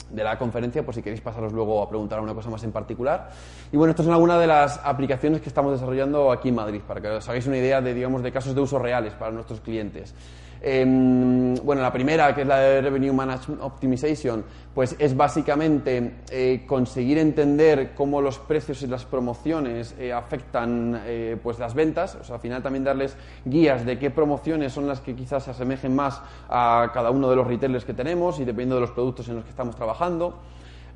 de 0.10 0.23
la 0.23 0.38
conferencia, 0.38 0.84
por 0.84 0.93
si 0.93 1.01
queréis 1.01 1.21
pasaros 1.21 1.53
luego 1.53 1.82
a 1.82 1.89
preguntar 1.89 2.19
una 2.19 2.34
cosa 2.34 2.49
más 2.49 2.63
en 2.63 2.71
particular. 2.71 3.29
Y 3.71 3.77
bueno, 3.77 3.91
estas 3.91 4.05
son 4.05 4.13
algunas 4.13 4.39
de 4.39 4.47
las 4.47 4.79
aplicaciones 4.84 5.41
que 5.41 5.49
estamos 5.49 5.71
desarrollando 5.71 6.32
aquí 6.32 6.49
en 6.49 6.55
Madrid, 6.55 6.82
para 6.88 7.01
que 7.01 7.08
os 7.08 7.29
hagáis 7.29 7.47
una 7.47 7.58
idea 7.58 7.82
de, 7.82 7.93
digamos, 7.93 8.23
de 8.23 8.32
casos 8.32 8.55
de 8.55 8.62
uso 8.62 8.79
reales 8.79 9.13
para 9.13 9.32
nuestros 9.32 9.62
clientes. 9.62 10.13
Em, 10.62 11.56
bueno, 11.63 11.82
la 11.82 11.91
primera, 11.91 12.36
que 12.36 12.41
es 12.41 12.48
la 12.48 12.60
de 12.60 12.82
Revenue 12.82 13.13
Management 13.13 13.62
Optimization, 13.62 14.43
pues 14.74 14.95
es 15.00 15.15
básicamente 15.15 16.15
eh, 16.30 16.63
conseguir 16.67 17.17
entender 17.17 17.93
cómo 17.95 18.22
los 18.22 18.39
precios 18.39 18.82
y 18.82 18.88
las 18.88 19.06
promociones 19.06 19.95
eh, 19.98 20.12
afectan 20.12 21.02
eh, 21.06 21.38
pues 21.41 21.60
las 21.60 21.74
ventas, 21.74 22.15
o 22.15 22.24
sea, 22.24 22.36
al 22.36 22.41
final 22.41 22.62
también 22.62 22.84
darles 22.84 23.15
guías 23.45 23.86
de 23.86 23.98
qué 23.98 24.12
promociones 24.12 24.74
son 24.74 24.88
las 24.88 25.00
que 25.00 25.15
quizás 25.15 25.43
se 25.43 25.52
asemejen 25.52 25.95
más 25.95 26.22
a 26.50 26.91
cada 26.93 27.10
uno 27.12 27.30
de 27.30 27.36
los 27.36 27.48
retailers 27.48 27.86
que 27.86 27.93
tenemos 27.93 28.39
y 28.39 28.45
dependiendo 28.45 28.76
de 28.76 28.82
los 28.82 28.91
productos 28.91 29.30
en 29.30 29.36
los 29.36 29.45
que 29.45 29.52
estamos 29.52 29.76
trabajando. 29.76 30.39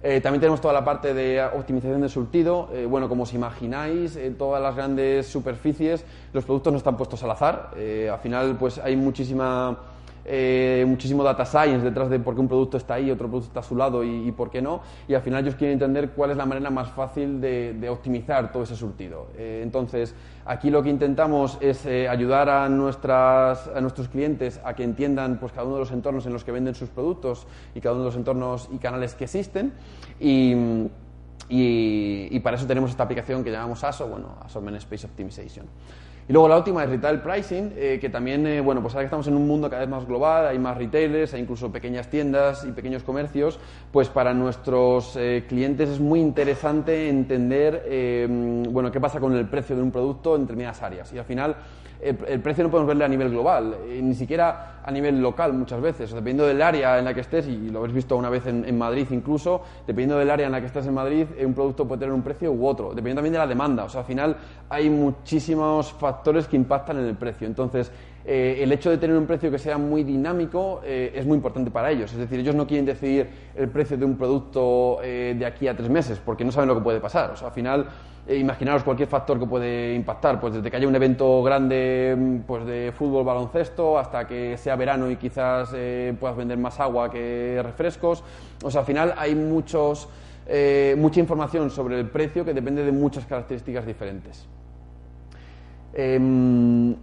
Eh, 0.05 0.19
también 0.19 0.41
tenemos 0.41 0.59
toda 0.59 0.73
la 0.73 0.83
parte 0.83 1.13
de 1.13 1.41
optimización 1.41 2.01
de 2.01 2.09
surtido. 2.09 2.67
Eh, 2.73 2.85
bueno, 2.85 3.07
como 3.07 3.23
os 3.23 3.33
imagináis, 3.33 4.17
en 4.17 4.37
todas 4.37 4.61
las 4.61 4.75
grandes 4.75 5.27
superficies 5.27 6.03
los 6.33 6.43
productos 6.43 6.73
no 6.73 6.77
están 6.77 6.97
puestos 6.97 7.23
al 7.23 7.31
azar. 7.31 7.71
Eh, 7.77 8.09
al 8.11 8.19
final, 8.19 8.57
pues 8.57 8.79
hay 8.79 8.97
muchísima 8.97 9.77
eh, 10.25 10.85
muchísimo 10.87 11.23
data 11.23 11.45
science 11.45 11.83
detrás 11.83 12.09
de 12.09 12.19
por 12.19 12.33
qué 12.33 12.41
un 12.41 12.47
producto 12.47 12.77
está 12.77 12.95
ahí, 12.95 13.11
otro 13.11 13.27
producto 13.27 13.47
está 13.47 13.59
a 13.59 13.63
su 13.63 13.75
lado 13.75 14.03
y, 14.03 14.31
por 14.31 14.49
qué 14.49 14.61
no. 14.61 14.81
Y 15.07 15.13
al 15.13 15.21
final 15.21 15.43
ellos 15.43 15.55
quieren 15.55 15.73
entender 15.73 16.11
cuál 16.11 16.31
es 16.31 16.37
la 16.37 16.45
manera 16.45 16.69
más 16.69 16.89
fácil 16.91 17.41
de, 17.41 17.87
optimizar 17.89 18.51
todo 18.51 18.63
ese 18.63 18.75
surtido. 18.75 19.27
Eh, 19.37 19.61
entonces, 19.63 20.15
aquí 20.45 20.69
lo 20.69 20.81
que 20.81 20.89
intentamos 20.89 21.57
es 21.61 21.85
eh, 21.85 22.07
ayudar 22.07 22.49
a, 22.49 22.69
nuestras, 22.69 23.67
a 23.67 23.81
nuestros 23.81 24.07
clientes 24.07 24.59
a 24.63 24.73
que 24.73 24.83
entiendan 24.83 25.39
pues, 25.39 25.51
cada 25.51 25.65
uno 25.65 25.75
de 25.75 25.81
los 25.81 25.91
entornos 25.91 26.25
en 26.25 26.33
los 26.33 26.43
que 26.43 26.51
venden 26.51 26.75
sus 26.75 26.89
productos 26.89 27.45
y 27.75 27.81
cada 27.81 27.95
uno 27.95 28.03
de 28.03 28.09
los 28.09 28.15
entornos 28.15 28.69
y 28.71 28.77
canales 28.77 29.15
que 29.15 29.25
existen. 29.25 29.73
Y, 30.19 30.89
para 32.39 32.57
eso 32.57 32.65
tenemos 32.65 32.89
esta 32.89 33.03
aplicación 33.03 33.43
que 33.43 33.51
llamamos 33.51 33.83
ASO, 33.83 34.07
bueno, 34.07 34.37
ASO 34.43 34.63
Space 34.77 35.05
Optimization. 35.05 35.67
Y 36.27 36.31
luego 36.31 36.47
la 36.47 36.57
última 36.57 36.83
es 36.83 36.89
retail 36.89 37.19
pricing, 37.19 37.73
eh, 37.75 37.97
que 37.99 38.09
también, 38.09 38.47
eh, 38.47 38.61
bueno, 38.61 38.81
pues 38.81 38.93
ahora 38.93 39.03
que 39.03 39.07
estamos 39.07 39.27
en 39.27 39.35
un 39.35 39.45
mundo 39.45 39.69
cada 39.69 39.81
vez 39.81 39.89
más 39.89 40.07
global, 40.07 40.47
hay 40.47 40.57
más 40.57 40.77
retailers, 40.77 41.33
hay 41.33 41.41
incluso 41.41 41.69
pequeñas 41.69 42.09
tiendas 42.09 42.63
y 42.63 42.71
pequeños 42.71 43.03
comercios, 43.03 43.59
pues 43.91 44.07
para 44.07 44.33
nuestros 44.33 45.17
eh, 45.17 45.43
clientes 45.49 45.89
es 45.89 45.99
muy 45.99 46.21
interesante 46.21 47.09
entender, 47.09 47.83
bueno, 48.69 48.89
qué 48.91 49.01
pasa 49.01 49.19
con 49.19 49.35
el 49.35 49.47
precio 49.47 49.75
de 49.75 49.81
un 49.81 49.91
producto 49.91 50.35
en 50.35 50.43
determinadas 50.43 50.81
áreas. 50.81 51.11
Y 51.11 51.17
al 51.17 51.25
final 51.25 51.57
el, 52.03 52.41
precio 52.41 52.63
no 52.63 52.69
podemos 52.69 52.87
verle 52.87 53.05
a 53.05 53.07
nivel 53.07 53.29
global, 53.29 53.77
eh, 53.87 54.01
ni 54.01 54.13
siquiera 54.13 54.81
a 54.83 54.91
nivel 54.91 55.21
local 55.21 55.53
muchas 55.53 55.79
veces. 55.81 56.09
dependiendo 56.11 56.45
del 56.45 56.61
área 56.61 56.99
en 56.99 57.05
la 57.05 57.13
que 57.13 57.21
estés, 57.21 57.47
y 57.47 57.69
lo 57.69 57.79
habéis 57.79 57.93
visto 57.93 58.17
una 58.17 58.29
vez 58.29 58.45
en, 58.45 58.77
Madrid 58.77 59.07
incluso, 59.11 59.61
dependiendo 59.87 60.17
del 60.17 60.29
área 60.29 60.45
en 60.45 60.51
la 60.51 60.59
que 60.59 60.67
estés 60.67 60.85
en 60.85 60.93
Madrid, 60.93 61.27
eh, 61.37 61.45
un 61.45 61.53
producto 61.53 61.87
puede 61.87 61.99
tener 61.99 62.13
un 62.13 62.21
precio 62.21 62.51
u 62.51 62.67
otro, 62.67 62.89
dependiendo 62.89 63.19
también 63.19 63.33
de 63.33 63.39
la 63.39 63.47
demanda. 63.47 63.85
O 63.85 63.89
sea, 63.89 64.01
al 64.01 64.07
final 64.07 64.35
hay 64.69 64.89
muchísimos 64.89 65.93
factores 65.93 66.47
que 66.47 66.57
impactan 66.57 66.99
en 66.99 67.05
el 67.05 67.15
precio. 67.15 67.47
Entonces, 67.47 67.89
eh, 68.25 68.59
el 68.61 68.71
hecho 68.71 68.89
de 68.89 68.97
tener 68.97 69.15
un 69.15 69.25
precio 69.25 69.49
que 69.49 69.59
sea 69.59 69.77
muy 69.77 70.03
dinámico 70.03 70.81
es 70.83 71.25
muy 71.25 71.35
importante 71.35 71.71
para 71.71 71.91
ellos. 71.91 72.11
Es 72.11 72.17
decir, 72.17 72.39
ellos 72.39 72.55
no 72.55 72.67
quieren 72.67 72.85
decidir 72.85 73.29
el 73.55 73.69
precio 73.69 73.97
de 73.97 74.05
un 74.05 74.17
producto 74.17 74.99
de 75.01 75.45
aquí 75.45 75.67
a 75.67 75.75
tres 75.75 75.89
meses 75.89 76.19
porque 76.23 76.45
no 76.45 76.51
saben 76.51 76.69
lo 76.69 76.75
que 76.75 76.81
puede 76.81 76.99
pasar. 76.99 77.31
O 77.31 77.35
sea, 77.35 77.49
al 77.49 77.53
final 77.53 77.85
imaginaros 78.29 78.83
cualquier 78.83 79.09
factor 79.09 79.37
que 79.39 79.45
puede 79.45 79.93
impactar, 79.93 80.39
pues 80.39 80.53
desde 80.53 80.71
que 80.71 80.77
haya 80.77 80.87
un 80.87 80.95
evento 80.95 81.43
grande 81.43 82.15
mm, 82.17 82.37
pues 82.47 82.65
de 82.65 82.93
fútbol, 82.95 83.25
baloncesto, 83.25 83.99
hasta 83.99 84.25
que 84.27 84.57
sea 84.57 84.75
verano 84.75 85.09
y 85.09 85.17
quizás 85.17 85.71
eh, 85.75 86.15
puedas 86.19 86.37
vender 86.37 86.57
más 86.57 86.79
agua 86.79 87.11
que 87.11 87.59
refrescos. 87.61 88.23
O 88.63 88.71
sea, 88.71 88.81
al 88.81 88.87
final 88.87 89.13
hay 89.17 89.35
muchos, 89.35 90.07
eh, 90.47 90.95
mucha 90.97 91.19
información 91.19 91.69
sobre 91.69 91.99
el 91.99 92.07
precio 92.09 92.45
que 92.45 92.53
depende 92.53 92.83
de 92.83 92.91
muchas 92.91 93.25
características 93.25 93.85
diferentes. 93.85 94.47
Em, 95.93 96.95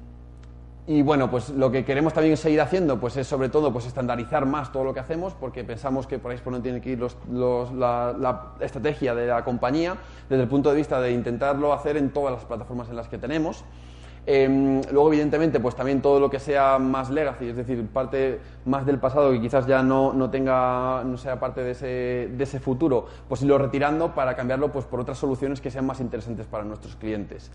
y 0.90 1.03
bueno, 1.03 1.31
pues 1.31 1.50
lo 1.50 1.70
que 1.70 1.85
queremos 1.85 2.12
también 2.12 2.37
seguir 2.37 2.61
haciendo 2.61 2.98
pues 2.98 3.16
es 3.16 3.24
sobre 3.24 3.48
todo 3.48 3.72
pues 3.72 3.87
estandarizar 3.87 4.44
más 4.44 4.72
todo 4.72 4.83
lo 4.83 4.92
que 4.92 4.98
hacemos 4.98 5.35
porque 5.35 5.62
pensamos 5.62 6.09
que 6.09 6.18
por 6.18 6.33
ahí 6.33 6.38
por 6.38 6.61
tiene 6.62 6.81
que 6.81 6.90
ir 6.90 7.07
la, 7.76 8.55
estrategia 8.59 9.14
de 9.14 9.29
la 9.29 9.44
compañía 9.44 9.94
desde 10.29 10.42
el 10.42 10.48
punto 10.48 10.68
de 10.68 10.74
vista 10.74 11.00
de 11.00 11.12
intentarlo 11.12 11.72
hacer 11.72 11.96
en 11.96 12.11
todas 12.11 12.33
las 12.33 12.44
plataformas 12.44 12.88
en 12.88 12.96
las 12.96 13.07
que 13.07 13.18
tenemos. 13.18 13.64
Em, 14.26 14.83
luego, 14.90 15.12
evidentemente, 15.12 15.61
pues 15.61 15.76
también 15.76 16.03
todo 16.03 16.18
lo 16.18 16.29
que 16.29 16.40
sea 16.40 16.81
más 16.81 17.09
legacy, 17.09 17.50
es 17.50 17.57
decir, 17.57 17.87
parte 17.87 18.40
más 18.64 18.85
del 18.85 18.98
pasado 18.98 19.31
que 19.31 19.40
quizás 19.40 19.68
ya 19.68 19.85
no, 19.85 20.12
no 20.12 20.29
tenga, 20.29 21.05
no 21.05 21.16
sea 21.16 21.38
parte 21.38 21.62
de 21.62 21.70
ese, 21.70 22.31
de 22.37 22.44
ese 22.44 22.59
futuro, 22.59 23.07
pues 23.29 23.42
irlo 23.42 23.59
retirando 23.59 24.12
para 24.12 24.35
cambiarlo 24.35 24.72
pues, 24.72 24.87
por 24.87 24.98
otras 24.98 25.18
soluciones 25.18 25.61
que 25.61 25.70
sean 25.70 25.87
más 25.87 26.00
interesantes 26.00 26.46
para 26.46 26.64
nuestros 26.64 26.96
clientes. 26.96 27.53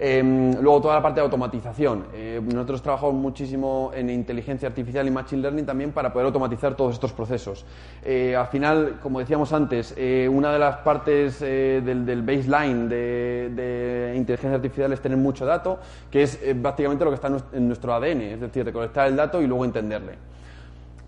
Em, 0.00 0.52
luego 0.60 0.80
toda 0.82 0.94
la 0.94 1.02
parte 1.02 1.18
de 1.18 1.24
automatización. 1.24 2.04
Eh, 2.14 2.40
nosotros 2.40 2.82
trabajamos 2.82 3.14
muchísimo 3.14 3.90
en 3.92 4.10
inteligencia 4.10 4.68
artificial 4.68 5.06
y 5.08 5.10
machine 5.10 5.42
learning 5.42 5.66
también 5.66 5.90
para 5.90 6.12
poder 6.12 6.26
automatizar 6.26 6.76
todos 6.76 6.94
estos 6.94 7.12
procesos. 7.12 7.64
Eh, 8.04 8.36
al 8.36 8.46
final, 8.46 9.00
como 9.02 9.18
decíamos 9.18 9.52
antes, 9.52 9.94
eh, 9.96 10.28
una 10.32 10.52
de 10.52 10.58
las 10.60 10.76
partes 10.78 11.40
del, 11.40 12.22
baseline 12.22 12.88
de, 12.88 14.14
inteligencia 14.16 14.54
artificial 14.54 14.92
es 14.92 15.00
tener 15.00 15.18
mucho 15.18 15.44
dato, 15.44 15.80
que 16.10 16.22
es 16.22 16.38
básicamente 16.62 17.04
lo 17.04 17.10
que 17.10 17.16
está 17.16 17.28
en 17.52 17.66
nuestro 17.66 17.92
ADN, 17.92 18.20
es 18.22 18.40
decir, 18.40 18.64
recolectar 18.64 19.08
el 19.08 19.16
dato 19.16 19.42
y 19.42 19.48
luego 19.48 19.64
entenderle. 19.64 20.12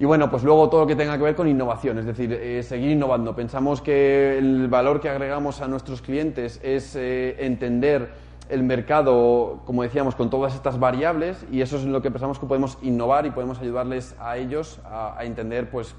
Y 0.00 0.04
bueno, 0.04 0.30
pues 0.30 0.42
luego 0.42 0.68
todo 0.68 0.80
lo 0.82 0.86
que 0.86 0.96
tenga 0.96 1.16
que 1.16 1.22
ver 1.22 1.34
con 1.36 1.46
innovación, 1.46 1.98
es 1.98 2.06
decir, 2.06 2.64
seguir 2.64 2.90
innovando. 2.90 3.36
Pensamos 3.36 3.82
que 3.82 4.38
el 4.38 4.66
valor 4.68 4.98
que 5.00 5.10
agregamos 5.10 5.60
a 5.60 5.68
nuestros 5.68 6.00
clientes 6.00 6.58
es 6.62 6.96
entender 6.96 8.29
el 8.50 8.62
mercado, 8.62 9.60
como 9.64 9.82
decíamos, 9.82 10.14
con 10.14 10.30
todas 10.30 10.54
estas 10.54 10.78
variables 10.78 11.46
y 11.50 11.60
eso 11.60 11.76
es 11.76 11.84
lo 11.84 12.02
que 12.02 12.10
pensamos 12.10 12.38
que 12.38 12.46
podemos 12.46 12.78
innovar 12.82 13.26
y 13.26 13.30
podemos 13.30 13.58
ayudarles 13.60 14.14
a 14.20 14.36
ellos 14.36 14.80
a, 14.84 15.16
entender 15.20 15.70
pues, 15.70 15.94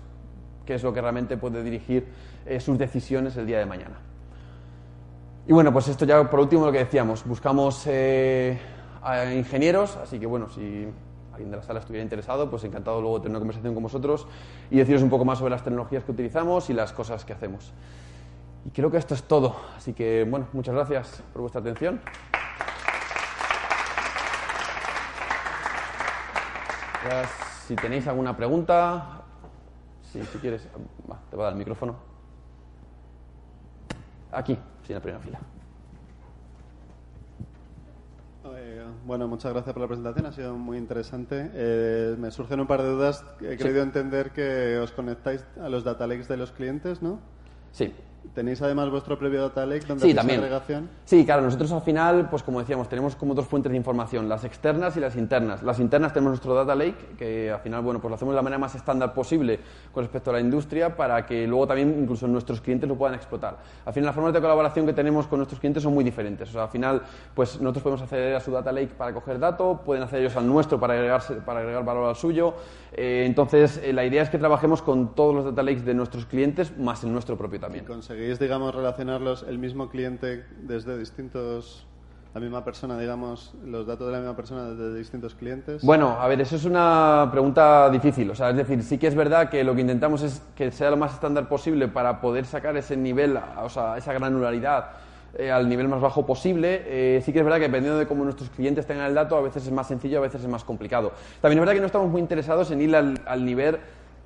qué 0.66 0.76
es 0.76 0.84
lo 0.84 0.94
que 0.94 1.02
realmente 1.02 1.38
puede 1.38 1.64
dirigir 1.64 2.08
eh, 2.46 2.60
sus 2.60 2.78
decisiones 2.78 3.38
el 3.38 3.46
día 3.46 3.60
de 3.60 3.66
mañana. 3.66 4.00
Y 5.48 5.54
bueno, 5.54 5.74
pues 5.74 5.88
esto 5.88 6.06
ya 6.06 6.30
por 6.30 6.40
último 6.40 6.66
lo 6.66 6.72
que 6.72 6.80
decíamos, 6.80 7.26
buscamos 7.26 7.84
eh, 7.88 8.60
a 9.02 9.34
ingenieros, 9.34 9.98
así 9.98 10.20
que 10.20 10.28
bueno, 10.28 10.50
si 10.50 10.88
alguien 11.32 11.52
de 11.52 11.58
la 11.58 11.64
sala 11.64 11.80
estuviera 11.80 12.04
interesado, 12.04 12.50
pues 12.50 12.64
encantado 12.64 13.02
luego 13.02 13.18
de 13.18 13.24
tener 13.24 13.32
una 13.32 13.40
conversación 13.40 13.74
con 13.74 13.84
vosotros 13.84 14.28
y 14.70 14.78
deciros 14.78 15.02
un 15.02 15.10
poco 15.10 15.26
más 15.26 15.40
sobre 15.40 15.52
las 15.52 15.64
tecnologías 15.64 16.04
que 16.04 16.12
utilizamos 16.12 16.70
y 16.70 16.74
las 16.74 16.94
cosas 16.94 17.26
que 17.26 17.34
hacemos. 17.34 17.74
Y 18.66 18.70
creo 18.70 18.92
que 18.92 18.98
esto 18.98 19.14
es 19.16 19.24
todo, 19.24 19.56
así 19.76 19.94
que 19.94 20.26
bueno, 20.30 20.48
muchas 20.54 20.76
gracias 20.76 21.24
por 21.34 21.42
vuestra 21.42 21.62
atención. 21.62 22.00
si 27.68 27.76
tenéis 27.76 28.08
alguna 28.08 28.36
pregunta, 28.36 29.22
si 30.04 30.20
quieres, 30.40 30.64
te 31.30 31.36
voy 31.36 31.42
a 31.42 31.44
dar 31.44 31.54
el 31.54 31.60
micrófono. 31.60 31.96
Aquí, 34.32 34.58
sí, 34.84 34.94
en 34.94 34.96
la 34.96 35.02
primera 35.02 35.24
fila. 35.24 35.40
Eh, 38.56 38.86
bueno, 39.06 39.28
muchas 39.28 39.52
gracias 39.54 39.74
por 39.74 39.82
la 39.82 39.88
presentación, 39.88 40.26
ha 40.26 40.32
sido 40.32 40.56
muy 40.56 40.78
interesante. 40.78 41.50
Eh, 41.54 42.16
me 42.18 42.32
surgen 42.32 42.60
un 42.60 42.68
par 42.68 42.82
de 42.82 42.90
dudas. 42.90 43.26
He 43.42 43.58
querido 43.58 43.82
entender 43.82 44.32
que 44.32 44.78
os 44.78 44.92
conectáis 44.92 45.46
a 45.62 45.70
los 45.70 45.84
data 45.84 46.08
lakes 46.08 46.28
de 46.28 46.38
los 46.38 46.52
clientes, 46.52 47.02
¿no? 47.02 47.20
Sí. 47.72 47.94
¿Tenéis 48.34 48.62
además 48.62 48.90
vuestro 48.90 49.20
previo 49.20 49.42
data 49.42 49.66
lake 49.66 49.86
donde 49.86 50.08
sí, 50.08 50.14
también. 50.14 50.40
agregación? 50.40 50.88
Sí, 51.04 51.26
claro, 51.26 51.42
nosotros 51.42 51.70
al 51.74 51.82
final, 51.82 52.30
pues 52.30 52.44
como 52.44 52.62
decíamos, 52.62 52.88
tenemos 52.88 53.18
como 53.18 53.36
dos 53.36 53.46
fuentes 53.46 53.70
de 53.72 53.78
información, 53.78 54.30
las 54.30 54.46
externas 54.46 54.96
y 54.96 55.02
las 55.02 55.18
internas. 55.18 55.62
Las 55.64 55.80
internas 55.80 56.14
tenemos 56.14 56.32
nuestro 56.32 56.54
data 56.54 56.74
lake, 56.74 57.16
que 57.18 57.52
al 57.52 57.60
final, 57.60 57.82
bueno, 57.82 58.00
pues 58.00 58.10
lo 58.10 58.16
hacemos 58.16 58.32
de 58.34 58.38
la 58.38 58.42
manera 58.42 58.58
más 58.58 58.74
estándar 58.74 59.14
posible 59.14 59.60
con 59.92 60.04
respecto 60.04 60.30
a 60.30 60.34
la 60.34 60.40
industria 60.40 60.96
para 60.96 61.26
que 61.26 61.46
luego 61.46 61.68
también 61.68 61.94
incluso 62.02 62.26
nuestros 62.26 62.62
clientes 62.62 62.88
lo 62.88 62.96
puedan 62.96 63.16
explotar. 63.16 63.58
Al 63.84 63.94
final, 63.94 64.06
las 64.06 64.16
formas 64.16 64.34
de 64.34 64.40
colaboración 64.40 64.86
que 64.86 64.94
tenemos 64.94 65.28
con 65.28 65.40
nuestros 65.40 65.60
clientes 65.60 65.84
son 65.84 65.94
muy 65.94 66.06
diferentes. 66.06 66.48
O 66.50 66.54
sea, 66.54 66.64
al 66.64 66.70
final, 66.70 67.02
pues 67.36 67.60
nosotros 67.60 67.84
podemos 67.84 68.02
acceder 68.02 68.36
a 68.36 68.40
su 68.40 68.52
data 68.52 68.72
lake 68.72 68.94
para 68.98 69.14
coger 69.14 69.40
datos, 69.40 69.80
pueden 69.86 70.04
hacer 70.04 70.22
ellos 70.22 70.38
al 70.38 70.48
nuestro 70.48 70.80
para, 70.80 70.94
agregarse, 70.94 71.34
para 71.36 71.60
agregar 71.60 71.84
valor 71.84 72.08
al 72.08 72.16
suyo. 72.16 72.54
Eh, 72.94 73.24
entonces, 73.26 73.82
eh, 73.84 73.92
la 73.92 74.06
idea 74.06 74.22
es 74.22 74.30
que 74.30 74.38
trabajemos 74.38 74.82
con 74.82 75.16
todos 75.16 75.36
los 75.36 75.46
data 75.46 75.64
lakes 75.64 75.84
de 75.84 75.94
nuestros 75.94 76.26
clientes, 76.26 76.78
más 76.78 77.04
el 77.04 77.12
nuestro 77.12 77.38
propio 77.38 77.60
también 77.60 77.86
conseguís, 78.22 78.40
digamos, 78.40 78.76
relacionarlos 78.76 79.44
el 79.48 79.58
mismo 79.58 79.90
cliente 79.90 80.46
desde 80.62 80.96
distintos 80.96 81.88
la 82.36 82.40
misma 82.40 82.64
persona, 82.64 83.00
digamos, 83.00 83.54
los 83.66 83.88
datos 83.88 84.06
de 84.06 84.14
la 84.14 84.20
misma 84.20 84.36
persona 84.36 84.70
desde 84.70 84.96
distintos 84.96 85.34
clientes? 85.34 85.84
Bueno, 85.84 86.10
a 86.20 86.28
ver, 86.28 86.40
eso 86.40 86.56
es 86.56 86.66
una 86.66 87.28
pregunta 87.32 87.90
difícil. 87.90 88.30
O 88.30 88.36
sea, 88.36 88.52
es 88.52 88.58
decir, 88.58 88.84
sí 88.84 89.00
que 89.00 89.08
es 89.08 89.16
verdad 89.16 89.50
que 89.50 89.64
lo 89.64 89.74
que 89.74 89.82
intentamos 89.82 90.22
es 90.22 90.44
que 90.56 90.70
sea 90.72 90.92
lo 90.92 90.98
más 90.98 91.16
estándar 91.16 91.50
posible 91.50 91.88
para 91.88 92.22
poder 92.22 92.46
sacar 92.46 92.78
ese 92.78 92.96
nivel, 92.96 93.40
o 93.60 93.70
sea, 93.70 93.98
esa 93.98 94.14
granularidad 94.14 94.92
eh, 95.34 95.50
al 95.50 95.68
nivel 95.68 95.88
más 95.88 96.00
bajo 96.00 96.24
posible. 96.24 96.84
Eh, 96.86 97.22
sí 97.26 97.34
que 97.34 97.40
es 97.40 97.44
verdad 97.44 97.58
que 97.58 97.66
dependiendo 97.66 97.98
de 97.98 98.06
cómo 98.06 98.24
nuestros 98.24 98.52
clientes 98.52 98.86
tengan 98.86 99.08
el 99.08 99.16
dato, 99.16 99.36
a 99.36 99.42
veces 99.42 99.66
es 99.66 99.72
más 99.72 99.88
sencillo, 99.88 100.20
a 100.20 100.22
veces 100.22 100.42
es 100.42 100.48
más 100.48 100.64
complicado. 100.64 101.12
También 101.42 101.58
es 101.58 101.62
verdad 101.62 101.74
que 101.74 101.82
no 101.82 101.88
estamos 101.88 102.10
muy 102.10 102.22
interesados 102.22 102.70
en 102.70 102.82
ir 102.82 102.96
al 102.96 103.46
nivel 103.46 103.80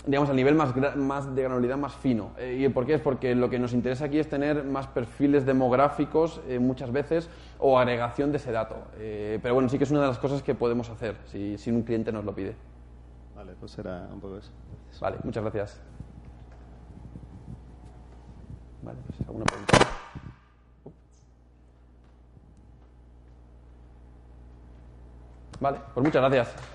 digamos, 0.05 0.29
al 0.29 0.35
nivel 0.35 0.55
más, 0.55 0.75
más 0.95 1.35
de 1.35 1.41
granularidad 1.41 1.77
más 1.77 1.95
fino. 1.95 2.31
Eh, 2.37 2.65
¿Y 2.65 2.69
por 2.69 2.85
qué? 2.85 2.95
Es 2.95 3.01
porque 3.01 3.35
lo 3.35 3.49
que 3.49 3.59
nos 3.59 3.73
interesa 3.73 4.05
aquí 4.05 4.19
es 4.19 4.29
tener 4.29 4.63
más 4.63 4.87
perfiles 4.87 5.45
demográficos 5.45 6.41
eh, 6.47 6.59
muchas 6.59 6.91
veces 6.91 7.29
o 7.59 7.79
agregación 7.79 8.31
de 8.31 8.37
ese 8.37 8.51
dato. 8.51 8.75
Eh, 8.97 9.39
pero 9.41 9.53
bueno, 9.53 9.69
sí 9.69 9.77
que 9.77 9.83
es 9.83 9.91
una 9.91 10.01
de 10.01 10.07
las 10.07 10.19
cosas 10.19 10.43
que 10.43 10.55
podemos 10.55 10.89
hacer 10.89 11.15
si, 11.25 11.57
si 11.57 11.71
un 11.71 11.83
cliente 11.83 12.11
nos 12.11 12.23
lo 12.23 12.33
pide. 12.33 12.55
Vale, 13.35 13.53
pues 13.59 13.71
será 13.71 14.07
un 14.11 14.19
poco 14.19 14.37
eso. 14.37 14.51
Vale, 15.01 15.17
muchas 15.23 15.43
gracias. 15.43 15.81
Vale, 18.81 18.99
pues 19.07 19.27
alguna 19.27 19.45
pregunta. 19.45 19.77
Vale, 25.59 25.79
pues 25.93 26.03
muchas 26.05 26.21
gracias. 26.21 26.74